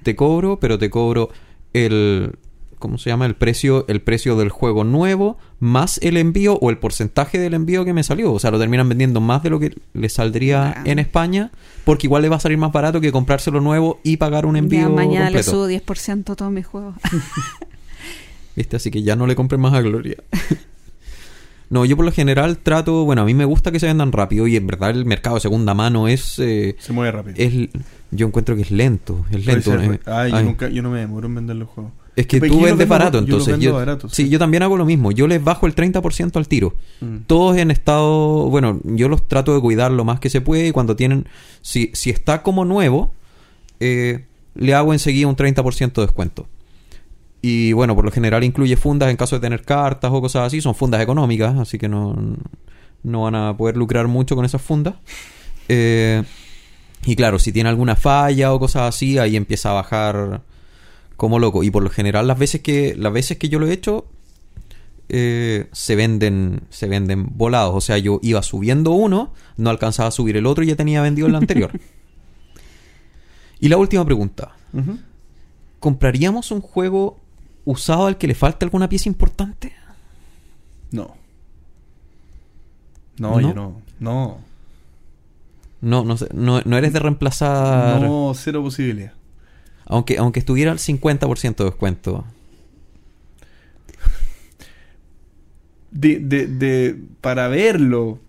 [0.02, 1.30] te cobro, pero te cobro
[1.72, 2.32] el...
[2.78, 3.26] ¿Cómo se llama?
[3.26, 7.84] El precio, el precio del juego nuevo más el envío o el porcentaje del envío
[7.84, 8.32] que me salió.
[8.32, 10.82] O sea, lo terminan vendiendo más de lo que le saldría Ah.
[10.84, 11.50] en España,
[11.84, 14.82] porque igual le va a salir más barato que comprárselo nuevo y pagar un envío
[14.82, 16.94] Ya mañana le subo 10% a todos mis juegos.
[18.56, 18.76] ¿Viste?
[18.76, 20.16] Así que ya no le compren más a Gloria.
[21.70, 24.46] no, yo por lo general trato, bueno, a mí me gusta que se vendan rápido
[24.46, 27.34] y en verdad el mercado de segunda mano es, eh, Se mueve rápido.
[27.38, 27.68] es
[28.10, 29.70] yo encuentro que es lento, es lento.
[29.78, 30.00] ser, eh.
[30.06, 31.92] Ay, yo, nunca, yo no me demoro en vender los juegos.
[32.18, 33.60] Es que Porque tú yo vendes barato, yo entonces.
[33.60, 34.28] Yo, sí, sí.
[34.28, 35.12] yo también hago lo mismo.
[35.12, 36.74] Yo les bajo el 30% al tiro.
[37.00, 37.18] Mm.
[37.28, 40.72] Todos en estado, bueno, yo los trato de cuidar lo más que se puede y
[40.72, 41.28] cuando tienen,
[41.62, 43.12] si, si está como nuevo,
[43.78, 44.24] eh,
[44.56, 46.48] le hago enseguida un 30% de descuento.
[47.40, 50.60] Y bueno, por lo general incluye fundas en caso de tener cartas o cosas así.
[50.60, 52.16] Son fundas económicas, así que no,
[53.04, 54.94] no van a poder lucrar mucho con esas fundas.
[55.68, 56.24] Eh,
[57.06, 60.42] y claro, si tiene alguna falla o cosas así, ahí empieza a bajar
[61.18, 61.64] como loco.
[61.64, 64.06] Y por lo general, las veces que, las veces que yo lo he hecho,
[65.08, 67.74] eh, se venden, se venden volados.
[67.74, 71.02] O sea, yo iba subiendo uno, no alcanzaba a subir el otro y ya tenía
[71.02, 71.72] vendido el anterior.
[73.60, 74.52] y la última pregunta.
[75.80, 77.18] ¿Compraríamos un juego
[77.64, 79.72] usado al que le falta alguna pieza importante?
[80.92, 81.16] No.
[83.18, 83.40] No, ¿No?
[83.40, 83.82] yo no.
[83.98, 84.38] No.
[85.80, 88.00] No, no, sé, no, no eres de reemplazar.
[88.02, 89.17] No, cero posibilidad.
[89.88, 92.24] Aunque, aunque estuviera al 50% de descuento.
[95.90, 98.20] De, de, de, para verlo.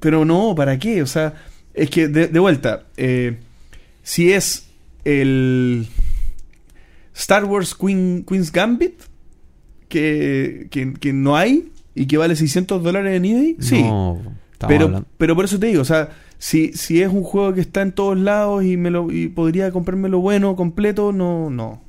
[0.00, 1.02] Pero no, ¿para qué?
[1.02, 1.34] O sea,
[1.74, 3.38] es que de, de vuelta, eh,
[4.02, 4.66] si es
[5.04, 5.86] el...
[7.14, 9.00] Star Wars Queen, Queen's Gambit,
[9.88, 13.56] que, que, que no hay y que vale 600 dólares en eBay.
[13.60, 13.82] Sí.
[13.82, 14.20] No,
[14.68, 17.60] pero, hablando- pero por eso te digo, o sea, si, si es un juego que
[17.60, 21.80] está en todos lados y me lo y podría comprármelo bueno, completo, no, no.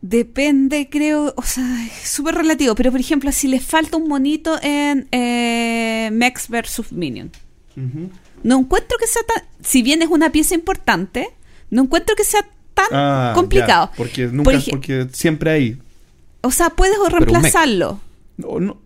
[0.00, 2.74] Depende, creo, o sea, es súper relativo.
[2.74, 6.90] Pero, por ejemplo, si le falta un monito en eh, Max vs.
[6.92, 7.30] Minion,
[8.42, 9.44] no encuentro que sea tan.
[9.62, 11.28] Si bien es una pieza importante,
[11.70, 12.44] no encuentro que sea
[12.74, 13.90] tan Ah, complicado.
[13.92, 15.78] ya, porque nunca, Por porque siempre hay.
[16.40, 18.00] O sea, puedes reemplazarlo.
[18.38, 18.78] No, no,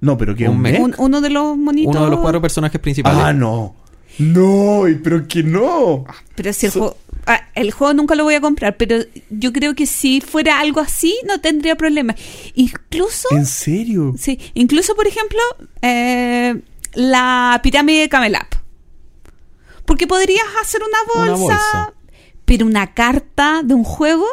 [0.00, 0.72] no pero que Un un mech.
[0.74, 0.82] mech.
[0.82, 1.94] Un- uno de los monitos.
[1.94, 3.20] Uno de los cuatro personajes principales.
[3.22, 3.76] Ah, no.
[4.18, 6.04] No, pero que no.
[6.34, 6.96] Pero si el So- juego.
[7.26, 8.96] ah, el juego nunca lo voy a comprar, pero
[9.30, 12.14] yo creo que si fuera algo así, no tendría problema.
[12.54, 13.28] Incluso.
[13.30, 14.14] ¿En serio?
[14.18, 15.38] Sí, incluso, por ejemplo,
[15.82, 16.60] eh,
[16.94, 18.54] la pirámide de Camelap.
[19.86, 21.92] Porque podrías hacer una bolsa.
[22.44, 24.26] pero una carta de un juego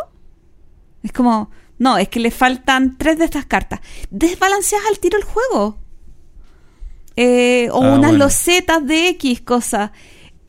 [1.04, 3.80] es como, no, es que le faltan tres de estas cartas.
[4.10, 5.78] Desbalanceas al tiro el juego.
[7.16, 8.26] Eh, o Ah, unas bueno.
[8.26, 9.92] losetas de X cosa.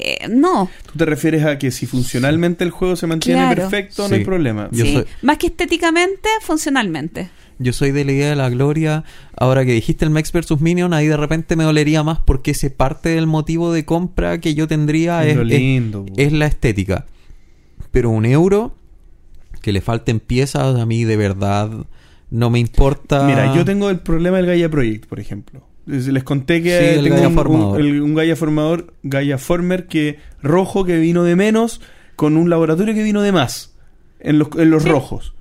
[0.01, 3.63] Eh, no, ¿Tú te refieres a que si funcionalmente el juego se mantiene Claro.
[3.63, 4.69] perfecto, no hay problema?
[4.71, 4.93] Yo sí.
[4.93, 7.31] soy- más que estéticamente, funcionalmente.
[7.59, 9.03] Yo soy de la idea de la gloria.
[9.37, 10.61] Ahora que dijiste el Max vs.
[10.61, 14.55] Minion, ahí de repente me dolería más porque ese parte del motivo de compra que
[14.55, 17.07] yo tendría es la estética.
[17.91, 18.77] Pero un euro
[19.69, 21.69] que le falten piezas a mí de verdad
[22.31, 23.27] no me importa.
[23.27, 25.61] Mira, yo tengo el problema del Gaia Project, por ejemplo.
[25.85, 27.81] Les conté que Sí, el tengo Gaia un, Formador.
[27.81, 31.83] un- el- un Gaia Formador, Gaia Former que rojo que vino de menos
[32.17, 33.77] con un laboratorio que vino de más
[34.21, 34.89] en los, en los Sí.
[34.89, 35.35] rojos.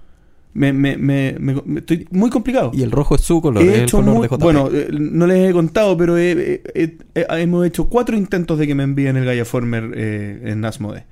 [0.54, 2.72] Me, me, me, me- estoy muy complicado.
[2.74, 4.44] Y el rojo es su color, He el hecho color muy- de JP.
[4.44, 8.60] bueno, eh, no les he contado, pero he- he- he- he- hemos hecho cuatro intentos
[8.60, 11.06] de que me envíen el Gaia Former eh, en Asmode.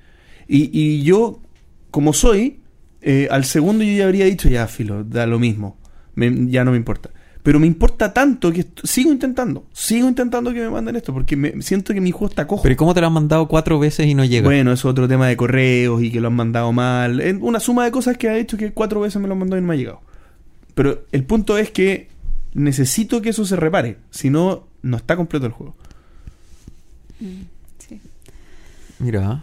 [0.48, 1.40] Y, y yo,
[1.90, 2.60] como soy,
[3.06, 5.78] eh, al segundo yo ya habría dicho, ya, filo, da lo mismo.
[6.16, 7.10] Me- ya no me importa.
[7.42, 9.66] Pero me importa tanto que sigo intentando.
[9.72, 12.62] Sigo intentando que me manden esto porque me siento que mi juego está cojo.
[12.64, 14.44] Pero ¿y cómo te lo han mandado cuatro veces y no llega?
[14.46, 17.20] Bueno, eso es otro tema de correos y que lo han mandado mal.
[17.20, 19.58] Es una suma de cosas que ha hecho que cuatro veces me lo han mandado
[19.58, 20.00] y no me ha llegado.
[20.74, 22.08] Pero el punto es que
[22.54, 23.98] necesito que eso se repare.
[24.10, 25.76] Si no, no está completo el juego.
[27.78, 28.00] Sí.
[28.98, 29.42] Mira.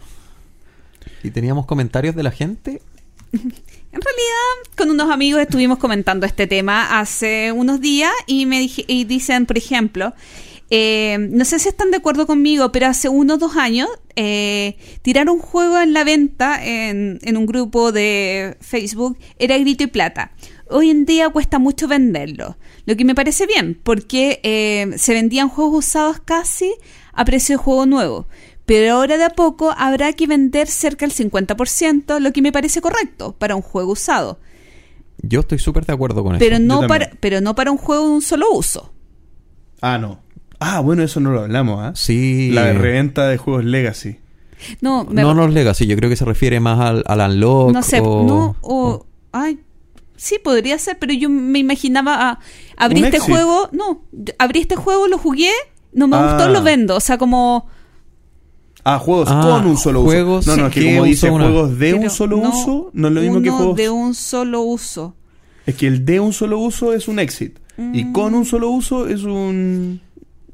[1.22, 2.82] ¿Y teníamos comentarios de la gente?
[3.94, 8.84] En realidad, con unos amigos estuvimos comentando este tema hace unos días y me dije,
[8.88, 10.14] y dicen, por ejemplo,
[10.68, 15.30] eh, no sé si están de acuerdo conmigo, pero hace unos dos años eh, tirar
[15.30, 20.32] un juego en la venta en, en un grupo de Facebook era grito y plata.
[20.68, 22.56] Hoy en día cuesta mucho venderlo,
[22.86, 26.74] lo que me parece bien, porque eh, se vendían juegos usados casi
[27.12, 28.26] a precio de juego nuevo.
[28.66, 32.80] Pero ahora de a poco habrá que vender cerca del 50%, lo que me parece
[32.80, 34.38] correcto para un juego usado.
[35.22, 36.64] Yo estoy súper de acuerdo con Pero eso.
[36.64, 38.92] no, para, pero no para un juego de un solo uso.
[39.80, 40.20] Ah, no.
[40.60, 41.92] Ah, bueno, eso no lo hablamos, ¿ah?
[41.94, 42.50] Sí.
[42.52, 44.18] La reventa de juegos Legacy.
[44.80, 47.72] No, me- No los Legacy, yo creo que se refiere más al, al Unlock.
[47.72, 49.60] no sé, o- no, o, ay,
[50.16, 52.38] sí podría ser, pero yo me imaginaba, ah,
[52.78, 53.30] abrí Un este exit.
[53.34, 54.04] juego, no,
[54.38, 55.50] abrí este juego, lo jugué,
[55.92, 56.32] no me Ah.
[56.34, 57.66] gustó, lo vendo, o sea, como,
[58.84, 60.56] Ah, juegos Ah, con un solo juegos uso.
[60.56, 63.14] No, no, es que como dice una- juegos de un solo no uso, no es
[63.14, 63.76] lo mismo que juegos.
[63.76, 65.14] de un solo uso.
[65.66, 67.58] Es que el de un solo uso es un exit.
[67.78, 68.12] Y Mm.
[68.12, 70.00] con un solo uso es un.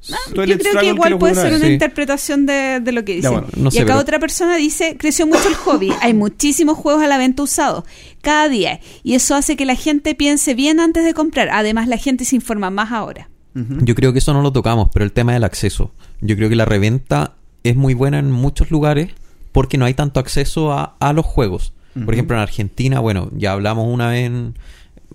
[0.02, 1.66] Yo Toilet creo Struggle que igual puede ser una.
[1.66, 1.73] Sí.
[1.73, 3.28] interpretación de, de lo que dice.
[3.28, 7.02] bueno, no y acá pero- otra persona dice, creció mucho el hobby, hay muchísimos juegos
[7.02, 7.85] a la venta usados,
[8.23, 11.51] cada día, y eso hace que la gente piense bien antes de comprar.
[11.52, 13.28] Además, la gente se informa más ahora.
[13.55, 15.93] Yo creo que eso no lo tocamos, pero el tema del acceso.
[16.23, 17.35] Yo creo que la reventa
[17.65, 19.11] es muy buena en muchos lugares
[19.53, 21.73] porque no hay tanto acceso a, a los juegos.
[22.05, 24.55] Por ejemplo, en Argentina, bueno, ya hablamos una vez, en-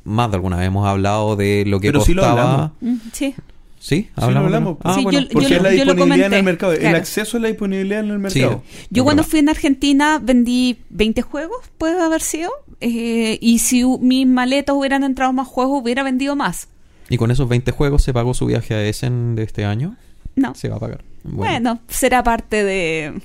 [0.03, 2.41] más de alguna vez hemos hablado de lo que Pero sí lo costaba.
[2.43, 2.71] hablamos.
[2.81, 3.33] Mm, Sí.
[3.79, 4.45] ¿Sí, Sí, lo hablamos.
[4.47, 4.77] hablamos.
[4.83, 5.19] Ah, Sí, bueno.
[5.21, 6.73] yo- Porque lo- es la yo disponibilidad en comenté, el mercado.
[6.73, 8.39] El acceso es la disponibilidad en el Sí.
[8.39, 8.63] mercado.
[8.89, 12.49] Yo Es cuando fui en Argentina vendí 20 juegos, puede haber sido,
[12.81, 16.67] eh, y si mis maletas hubieran entrado más juegos, hubiera vendido más.
[17.09, 19.95] Y con esos 20 juegos se pagó su viaje a Essen de este año.
[20.35, 20.55] No.
[20.55, 21.03] Se va a pagar.
[21.23, 23.19] Bueno, será parte de,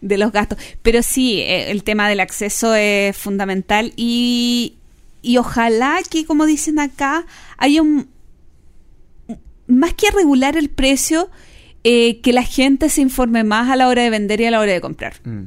[0.00, 0.58] de los gastos.
[0.82, 4.76] Pero sí, eh, el tema del acceso es fundamental y,
[5.22, 7.26] y ojalá que, como dicen acá,
[7.58, 8.08] haya un...
[9.66, 11.28] Más que regular el precio,
[11.82, 14.60] eh, que la gente se informe más a la hora de vender y a la
[14.60, 15.14] hora de comprar.
[15.24, 15.46] Mm.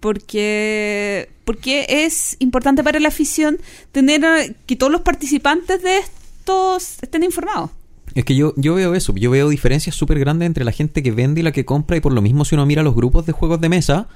[0.00, 3.58] Porque, porque es importante para la afición
[3.92, 7.70] tener eh, que todos los participantes de estos estén informados.
[8.14, 11.12] Es que yo, yo veo eso, yo veo diferencias súper grandes entre la gente que
[11.12, 13.32] vende y la que compra y por lo mismo si uno mira los grupos de
[13.32, 14.08] juegos de mesa,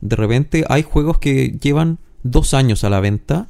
[0.00, 3.48] de repente hay juegos que llevan dos años a la venta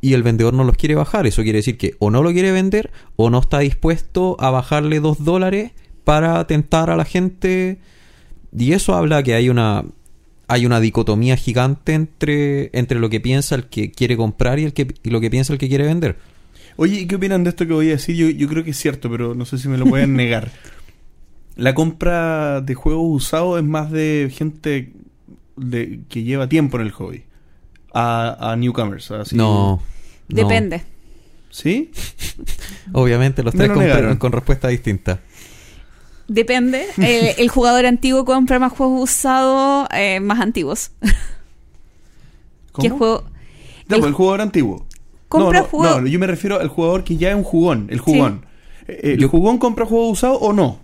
[0.00, 1.26] y el vendedor no los quiere bajar.
[1.26, 5.00] Eso quiere decir que o no lo quiere vender o no está dispuesto a bajarle
[5.00, 5.72] dos dólares
[6.04, 7.78] para tentar a la gente.
[8.56, 9.84] Y eso habla que hay una
[10.48, 14.72] hay una dicotomía gigante entre, entre lo que piensa el que quiere comprar y, el
[14.72, 16.16] que, y lo que piensa el que quiere vender.
[16.76, 18.16] Oye, ¿y qué opinan de esto que voy a decir?
[18.16, 20.50] Yo, yo creo que es cierto, pero no sé si me lo pueden negar.
[21.56, 24.92] La compra de juegos usados es más de gente
[25.56, 27.24] de, que lleva tiempo en el hobby.
[27.92, 29.10] A, a newcomers.
[29.10, 29.36] Así.
[29.36, 29.82] No.
[30.28, 30.36] no.
[30.36, 30.82] Depende.
[31.50, 31.90] ¿Sí?
[32.92, 35.20] Obviamente los tres lo con, respuesta distinta.
[36.28, 36.86] Depende.
[36.98, 40.92] Eh, el jugador antiguo compra más juegos usados eh, más antiguos.
[42.72, 42.82] ¿Cómo?
[42.82, 43.24] ¿Qué juego?
[43.88, 44.86] No, el- pues el jugador antiguo.
[45.30, 47.86] Compra no, no, juego- no, yo me refiero al jugador que ya es un jugón,
[47.90, 48.44] el jugón.
[48.86, 50.80] Eh, ¿El Yo- jugón compra juegos usados o no?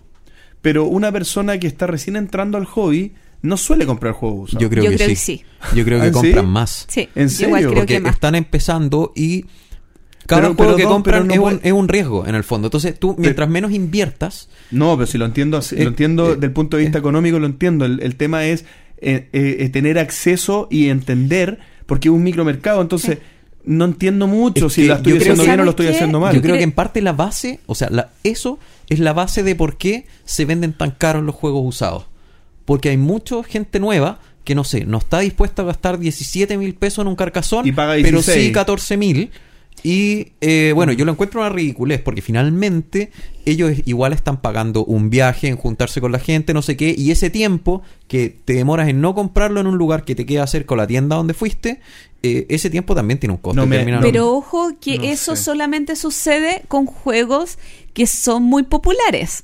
[0.61, 4.61] Pero una persona que está recién entrando al hobby no suele comprar juegos usados.
[4.63, 5.13] Yo creo, Yo que, creo sí.
[5.13, 5.43] que sí.
[5.75, 6.13] Yo creo ¿Ah, que sí?
[6.13, 6.85] compran más.
[6.89, 7.69] Sí, ¿En yo igual serio?
[7.71, 8.13] creo Porque que más.
[8.13, 9.45] están empezando y
[10.25, 12.35] cada Pero- juego pero que no, compran no es, puede- un, es un riesgo en
[12.35, 12.67] el fondo.
[12.67, 16.35] Entonces tú, mientras menos inviertas, No, pero si lo entiendo, así- Eh, lo entiendo eh,
[16.37, 17.01] del punto de vista eh.
[17.01, 17.85] económico, lo entiendo.
[17.85, 18.63] El, el tema es
[18.99, 23.19] eh, eh, eh, tener acceso y entender, porque es un micromercado, entonces
[23.67, 26.33] no entiendo mucho Es si la estoy haciendo bien o lo ¿Sabes estoy haciendo mal.
[26.35, 28.57] yo creo Cre- que en parte la base, o sea, la- eso
[28.89, 32.05] es la base de por qué se venden tan caros los juegos usados.
[32.65, 36.73] Porque hay mucha gente nueva que no sé, no está dispuesta a gastar 17 mil
[36.73, 38.45] pesos en un carcazón, Y paga pero 16.
[38.47, 39.29] sí 14 mil.
[39.83, 43.11] Y eh, bueno, yo lo encuentro una ridiculez porque finalmente
[43.45, 47.11] ellos igual están pagando un viaje, en juntarse con la gente, no sé qué, y
[47.11, 50.73] ese tiempo que te demoras en no comprarlo en un lugar que te queda cerca
[50.75, 51.79] de la tienda donde fuiste,
[52.37, 53.59] eh, ese tiempo también tiene un costo.
[53.59, 55.43] No me- Pero ojo que No eso sé.
[55.43, 57.57] solamente sucede con juegos
[57.93, 59.43] que son muy populares.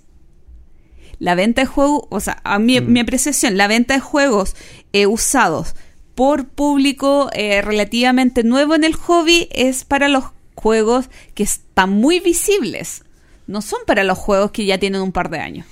[1.20, 2.92] La venta de juegos, o sea, a mi, Mm.
[2.92, 4.56] mi apreciación, la venta de juegos
[4.92, 5.76] eh, usados
[6.16, 12.20] por público eh, relativamente nuevo en el hobby es para los juegos que están muy
[12.20, 13.04] visibles.
[13.48, 15.66] No son para los juegos que ya tienen un par de años.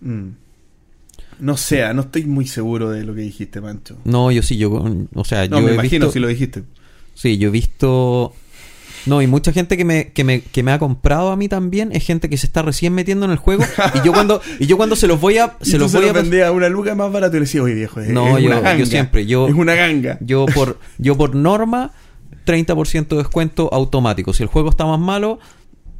[0.00, 0.30] Mm.
[1.40, 3.96] No sé, no estoy muy seguro de lo que dijiste, Mancho.
[4.04, 4.84] No, yo sí, yo,
[5.14, 6.64] o sea, No, yo me he imagino visto, si lo dijiste.
[7.14, 8.32] Sí, yo he visto...
[9.06, 11.90] No, y mucha gente que me, que me, que me ha comprado a mí también
[11.92, 14.76] es gente que se está recién metiendo en el juego y yo cuando, y yo
[14.76, 15.56] cuando se los voy a...
[15.62, 17.36] Y Se tú los se voy lo a pas- vendías a una luca más barato
[17.36, 19.74] y le decía, oye viejo, es, No, es yo- una yo siempre, yo- Es una
[19.74, 20.18] ganga.
[20.26, 21.92] Yo por, yo por norma,
[22.44, 24.32] 30% de descuento automático.
[24.34, 25.38] Si el juego está más malo,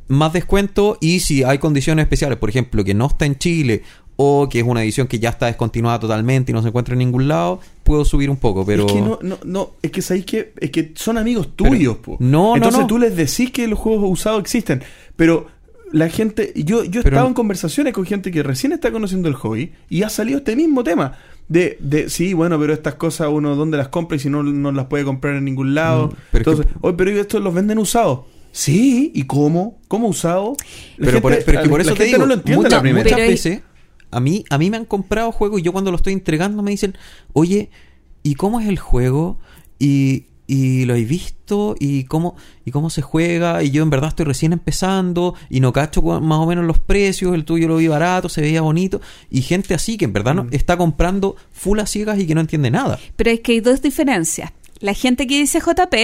[0.09, 0.98] más descuento.
[1.01, 3.82] Y si hay condiciones especiales, por ejemplo, que no está en Chile
[4.20, 6.99] o que es una edición que ya está descontinuada totalmente y no se encuentra en
[6.99, 8.66] ningún lado, puedo subir un poco.
[8.66, 11.99] Pero Es que no, no, no, es que sabéis que, es que son amigos tuyos,
[11.99, 12.16] po.
[12.19, 12.86] no, no, Entonces no.
[12.89, 14.82] tú les decís que los juegos usados existen,
[15.15, 15.47] pero
[15.93, 19.28] la gente, yo, yo he Pero- estado en conversaciones con gente que recién está conociendo
[19.28, 21.16] el hobby y ha salido este mismo tema.
[21.49, 24.70] De, de sí, bueno, pero estas cosas uno dónde las compra y si no, no
[24.73, 26.09] las puede comprar en ningún lado.
[26.09, 28.20] Mm, pero es que- Entonces, oye, pero estos los venden usados.
[28.53, 29.78] Sí, ¿y cómo?
[29.89, 30.55] ¿Cómo usado?
[30.97, 32.55] La pero, por, pero es que por la eso te gente digo, no lo entiende
[32.55, 33.05] a muchas, la primera.
[33.05, 33.61] muchas Pero veces
[34.10, 36.70] a mí, a mí me han comprado juegos y yo cuando lo estoy entregando me
[36.70, 36.97] dicen,
[37.32, 37.70] oye,
[38.22, 39.39] ¿y cómo es el juego?
[39.78, 44.09] Y, y lo he visto y cómo, y cómo se juega y yo en verdad
[44.09, 47.89] estoy recién empezando y no cacho más o menos los precios, el tuyo lo vi
[47.89, 50.48] barato, se veía bonito y gente así que en verdad no, Mm.
[50.52, 52.98] está comprando full a ciegas y que no entiende nada.
[53.16, 54.52] Pero es que hay dos diferencias.
[54.80, 55.94] La gente que dice JP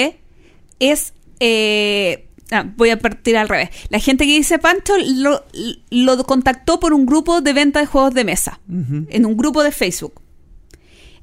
[0.78, 1.14] es...
[1.40, 3.70] eh, ah, voy a partir al revés.
[3.90, 5.44] La gente que dice Pancho lo,
[5.90, 8.60] lo contactó por un grupo de venta de juegos de mesa.
[8.68, 10.20] En un grupo de Facebook.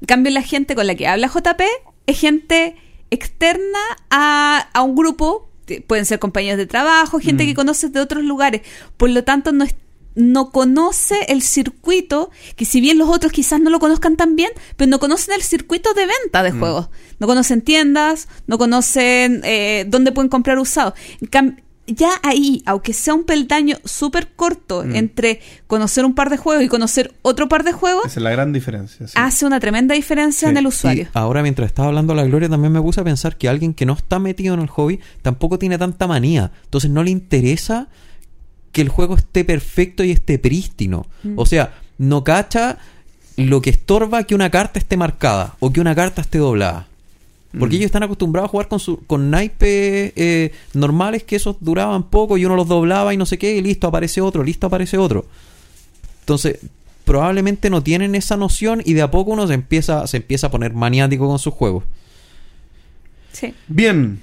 [0.00, 1.62] En cambio, la gente con la que habla JP
[2.06, 2.76] es gente
[3.10, 3.78] externa
[4.10, 5.48] a, a un grupo.
[5.86, 7.46] Pueden ser compañeros de trabajo, gente Mm.
[7.46, 8.62] que conoces de otros lugares.
[8.96, 9.74] Por lo tanto, no es
[10.14, 14.50] no conoce el circuito, que si bien los otros quizás no lo conozcan tan bien,
[14.76, 16.58] pero no conocen el circuito de venta de Mm.
[16.58, 16.88] juegos.
[17.18, 20.94] No conocen tiendas, no conocen eh, dónde pueden comprar usados.
[21.88, 24.94] Ya ahí, aunque sea un peldaño súper corto Mm.
[24.94, 28.30] entre conocer un par de juegos y conocer otro par de juegos, Esa es la
[28.30, 29.08] gran diferencia.
[29.08, 29.14] sí.
[29.16, 30.50] hace una tremenda diferencia Sí.
[30.52, 31.08] en el Y usuario.
[31.12, 33.94] ahora mientras estaba hablando la Gloria también me puse a pensar que alguien que no
[33.94, 36.52] está metido en el hobby tampoco tiene tanta manía.
[36.64, 37.88] Entonces no le interesa
[38.72, 41.06] que el juego esté perfecto y esté prístino.
[41.22, 41.34] Mm.
[41.36, 42.78] O sea, no cacha
[43.36, 46.88] lo que estorba que una carta esté marcada o que una carta esté doblada.
[47.58, 47.78] Porque Mm.
[47.78, 52.38] ellos están acostumbrados a jugar con, su, con naipes eh, normales que esos duraban poco
[52.38, 55.26] y uno los doblaba y no sé qué, y listo, aparece otro, listo, aparece otro.
[56.20, 56.60] Entonces,
[57.04, 60.50] probablemente no tienen esa noción y de a poco uno se empieza, se empieza a
[60.50, 61.84] poner maniático con sus juegos.
[63.32, 63.52] Sí.
[63.68, 64.18] Bien.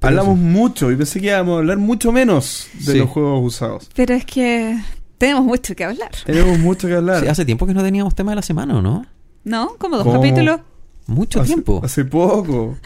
[0.00, 2.98] Hablamos mucho y pensé que íbamos a hablar mucho menos de Sí.
[2.98, 3.88] los juegos usados.
[3.94, 4.78] Pero es que
[5.18, 6.10] tenemos mucho que hablar.
[6.24, 7.22] Tenemos mucho que hablar.
[7.22, 9.04] Sí, hace tiempo que no teníamos tema de la semana, ¿o no?
[9.44, 9.74] ¿No?
[9.78, 10.20] Como dos ¿Cómo?
[10.20, 10.60] capítulos.
[11.06, 11.80] Mucho Hace- tiempo.
[11.84, 12.76] Hace poco.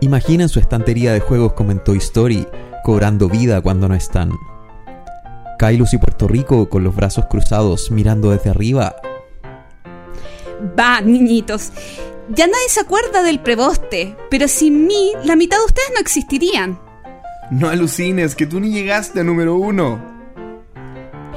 [0.00, 2.46] Imaginen su estantería de juegos como en Toy Story,
[2.84, 4.30] cobrando vida cuando no están.
[5.58, 8.96] Kailus y Puerto Rico con los brazos cruzados mirando desde arriba.
[10.78, 11.72] Va, niñitos.
[12.28, 16.78] Ya nadie se acuerda del preboste, pero sin mí la mitad de ustedes no existirían.
[17.50, 20.00] No alucines, que tú ni llegaste a número uno.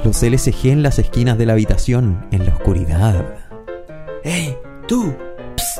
[0.04, 3.38] Los LSG en las esquinas de la habitación, en la oscuridad.
[4.24, 4.56] ¡Ey,
[4.88, 5.14] tú!
[5.56, 5.78] Psst,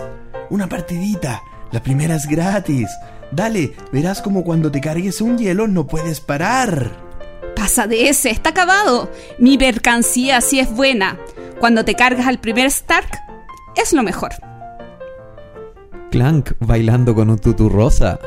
[0.51, 1.43] una partidita.
[1.73, 2.89] La primera es gratis.
[3.33, 7.10] Dale, verás como cuando te cargues un hielo no puedes parar.
[7.61, 9.11] Pasa de ese, está acabado.
[9.39, 11.19] Mi mercancía sí es buena.
[11.59, 13.11] Cuando te cargas al primer Stark,
[13.77, 14.31] es lo mejor.
[16.11, 18.19] Clank bailando con un tutú rosa.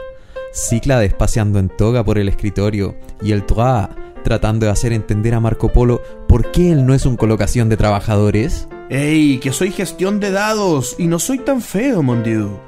[0.53, 2.95] Cíclades paseando en toga por el escritorio.
[3.23, 3.89] Y el Toa
[4.23, 7.77] tratando de hacer entender a Marco Polo por qué él no es un colocación de
[7.77, 8.67] trabajadores.
[8.91, 12.59] ¡Ey, que soy gestión de dados y no soy tan feo, mon Dieu!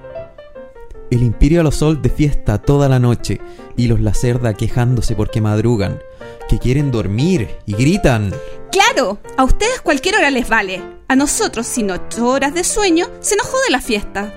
[1.12, 3.40] El Imperio a los Sol de fiesta toda la noche
[3.78, 6.00] y los Lacerda quejándose porque madrugan,
[6.48, 8.34] que quieren dormir y gritan.
[8.72, 10.82] Claro, a ustedes cualquier hora les vale.
[11.08, 14.34] A nosotros, sin ocho horas de sueño, se nos jode la fiesta.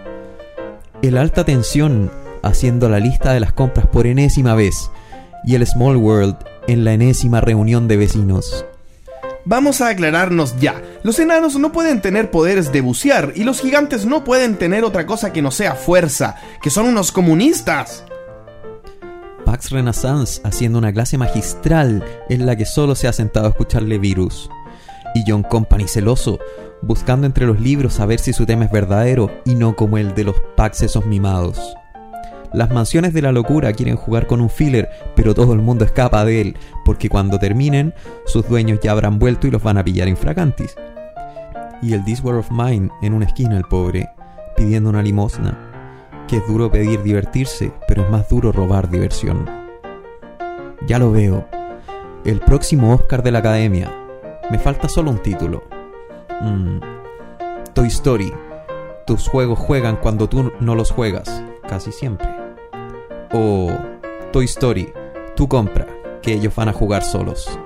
[1.02, 2.10] El alta tensión
[2.42, 4.90] haciendo la lista de las compras por enésima vez
[5.44, 6.36] y el Small World
[6.66, 8.64] en la enésima reunión de vecinos.
[9.44, 10.82] Vamos a aclararnos ya.
[11.02, 15.06] Los enanos no pueden tener poderes de bucear y los gigantes no pueden tener otra
[15.06, 18.04] cosa que no sea fuerza, que son unos comunistas.
[19.50, 23.96] Pax Renaissance haciendo una clase magistral en la que solo se ha sentado a escucharle
[23.96, 24.50] virus.
[25.14, 26.38] Y John Company celoso,
[26.82, 30.24] buscando entre los libros saber si su tema es verdadero y no como el de
[30.24, 31.74] los Pax esos mimados.
[32.52, 36.26] Las mansiones de la locura quieren jugar con un filler, pero todo el mundo escapa
[36.26, 37.94] de él, porque cuando terminen,
[38.26, 40.76] sus dueños ya habrán vuelto y los van a pillar infragantis.
[41.80, 44.10] Y el This War of Mine en una esquina el pobre,
[44.58, 45.67] pidiendo una limosna
[46.28, 49.46] que es duro pedir divertirse, pero es más duro robar diversión.
[50.86, 51.46] Ya lo veo.
[52.24, 53.90] El próximo Oscar de la Academia.
[54.50, 55.64] Me falta solo un título.
[56.40, 56.80] Mm.
[57.72, 58.32] Toy Story.
[59.06, 61.42] Tus juegos juegan cuando tú no los juegas.
[61.66, 62.28] Casi siempre.
[63.32, 63.70] O
[64.30, 64.92] Toy Story.
[65.34, 65.86] Tú compra,
[66.20, 67.58] que ellos van a jugar solos.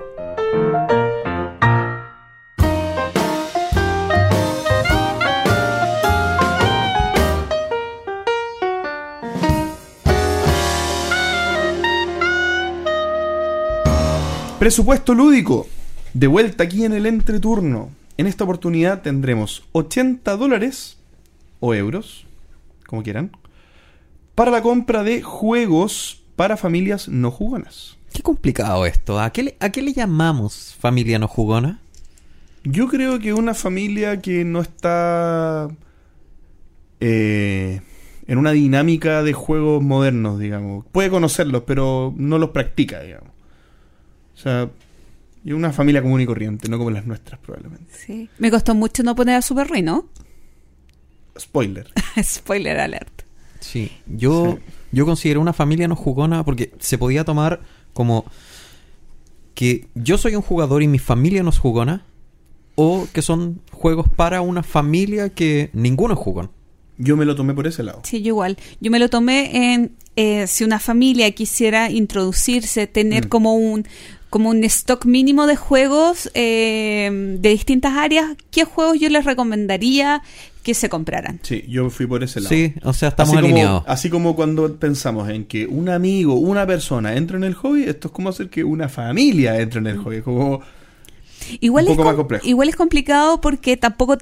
[14.62, 15.66] Presupuesto lúdico.
[16.14, 17.90] De vuelta aquí en el entreturno.
[18.16, 20.98] En esta oportunidad tendremos 80 dólares
[21.58, 22.26] o euros,
[22.86, 23.32] como quieran,
[24.36, 27.98] para la compra de juegos para familias no jugonas.
[28.12, 29.18] Qué complicado esto.
[29.18, 31.80] ¿A qué le, a qué le llamamos familia no jugona?
[32.62, 35.70] Yo creo que una familia que no está
[37.00, 37.80] eh,
[38.28, 43.31] en una dinámica de juegos modernos, digamos, puede conocerlos, pero no los practica, digamos.
[44.42, 44.68] O sea,
[45.44, 47.92] y una familia común y corriente, no como las nuestras probablemente.
[47.94, 48.28] Sí.
[48.38, 50.08] Me costó mucho no poner a Super Rui, ¿no?
[51.38, 51.88] Spoiler.
[52.22, 53.22] Spoiler alert.
[53.60, 54.72] Sí, yo, Sí.
[54.92, 57.60] yo considero una familia no jugona porque se podía tomar
[57.92, 58.24] como
[59.54, 62.04] que yo soy un jugador y mi familia no es jugona,
[62.74, 66.50] o que son juegos para una familia que ninguno es jugón.
[66.98, 68.00] Yo me lo tomé por ese lado.
[68.04, 68.56] Sí, yo igual.
[68.80, 73.28] Yo me lo tomé en eh, si una familia quisiera introducirse, tener Mm.
[73.28, 73.86] como un
[74.32, 80.22] como un stock mínimo de juegos eh, de distintas áreas, ¿qué juegos yo les recomendaría
[80.62, 81.38] que se compraran?
[81.42, 82.48] Sí, yo fui por ese lado.
[82.54, 83.82] Sí, o sea, estamos así alineados.
[83.82, 87.82] Como, así como cuando pensamos en que un amigo, una persona entra en el hobby,
[87.84, 90.22] esto es como hacer que una familia entre en el hobby.
[90.22, 90.62] Como,
[91.60, 92.46] Igual, Un es poco más com- complejo.
[92.46, 94.16] igual es complicado porque tampoco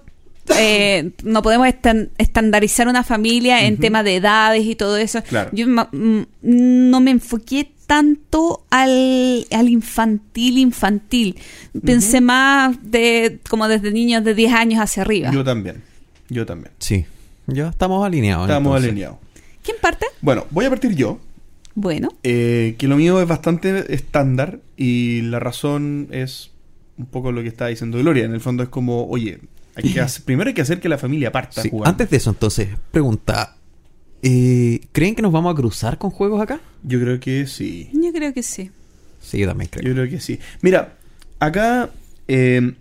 [0.58, 3.82] eh, no podemos estan- estandarizar una familia en Ujú.
[3.82, 5.22] temas de edades y todo eso.
[5.22, 5.50] Claro.
[5.52, 11.34] Yo mm, no me enfoqué tanto al, al infantil infantil.
[11.84, 15.32] Pensé más de como desde niños de 10 años hacia arriba.
[15.32, 15.82] yo también.
[16.28, 16.72] Yo también.
[16.78, 17.04] Sí,
[17.48, 18.44] ya estamos alineados.
[18.48, 18.90] Estamos entonces.
[18.90, 19.18] alineados.
[19.64, 20.06] ¿Quién parte?
[20.22, 21.18] Bueno, voy a partir yo.
[21.74, 26.52] Bueno, eh, que lo mío es bastante estándar y la razón es
[26.96, 28.24] un poco lo que estaba diciendo Gloria.
[28.24, 29.40] En el fondo es como, oye,
[29.74, 31.72] hay que hacer- primero hay que hacer que la familia parta Sí.
[31.84, 33.56] Antes de eso, entonces, pregunta.
[34.22, 36.60] Eh, ¿Creen que nos vamos a cruzar con juegos acá?
[36.82, 37.90] Yo creo que sí.
[37.92, 38.70] yo creo que sí.
[39.22, 39.86] Sí, yo también creo.
[39.88, 40.38] Yo creo que sí.
[40.62, 40.94] Mira,
[41.38, 41.90] acá
[42.28, 42.72] eh,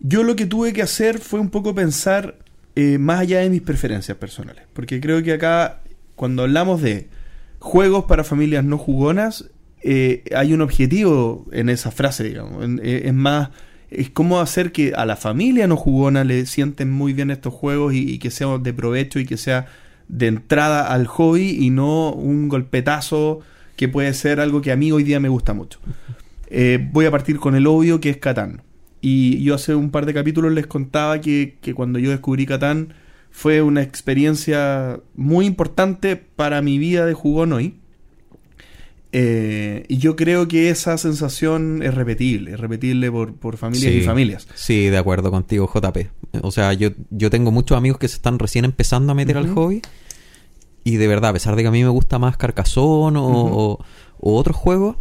[0.00, 2.36] yo lo que tuve que hacer fue un poco pensar
[2.76, 4.62] eh, más allá de mis preferencias personales.
[4.72, 5.80] Porque creo que acá,
[6.14, 7.08] cuando hablamos de
[7.58, 9.46] juegos para familias no jugonas,
[9.82, 12.64] eh, hay un objetivo en esa frase, digamos.
[12.64, 13.50] En- eh, es más,
[13.90, 17.94] es cómo hacer que a la familia no jugona le sienten muy bien estos juegos
[17.94, 19.66] y, y que sea de provecho y que sea
[20.08, 23.40] de entrada al hobby y no un golpetazo
[23.76, 25.78] que puede ser algo que a mí hoy día me gusta mucho.
[26.48, 28.62] Eh, voy a partir con el obvio que es Catán.
[29.00, 32.94] Y yo hace un par de capítulos les contaba que, que cuando yo descubrí Catán
[33.30, 37.76] fue una experiencia muy importante para mi vida de jugón hoy.
[39.10, 43.98] Eh, y yo creo que esa sensación es repetible, es repetible por, por familias Sí.
[44.00, 44.46] y familias.
[44.54, 46.10] Sí, de acuerdo contigo, JP.
[46.42, 49.48] O sea, yo, yo tengo muchos amigos que se están recién empezando a meter al
[49.54, 49.80] hobby.
[50.84, 53.78] Y de verdad, a pesar de que a mí me gusta más Carcassonne o-
[54.20, 54.96] o otros juegos,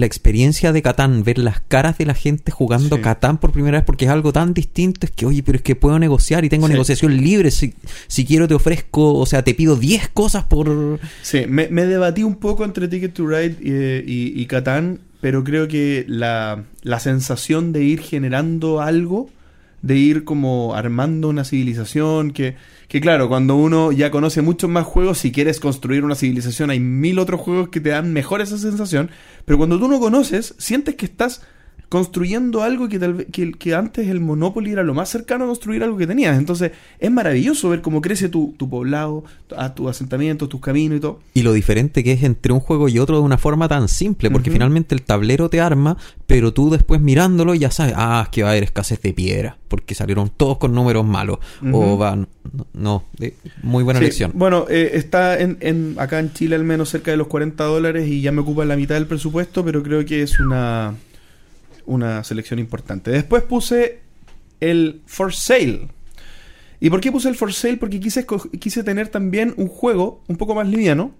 [0.00, 3.02] la experiencia de Catán, ver las caras de la gente jugando Sí.
[3.02, 5.76] Catán por primera vez, porque es algo tan distinto, es que, oye, pero es que
[5.76, 6.72] puedo negociar y tengo Sí.
[6.72, 7.50] negociación libre.
[7.50, 7.74] Si,
[8.06, 10.98] si quiero te ofrezco, o sea, te pido 10 cosas por...
[11.22, 15.42] Sí, me, me debatí un poco entre Ticket to Ride y, y, y Catán, pero
[15.44, 19.30] creo que la, la sensación de ir generando algo,
[19.86, 22.56] de ir como armando una civilización, que,
[22.88, 26.80] que claro, cuando uno ya conoce muchos más juegos, si quieres construir una civilización, hay
[26.80, 29.10] mil otros juegos que te dan mejor esa sensación,
[29.44, 31.42] pero cuando tú no conoces, sientes que estás
[31.96, 35.82] construyendo algo que tal que, que antes el Monopoly era lo más cercano a construir
[35.82, 36.36] algo que tenías.
[36.38, 39.24] Entonces, es maravilloso ver cómo crece tu, tu poblado,
[39.56, 41.20] a tu asentamiento, tus caminos y todo.
[41.34, 44.30] Y lo diferente que es entre un juego y otro de una forma tan simple,
[44.30, 45.96] porque finalmente el tablero te arma,
[46.26, 49.56] pero tú después mirándolo ya sabes, ah, es que va a haber escasez de piedra,
[49.68, 51.38] porque salieron todos con números malos.
[51.72, 52.28] O van,
[52.74, 54.32] no, de- muy buena Sí, lección.
[54.34, 58.06] Bueno, eh, está en, en- acá en Chile al menos cerca de los 40 dólares
[58.08, 60.94] y ya me ocupa la mitad del presupuesto, pero creo que es una,
[61.86, 63.10] una selección importante.
[63.10, 64.00] Después puse
[64.60, 65.88] el For Sale.
[66.80, 67.76] ¿Y por qué puse el For Sale?
[67.76, 68.26] Porque quise,
[68.58, 71.12] quise tener también un juego un poco más liviano,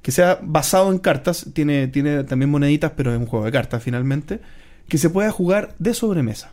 [0.00, 3.82] que sea basado en cartas, tiene, tiene también moneditas, pero es un juego de cartas
[3.82, 4.40] finalmente,
[4.88, 6.52] que se pueda jugar de sobremesa.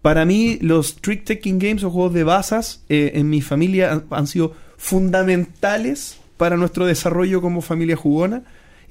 [0.00, 4.26] Para mí, los Trick Taking Games o juegos de bazas eh, en mi familia han
[4.26, 8.42] sido fundamentales para nuestro desarrollo como familia jugona.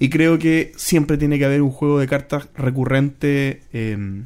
[0.01, 4.23] Y creo que siempre tiene que haber un juego de cartas recurrente eh,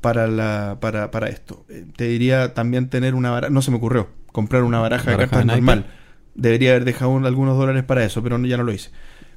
[0.00, 1.64] para, la, para, para esto.
[1.68, 3.50] Eh, te diría también tener una baraja.
[3.52, 5.86] No se me ocurrió comprar una baraja, de cartas de normal.
[6.34, 8.90] Debería haber dejado un- algunos dólares para eso, pero no- ya no lo hice.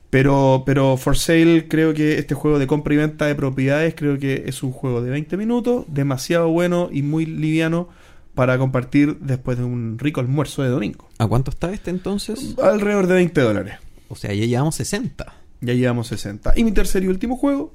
[0.09, 4.17] Pero, pero For Sale, creo que este juego de compra y venta de propiedades, creo
[4.17, 7.89] que es un juego de 20 minutos, demasiado bueno y muy liviano
[8.33, 11.09] para compartir después de un rico almuerzo de domingo.
[11.17, 12.55] ¿A cuánto está este entonces?
[12.63, 13.75] Alrededor de 20 dólares.
[14.09, 15.33] O sea, ya llevamos 60.
[15.61, 16.53] Ya llevamos 60.
[16.55, 17.73] Y mi tercer y último juego,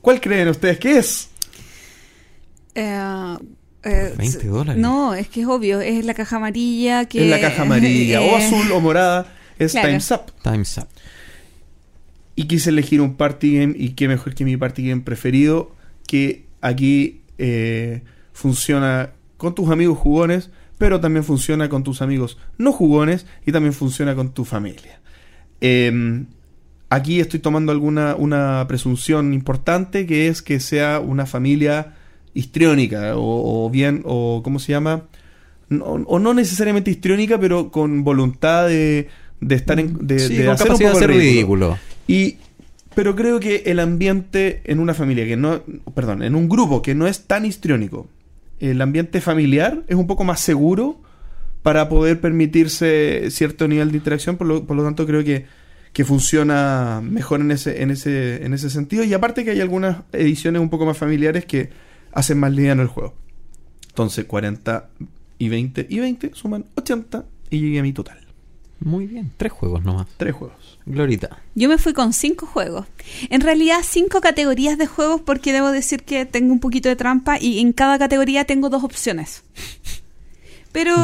[0.00, 1.28] ¿cuál creen ustedes que es?
[2.74, 3.36] Eh,
[3.82, 4.80] eh, 20 s- dólares.
[4.80, 7.24] No, es que es obvio, es la caja amarilla que...
[7.24, 9.88] Es la caja amarilla, o eh, azul o morada, es claro.
[9.88, 10.32] Time's Up.
[10.42, 10.88] Time's up.
[12.34, 15.74] Y quise elegir un party game, y qué mejor que mi party game preferido,
[16.06, 18.02] que aquí eh,
[18.32, 23.72] funciona con tus amigos jugones, pero también funciona con tus amigos no jugones y también
[23.72, 25.00] funciona con tu familia.
[25.60, 26.24] Eh,
[26.90, 31.94] aquí estoy tomando alguna una presunción importante que es que sea una familia
[32.34, 35.04] histriónica o, o bien o cómo se llama
[35.68, 39.08] no, o no necesariamente histriónica pero con voluntad de,
[39.40, 41.66] de estar en de, Sí, de hacer un capacidad poco de el ser ridículo.
[41.66, 41.78] ridículo.
[42.06, 42.36] Y,
[42.94, 45.62] pero creo que el ambiente en una familia que no,
[45.94, 48.06] perdón, en un grupo que no es tan histriónico,
[48.60, 51.00] el ambiente familiar es un poco más seguro
[51.66, 55.46] para poder permitirse cierto nivel de interacción, por lo, por lo tanto creo que,
[55.92, 59.02] que funciona mejor en ese, en ese, en ese sentido.
[59.02, 61.70] Y aparte que hay algunas ediciones un poco más familiares que
[62.12, 63.14] hacen más liviano el juego.
[63.88, 64.90] Entonces 40
[65.38, 68.20] y 20 y 20 suman 80 y llegué a mi total.
[68.78, 70.06] Muy bien, tres juegos nomás.
[70.18, 70.78] Tres juegos.
[70.86, 71.42] Glorita.
[71.56, 72.86] Yo me fui con cinco juegos.
[73.28, 77.40] En realidad, cinco categorías de juegos porque debo decir que tengo un poquito de trampa
[77.40, 79.42] y en cada categoría tengo dos opciones.
[80.70, 80.94] Pero...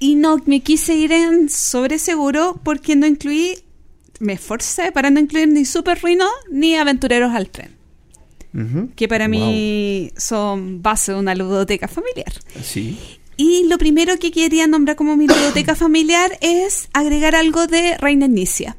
[0.00, 3.58] Y no, me quise ir en sobre seguro porque no incluí...
[4.18, 7.76] Me esforcé para no incluir ni Super Ruino ni Aventureros al Tren.
[8.96, 12.32] Que para mí son base de una ludoteca familiar.
[12.62, 12.98] Sí.
[13.36, 18.26] Y lo primero que quería nombrar como mi biblioteca familiar es agregar algo de Reina
[18.26, 18.76] Inicia.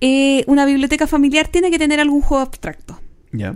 [0.00, 3.00] Eh, una biblioteca familiar tiene que tener algún juego abstracto.
[3.32, 3.54] Ya.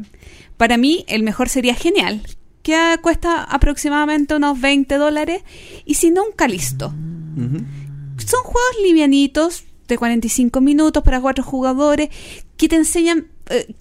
[0.57, 2.23] Para mí, el mejor sería Genial,
[2.67, 5.43] que cuesta aproximadamente unos 20 dólares.
[5.85, 6.89] Y si no, un Calisto.
[6.89, 12.09] Son juegos livianitos, de 45 minutos para cuatro jugadores,
[12.57, 13.73] que te enseñan, eh,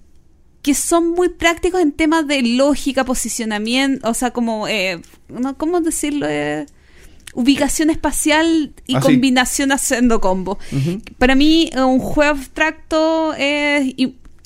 [0.62, 5.02] que son muy prácticos en temas de lógica, posicionamiento, o sea, como, eh,
[5.56, 6.28] ¿cómo decirlo?
[6.28, 6.66] Eh,
[7.34, 9.08] ubicación espacial y Ah, sí.
[9.08, 10.60] combinación haciendo combo.
[10.70, 11.00] Ujú.
[11.18, 13.94] Para mí, un juego abstracto es,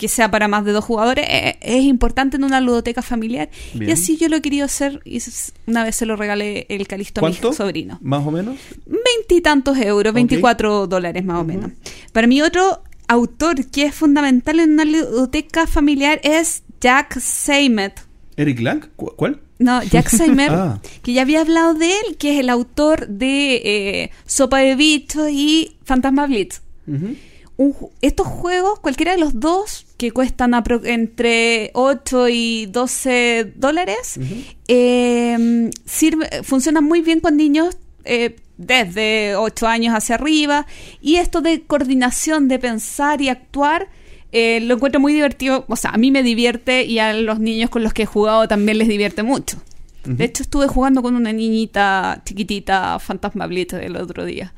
[0.01, 3.51] que sea para más de dos jugadores eh, es, importante en una ludoteca familiar.
[3.74, 3.90] Bien.
[3.90, 5.20] Y así yo lo he querido hacer y
[5.66, 7.98] una vez se lo regalé el Calisto a mi sobrino.
[8.01, 8.56] Más o menos.
[8.86, 11.72] Veintitantos euros, 24 dólares más o menos.
[12.14, 18.01] Para mí otro autor que es fundamental en una ludoteca familiar es Jack Seymet.
[18.39, 19.39] Eric Lang, ¿Cu- ¿cuál?
[19.59, 20.81] No, Jack Seymet, Ah.
[21.02, 25.28] que ya había hablado de él, que es el autor de eh, Sopa de Bichos
[25.31, 26.62] y Fantasma Blitz.
[26.86, 27.16] Ujú.
[27.61, 30.55] Un estos juegos, cualquiera de los dos, que cuestan
[30.85, 34.19] entre 8 y 12 dólares,
[34.66, 37.77] eh, sirve, funcionan muy bien con niños
[38.07, 40.66] eh, desde 8 años hacia arriba.
[41.03, 43.89] Y esto de coordinación, de pensar y actuar,
[44.32, 45.66] eh, lo encuentro muy divertido.
[45.69, 48.49] O sea, a mí me divierte y a los niños con los que he jugado
[48.49, 49.59] también les divierte mucho.
[50.07, 54.55] De hecho, estuve jugando con una niñita chiquitita, Fantasma Blitz, el otro día.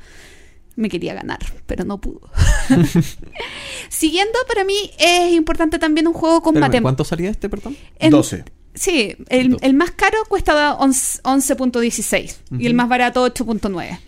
[0.75, 2.29] Me quería ganar, pero no pudo.
[3.89, 6.81] Siguiendo, para mí es importante también un juego con matemáticas.
[6.81, 7.77] ¿Cuánto salía este, perdón?
[7.99, 8.43] 12.
[8.75, 13.99] Sí, el, el más caro cuesta 11 11.16 y el más barato 8.9.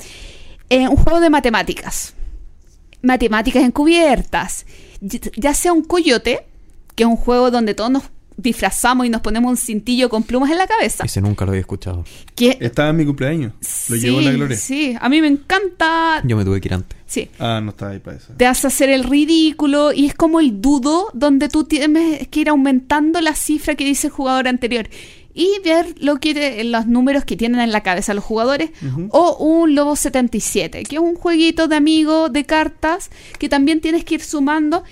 [0.70, 2.14] Eh, un juego de matemáticas.
[3.02, 4.66] Matemáticas encubiertas.
[5.02, 6.48] Ya sea un coyote,
[6.96, 8.04] que es un juego donde todos nos
[8.38, 11.04] disfrazamos y nos ponemos un cintillo con plumas en la cabeza.
[11.06, 12.04] Ese nunca lo había escuchado.
[12.36, 13.54] Que, Estaba en mi cumpleaños.
[13.90, 14.58] Lo llevó en la gloria.
[14.58, 16.22] Sí, a mí me encanta.
[16.24, 16.98] Yo me tuve que ir antes.
[17.06, 17.30] Sí.
[17.40, 18.34] Ah, no estaba ahí para eso.
[18.36, 22.50] te hace hacer el ridículo y es como el dudo donde tú tienes que ir
[22.50, 24.90] aumentando la cifra que dice el jugador anterior
[25.36, 28.72] y ver lo que los números que tienen en la cabeza los jugadores
[29.10, 34.06] o un Lobo 77 que es un jueguito de amigo de cartas que también tienes
[34.06, 34.84] que ir sumando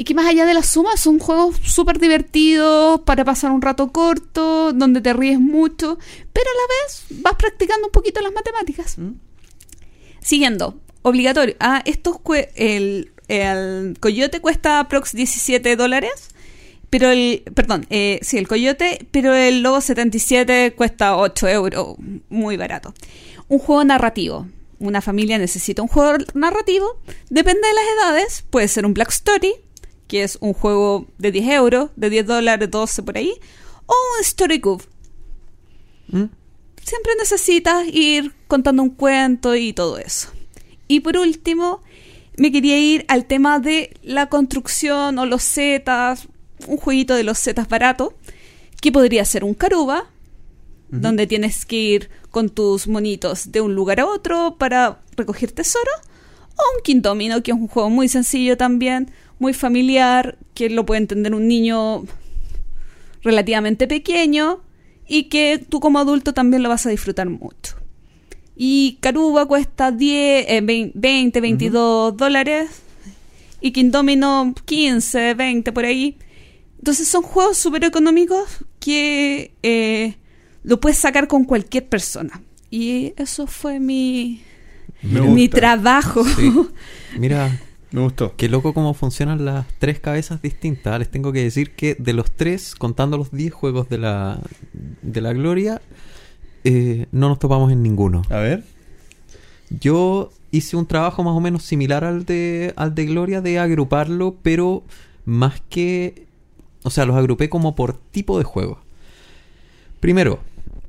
[0.00, 3.92] y que más allá de la suma son juegos súper divertidos para pasar un rato
[3.92, 5.98] corto donde te ríes mucho
[6.32, 8.96] pero a la vez vas practicando un poquito las matemáticas
[10.22, 11.56] Siguiendo, obligatorio.
[11.60, 12.16] Ah, estos
[12.54, 16.28] el, el coyote cuesta aprox 17 dólares.
[16.90, 21.96] Pero el, perdón, eh, sí, el coyote, pero el lobo 77 cuesta 8 euros,
[22.28, 22.92] muy barato.
[23.48, 24.46] Un juego narrativo.
[24.78, 27.00] Una familia necesita un juego narrativo.
[27.28, 28.44] Depende de las edades.
[28.50, 29.54] Puede ser un Black Story,
[30.10, 33.32] que es un juego de 10 euros, de 10 dólares, 12 por ahí.
[33.86, 34.82] O un Story Cube,
[36.08, 36.24] ¿Mm?
[36.82, 40.30] siempre necesitas ir contando un cuento y todo eso.
[40.88, 41.80] Y por último,
[42.36, 46.26] me quería ir al tema de la construcción o los zetas,
[46.66, 48.12] un jueguito de los zetas barato,
[48.80, 50.10] que podría ser un caruba,
[50.88, 55.92] donde tienes que ir con tus monitos de un lugar a otro para recoger tesoro,
[56.56, 61.00] o un quindomino, que es un juego muy sencillo también, muy familiar, que lo puede
[61.00, 62.04] entender un niño
[63.22, 64.60] relativamente pequeño
[65.08, 67.74] y que tú como adulto también lo vas a disfrutar mucho.
[68.56, 72.68] Y Caruba cuesta 10, eh, vein- 20, 22 dólares
[73.60, 76.16] y Quindomino 15, 20 por ahí.
[76.78, 78.46] Entonces son juegos súper económicos
[78.78, 80.14] que eh,
[80.62, 82.42] lo puedes sacar con cualquier persona.
[82.70, 84.42] Y eso fue mi,
[85.02, 86.24] mi trabajo.
[86.24, 86.52] Sí.
[87.18, 87.58] Mira,
[87.92, 88.36] Me gustó.
[88.36, 90.98] qué loco cómo funcionan las tres cabezas distintas.
[90.98, 94.40] Les tengo que decir que de los tres, contando los 10 juegos de la,
[95.02, 95.82] de la Gloria,
[96.64, 98.22] eh, no nos topamos en ninguno.
[98.30, 98.64] A ver.
[99.70, 104.36] Yo hice un trabajo más o menos similar al de, al de Gloria de agruparlo,
[104.42, 104.84] pero
[105.24, 106.26] más que...
[106.82, 108.80] O sea, los agrupé como por tipo de juego.
[110.00, 110.40] Primero,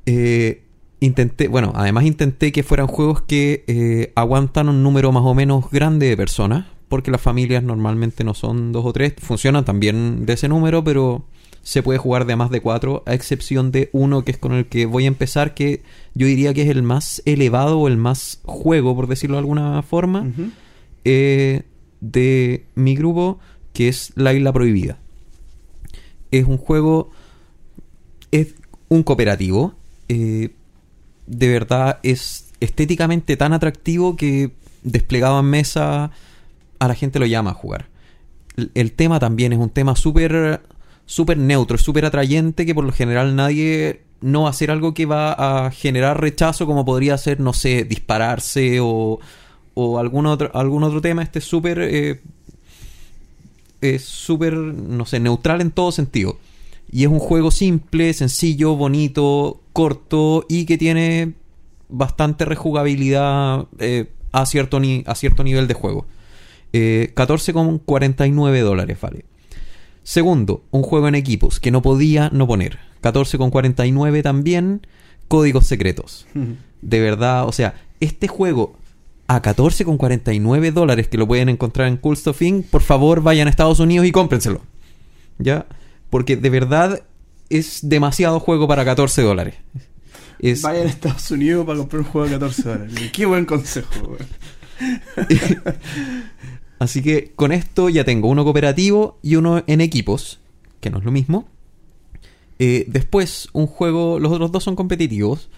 [0.06, 0.62] eh,
[1.00, 5.70] intenté, bueno, además intenté que fueran juegos que eh, aguantan un número más o menos
[5.70, 10.34] grande de personas, porque las familias normalmente no son dos o tres, funcionan también de
[10.34, 11.24] ese número, pero
[11.62, 14.66] se puede jugar de más de cuatro, a excepción de uno que es con el
[14.66, 15.80] que voy a empezar, que
[16.12, 19.80] yo diría que es el más elevado o el más juego, por decirlo de alguna
[19.80, 20.30] forma,
[21.06, 21.62] eh,
[22.02, 23.38] de mi grupo,
[23.72, 24.98] que es La Isla Prohibida.
[26.30, 27.10] Es un juego,
[28.32, 28.54] es
[28.90, 29.72] un cooperativo,
[30.10, 30.50] eh,
[31.26, 34.50] de verdad es estéticamente tan atractivo que
[34.82, 36.10] desplegado en mesa
[36.84, 37.88] a la gente lo llama a jugar.
[38.74, 40.60] El, tema también es un tema súper
[41.06, 45.06] súper neutro, súper atrayente que por lo general nadie no va a hacer algo que
[45.06, 45.32] va
[45.66, 49.18] a generar rechazo como podría ser, no sé, dispararse o,
[49.74, 51.22] o algún, otro, algún otro tema.
[51.22, 51.78] Este es súper...
[51.80, 52.20] eh,
[53.80, 56.38] es súper, no sé, neutral en todo sentido.
[56.90, 61.32] Y es un juego simple, sencillo, bonito, corto y que tiene
[61.88, 66.06] bastante rejugabilidad eh, a, cierto ni- a cierto nivel de juego.
[66.72, 69.24] Eh, 14,49 dólares vale.
[70.02, 72.78] Segundo, un juego en equipos que no podía no poner.
[73.02, 74.86] 14,49 también.
[75.28, 76.26] Códigos secretos.
[76.82, 78.76] De verdad, o sea, este juego
[79.28, 83.50] a 14,49 dólares que lo pueden encontrar en Cool Stuff Inc., por favor vayan a
[83.50, 84.60] Estados Unidos y cómprenselo.
[85.38, 85.66] ¿Ya?
[86.10, 87.02] Porque de verdad
[87.48, 89.54] es demasiado juego para 14 dólares.
[90.38, 93.10] Es, Vayan a Estados Unidos para comprar un juego de 14 dólares.
[93.12, 94.16] Qué buen consejo.
[96.82, 100.40] Así que con esto ya tengo uno cooperativo y uno en equipos,
[100.80, 101.46] que no es lo mismo.
[102.58, 105.48] Eh, después, un juego, los otros dos son competitivos.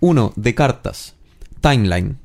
[0.00, 1.14] Uno de cartas,
[1.60, 2.18] Timeline,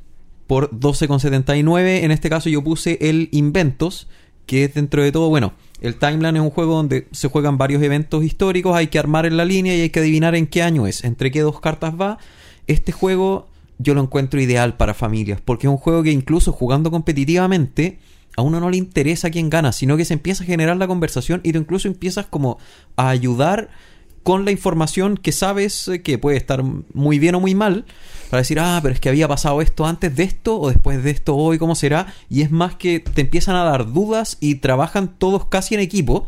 [0.47, 2.03] por 12,79.
[2.03, 4.07] En este caso yo puse el Inventos,
[4.47, 7.83] que es dentro de todo, bueno, el Timeline es un juego donde se juegan varios
[7.83, 10.87] eventos históricos, hay que armar en la línea y hay que adivinar en qué año
[10.87, 12.17] es, entre qué dos cartas va.
[12.65, 13.47] Este juego
[13.77, 17.99] yo lo encuentro ideal para familias, porque es un juego que incluso jugando competitivamente,
[18.37, 21.41] a uno no le interesa quién gana, sino que se empieza a generar la conversación
[21.43, 22.59] y tú incluso empiezas como
[22.95, 23.69] a ayudar
[24.21, 26.61] con la información que sabes eh, que puede estar
[26.93, 27.85] muy bien o muy mal,
[28.29, 31.09] para decir, ah, pero es que había pasado esto antes de esto o después de
[31.09, 32.13] esto hoy, ¿cómo será?
[32.29, 36.27] Y es más que te empiezan a dar dudas y trabajan todos casi en equipo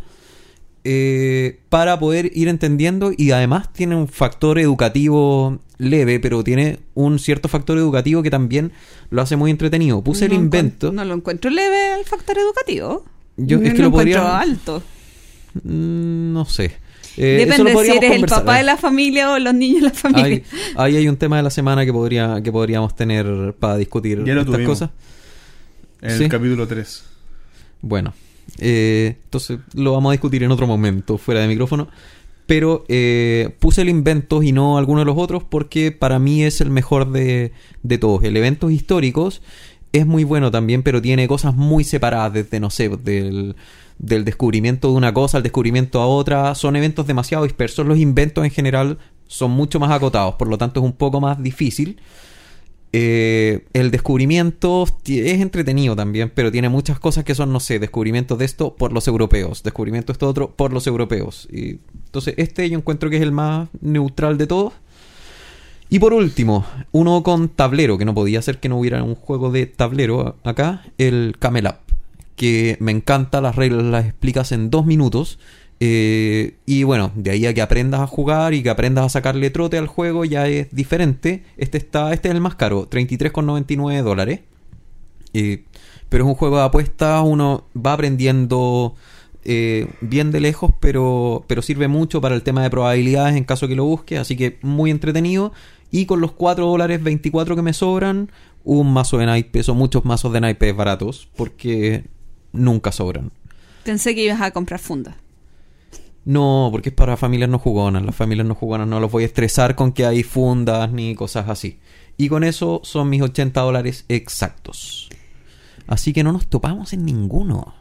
[0.83, 7.19] eh, para poder ir entendiendo y además tiene un factor educativo leve, pero tiene un
[7.19, 8.71] cierto factor educativo que también
[9.09, 10.01] lo hace muy entretenido.
[10.03, 10.91] Puse el No invento.
[10.91, 13.05] No lo encuentro leve el factor educativo.
[13.37, 13.91] Yo- es que lo encuentro
[14.21, 14.83] podría- alto.
[15.63, 16.75] Mm, no sé.
[17.17, 19.87] Eh, eso lo Depende si eres el papá de la familia o los niños de
[19.87, 20.25] la familia.
[20.25, 20.43] Ahí,
[20.75, 24.33] ahí hay un tema de la semana que podría que podríamos tener para discutir Ya
[24.35, 24.79] lo estas tuvimos.
[24.79, 24.89] cosas.
[26.01, 26.23] En Sí.
[26.25, 27.03] el capítulo 3.
[27.81, 28.13] Bueno,
[28.59, 31.87] eh, entonces lo vamos a discutir en otro momento, fuera de micrófono.
[32.45, 36.61] Pero eh, puse el Inventos y no alguno de los otros porque para mí es
[36.61, 37.51] el mejor de,
[37.83, 38.23] de todos.
[38.23, 39.43] El Eventos Históricos
[39.91, 43.55] es muy bueno también, pero tiene cosas muy separadas desde, no sé, del,
[43.99, 46.55] del descubrimiento de una cosa al descubrimiento a otra.
[46.55, 47.85] Son eventos demasiado dispersos.
[47.85, 51.41] Los inventos en general son mucho más acotados, por lo tanto es un poco más
[51.41, 51.99] difícil.
[52.91, 58.39] Eh, el descubrimiento es entretenido también, pero tiene muchas cosas que son, no sé, descubrimientos
[58.39, 61.47] de esto por los europeos, descubrimiento de esto otro por los europeos.
[61.51, 64.73] Y, entonces, este yo encuentro que es el más neutral de todos.
[65.91, 69.51] Y por último, uno con tablero, que no podía ser que no hubiera un juego
[69.51, 71.95] de tablero acá, el Camel Up,
[72.35, 75.39] que me encanta, las reglas las explicas en dos minutos.
[75.79, 79.49] Eh, y bueno, de ahí a que aprendas a jugar y que aprendas a sacarle
[79.49, 81.43] trote al juego ya es diferente.
[81.57, 84.41] Este está, este es el más caro, 33,99 dólares.
[85.33, 85.63] Eh,
[86.09, 88.95] pero es un juego de apuestas, uno va aprendiendo
[89.45, 93.67] eh, bien de lejos, pero, pero sirve mucho para el tema de probabilidades en caso
[93.67, 95.53] que lo busque, así que muy entretenido.
[95.91, 98.31] Y con los 4 dólares 24 que me sobran,
[98.63, 102.03] un mazo de naipes o muchos mazos de naipes baratos, porque
[102.51, 103.31] nunca sobran.
[103.83, 105.15] Pensé que ibas a comprar fundas.
[106.25, 108.03] No, porque es para familias no jugonas.
[108.03, 111.49] Las familias no jugonas no los voy a estresar con que hay fundas ni cosas
[111.49, 111.79] así.
[112.17, 115.09] Y con eso son mis 80 dólares exactos.
[115.87, 117.73] Así que no nos topamos en ninguno.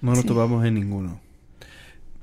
[0.00, 0.26] No nos Sí.
[0.28, 1.20] topamos en ninguno.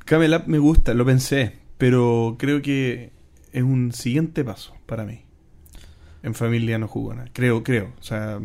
[0.06, 3.12] Camel Up me gusta, lo pensé, pero creo que
[3.52, 5.22] es un siguiente paso para mí.
[6.24, 7.26] En familia no jugona.
[7.34, 7.92] Creo, creo.
[8.00, 8.40] O sea,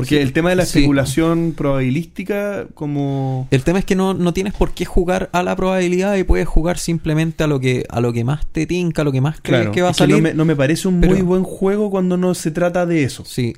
[0.00, 0.78] porque Sí, el tema de la sí.
[0.80, 3.48] especulación probabilística, como.
[3.50, 6.46] El tema es que no, no tienes por qué jugar a la probabilidad y puedes
[6.48, 9.40] jugar simplemente a lo que, a lo que más te tinca, a lo que más
[9.42, 10.16] crees Claro, que va a es que salir.
[10.16, 13.04] no, me, no me parece un pero- muy buen juego cuando no se trata de
[13.04, 13.24] eso.
[13.24, 13.54] Sí,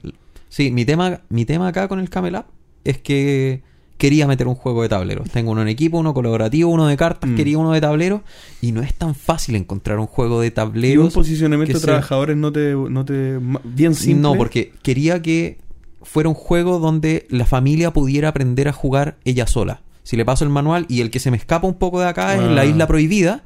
[0.48, 2.44] sí, mi tema, mi tema acá con el Camel Up
[2.84, 3.62] es que
[3.98, 5.30] quería meter un juego de tableros.
[5.30, 7.36] Tengo uno en equipo, uno colaborativo, uno de cartas, Mm.
[7.36, 8.22] quería uno de tableros
[8.60, 11.14] y no es tan fácil encontrar un juego de Y un tableros.
[11.14, 13.38] posicionamiento de sea- trabajadores no te, no te.
[13.62, 14.22] Bien simple.
[14.22, 15.58] No, porque quería que
[16.02, 19.82] fuera un juego donde la familia pudiera aprender a jugar ella sola.
[20.02, 22.34] Si le paso el manual y el que se me escapa un poco de acá
[22.34, 22.46] es Ah.
[22.50, 23.42] la isla prohibida.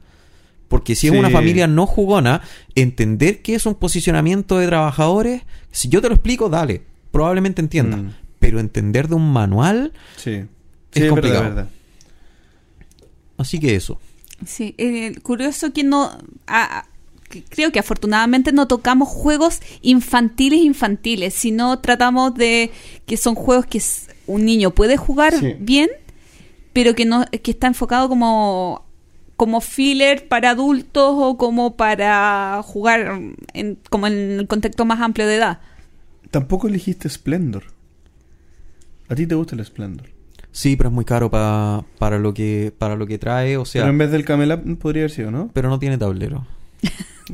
[0.69, 1.15] Porque si Sí.
[1.15, 2.41] es una familia no jugona,
[2.75, 8.01] entender que es un posicionamiento de trabajadores, si yo te lo explico, dale, probablemente entiendas.
[8.01, 8.09] Mm.
[8.41, 10.43] Pero entender de un manual, Sí.
[10.93, 11.43] Es Sí, complicado.
[11.45, 11.69] verdad.
[13.39, 14.01] así que eso.
[14.45, 16.05] Sí, eh, curioso que no...
[16.47, 16.87] ah, ah,
[17.49, 22.71] creo que afortunadamente no tocamos juegos infantiles infantiles, sino tratamos de
[23.07, 23.81] que son juegos que
[24.27, 25.55] un niño puede jugar Sí.
[25.59, 25.89] bien,
[26.73, 28.85] pero que no que está enfocado como
[29.37, 33.21] como filler para adultos o como para jugar
[33.53, 35.61] en, como en el contexto más amplio de edad.
[36.31, 37.65] Tampoco elegiste Splendor.
[39.09, 40.09] ¿A ti te gusta el Splendor?
[40.53, 43.83] Sí, pero es muy caro pa- para lo que para lo que trae, o sea,
[43.83, 45.51] Pero en vez del Camel Up podría haber sido, ¿no?
[45.53, 46.47] pero no tiene tablero.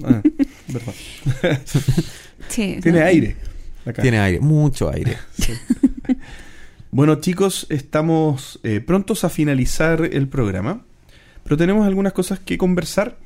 [0.05, 0.23] Ah,
[0.69, 0.94] verdad.
[2.48, 3.06] Sí, Tiene ¿no?
[3.06, 3.36] aire.
[3.86, 4.02] acá.
[4.02, 5.16] Tiene aire, mucho aire.
[6.94, 10.85] Bueno, chicos, estamos eh, prontos a finalizar el programa,
[11.43, 13.16] pero tenemos algunas cosas que conversar.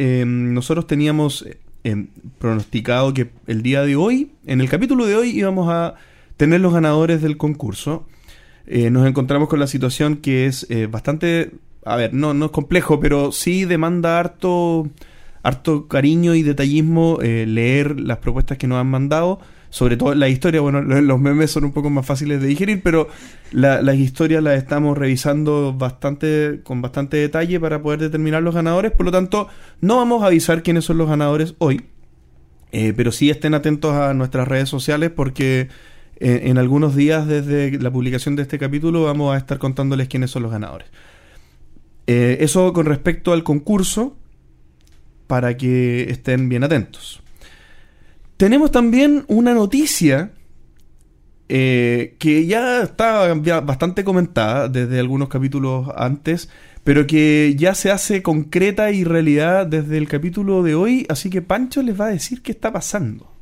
[0.00, 1.46] Eh, nosotros teníamos
[1.84, 2.06] eh,
[2.38, 5.94] pronosticado que el día de hoy, en el capítulo de hoy, íbamos a
[6.36, 8.06] tener los ganadores del concurso.
[8.66, 11.52] Eh, nos encontramos con la situación que es eh, bastante,
[11.84, 14.88] a ver, no, no es complejo, pero sí demanda harto,
[15.44, 19.38] harto cariño y detallismo eh, leer las propuestas que nos han mandado.
[19.70, 22.80] Sobre todo la historia, bueno, lo- los memes son un poco más fáciles de digerir,
[22.82, 23.08] pero
[23.52, 28.92] la- las historias las estamos revisando bastante, con bastante detalle para poder determinar los ganadores.
[28.92, 29.48] Por lo tanto,
[29.80, 31.82] no vamos a avisar quiénes son los ganadores hoy.
[32.72, 35.68] Eh, pero sí estén atentos a nuestras redes sociales porque
[36.20, 40.30] eh, en algunos días desde la publicación de este capítulo vamos a estar contándoles quiénes
[40.30, 40.88] son los ganadores.
[42.06, 44.16] Eso con respecto al concurso,
[45.26, 47.22] para que estén bien atentos.
[48.36, 50.32] Tenemos también una noticia
[51.48, 56.48] eh, que ya está bastante comentada desde algunos capítulos antes,
[56.84, 61.42] pero que ya se hace concreta y realidad desde el capítulo de hoy, así que
[61.42, 63.33] Pancho les va a decir qué está pasando.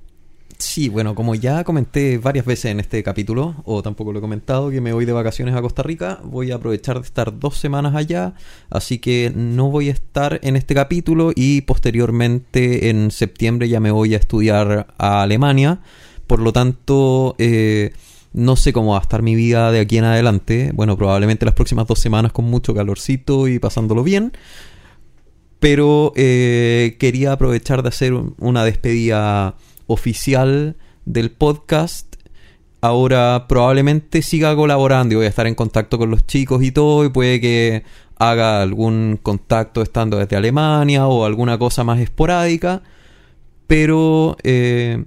[0.64, 4.70] Sí, bueno, como ya comenté varias veces en este capítulo, o tampoco lo he comentado,
[4.70, 7.96] que me voy de vacaciones a Costa Rica, voy a aprovechar de estar dos semanas
[7.96, 8.34] allá,
[8.70, 13.90] así que no voy a estar en este capítulo y posteriormente en septiembre ya me
[13.90, 15.80] voy a estudiar a Alemania,
[16.28, 17.92] por lo tanto eh,
[18.32, 21.54] no sé cómo va a estar mi vida de aquí en adelante, bueno, probablemente las
[21.54, 24.32] próximas dos semanas con mucho calorcito y pasándolo bien,
[25.58, 29.56] pero eh, quería aprovechar de hacer un- una despedida
[29.86, 32.16] oficial del podcast.
[32.80, 37.04] Ahora probablemente siga colaborando y voy a estar en contacto con los chicos y todo
[37.04, 37.84] y puede que
[38.16, 42.82] haga algún contacto estando desde Alemania o alguna cosa más esporádica.
[43.66, 45.04] Pero eh,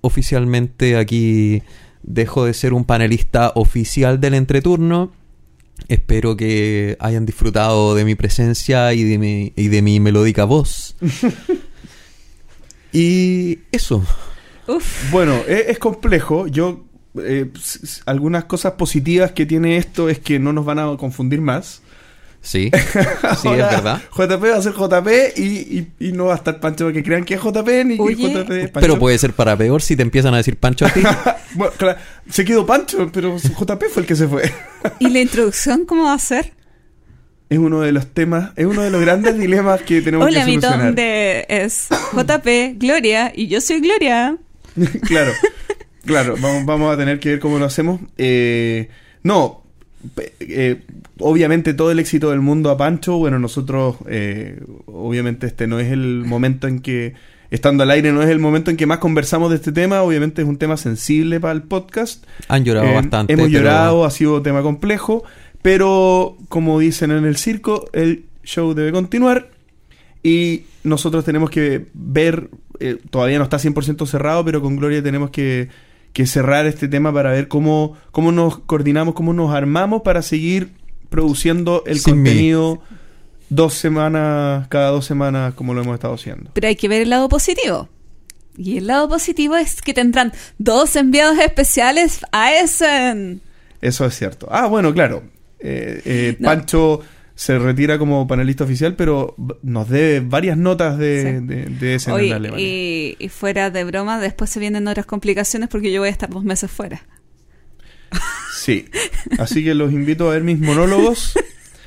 [0.00, 1.62] oficialmente aquí
[2.02, 5.12] dejo de ser un panelista oficial del entreturno.
[5.88, 10.96] Espero que hayan disfrutado de mi presencia y de mi, y de mi melódica voz.
[12.98, 14.02] y eso.
[14.66, 15.10] Uf.
[15.10, 16.46] Bueno, es, complejo.
[16.46, 16.84] Yo
[17.22, 17.50] eh,
[18.06, 21.82] algunas cosas positivas que tiene esto es que no nos van a confundir más.
[22.42, 22.70] Sí,
[23.42, 24.00] sí, es verdad.
[24.16, 27.02] JP va a ser JP y, y- y no va a estar Pancho para que
[27.02, 28.16] crean que es JP ni Oye.
[28.16, 28.80] que JP es Pancho.
[28.86, 31.00] Pero puede ser para peor si te empiezan a decir Pancho a ti.
[31.54, 31.98] Bueno, claro,
[32.28, 34.52] se quedó Pancho, pero JP fue el que se fue.
[34.98, 36.52] ¿Y la introducción cómo va a ser?
[37.48, 40.46] Es uno de los temas, es uno de los grandes dilemas que tenemos Hola, que
[40.46, 40.86] mi solucionar.
[40.86, 44.36] nombre es JP Gloria y yo soy Gloria.
[45.06, 45.30] claro,
[46.04, 48.00] claro, vamos, vamos a tener que ver cómo lo hacemos.
[48.18, 48.88] Eh,
[49.22, 49.62] no,
[50.14, 50.82] pe- eh,
[51.20, 55.92] obviamente todo el éxito del mundo a Pancho, bueno, nosotros, eh, obviamente este no es
[55.92, 57.14] el momento en que,
[57.50, 60.42] estando al aire, no es el momento en que más conversamos de este tema, obviamente
[60.42, 62.24] es un tema sensible para el podcast.
[62.48, 63.32] Han llorado Eh, bastante.
[63.32, 65.22] Hemos pero- llorado, ha sido un tema complejo,
[65.66, 69.50] pero como dicen en el circo, el show debe continuar
[70.22, 75.30] y nosotros tenemos que ver, eh, todavía no está 100% cerrado, pero con Gloria tenemos
[75.30, 75.68] que,
[76.12, 80.70] que cerrar este tema para ver cómo, cómo nos coordinamos, cómo nos armamos para seguir
[81.08, 82.30] produciendo el Sin mí.
[82.30, 82.80] contenido
[83.48, 86.52] dos semanas, cada dos semanas, como lo hemos estado haciendo.
[86.52, 87.88] Pero hay que ver el lado positivo.
[88.56, 93.40] Y el lado positivo es que tendrán dos enviados especiales a Essen.
[93.80, 94.46] Eso es cierto.
[94.48, 95.24] Ah, bueno, claro.
[95.60, 96.46] Eh, eh, No.
[96.48, 97.00] Pancho
[97.34, 101.46] se retira como panelista oficial, pero nos debe varias notas de, Sí.
[101.46, 102.64] de, de ese en Oye, Alemania.
[102.66, 106.30] y, y fuera de broma, después se vienen otras complicaciones porque yo voy a estar
[106.30, 107.02] dos meses fuera.
[108.54, 108.86] Sí.
[109.38, 111.34] Así que los invito a ver mis monólogos.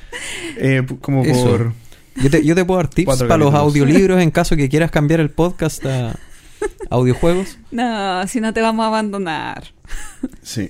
[0.58, 1.46] eh, como Eso.
[1.46, 1.74] por.
[2.22, 5.20] Yo te, yo te puedo dar tips para los audiolibros en caso que quieras cambiar
[5.20, 6.16] el podcast a
[6.90, 7.58] audiojuegos.
[7.72, 9.64] No, si no te vamos a abandonar.
[10.44, 10.70] Sí.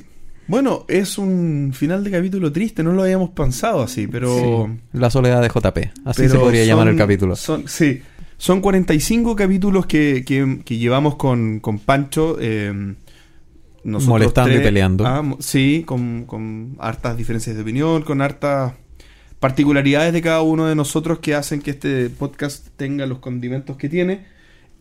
[0.50, 4.68] Bueno, es un final de capítulo triste, no lo habíamos pensado así, pero.
[4.68, 4.80] Sí.
[4.94, 5.78] La soledad de JP.
[6.06, 7.36] Así se podría llamar el capítulo.
[7.36, 8.02] Son, sí.
[8.38, 12.38] Son 45 capítulos que, que, que llevamos con, con Pancho.
[12.40, 12.96] eh,
[13.84, 15.06] Molestando y peleando.
[15.06, 18.74] Ah, sí, con, con hartas diferencias de opinión, con hartas
[19.40, 23.88] particularidades de cada uno de nosotros que hacen que este podcast tenga los condimentos que
[23.88, 24.26] tiene.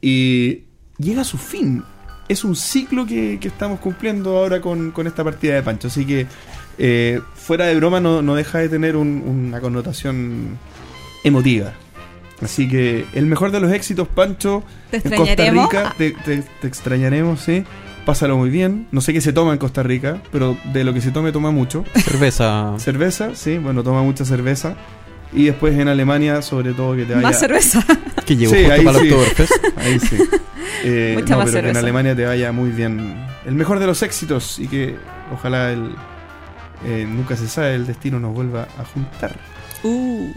[0.00, 0.64] Y
[0.98, 1.82] llega a su fin.
[2.28, 5.88] Es un ciclo que, que estamos cumpliendo ahora con, con esta partida de Pancho.
[5.88, 6.26] Así que,
[6.78, 10.58] eh, fuera de broma, no, no deja de tener un- una connotación
[11.24, 11.72] emotiva.
[12.42, 14.62] Así que el mejor de los éxitos, Pancho.
[14.90, 15.70] Te En Costa extrañaremos.
[15.72, 17.64] Rica, te, te- te extrañaremos, sí.
[18.06, 18.86] Pásalo muy bien.
[18.92, 21.50] No sé qué se toma en Costa Rica, pero de lo que se tome, toma
[21.50, 21.84] mucho.
[21.94, 22.74] Cerveza.
[22.78, 24.76] Cerveza, sí, bueno, toma mucha cerveza.
[25.32, 27.26] Y después en Alemania, sobre todo, que te vaya.
[27.28, 27.84] Más cerveza.
[28.28, 29.06] Que llegó Sí, justo ahí para sí.
[29.06, 29.52] el Oktoberfest.
[29.78, 30.16] Ahí sí.
[30.84, 31.78] Eh, Mucha no, más pero que en cerveza.
[31.80, 33.26] Alemania te vaya muy bien.
[33.46, 34.96] El mejor de los éxitos y que
[35.32, 35.90] ojalá el.
[36.86, 39.34] eh, nunca se sabe, el destino nos vuelva a juntar.
[39.82, 40.30] Uh,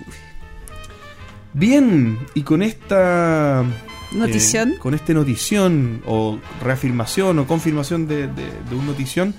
[1.54, 3.64] Bien, y con esta
[4.14, 4.72] Notición.
[4.74, 9.34] eh, con este notición o reafirmación o confirmación de, de- de un notición,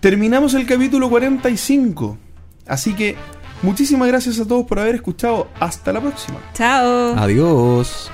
[0.00, 2.18] terminamos el capítulo 45.
[2.66, 3.16] Así que
[3.62, 5.48] muchísimas gracias a todos por haber escuchado.
[5.60, 6.38] Hasta la próxima.
[6.54, 7.14] Chao.
[7.16, 8.10] Adiós.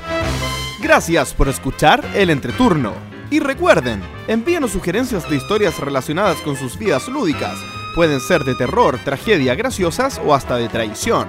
[0.82, 2.92] Gracias por escuchar el entreturno.
[3.30, 7.56] Y recuerden, envíenos sugerencias de historias relacionadas con sus vidas lúdicas.
[7.94, 11.26] Pueden ser de terror, tragedia, graciosas o hasta de traición.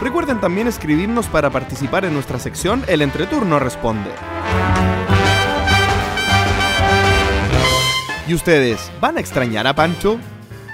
[0.00, 4.10] Recuerden también escribirnos para participar en nuestra sección El Entreturno Responde.
[8.26, 10.18] ¿Y ustedes van a extrañar a Pancho?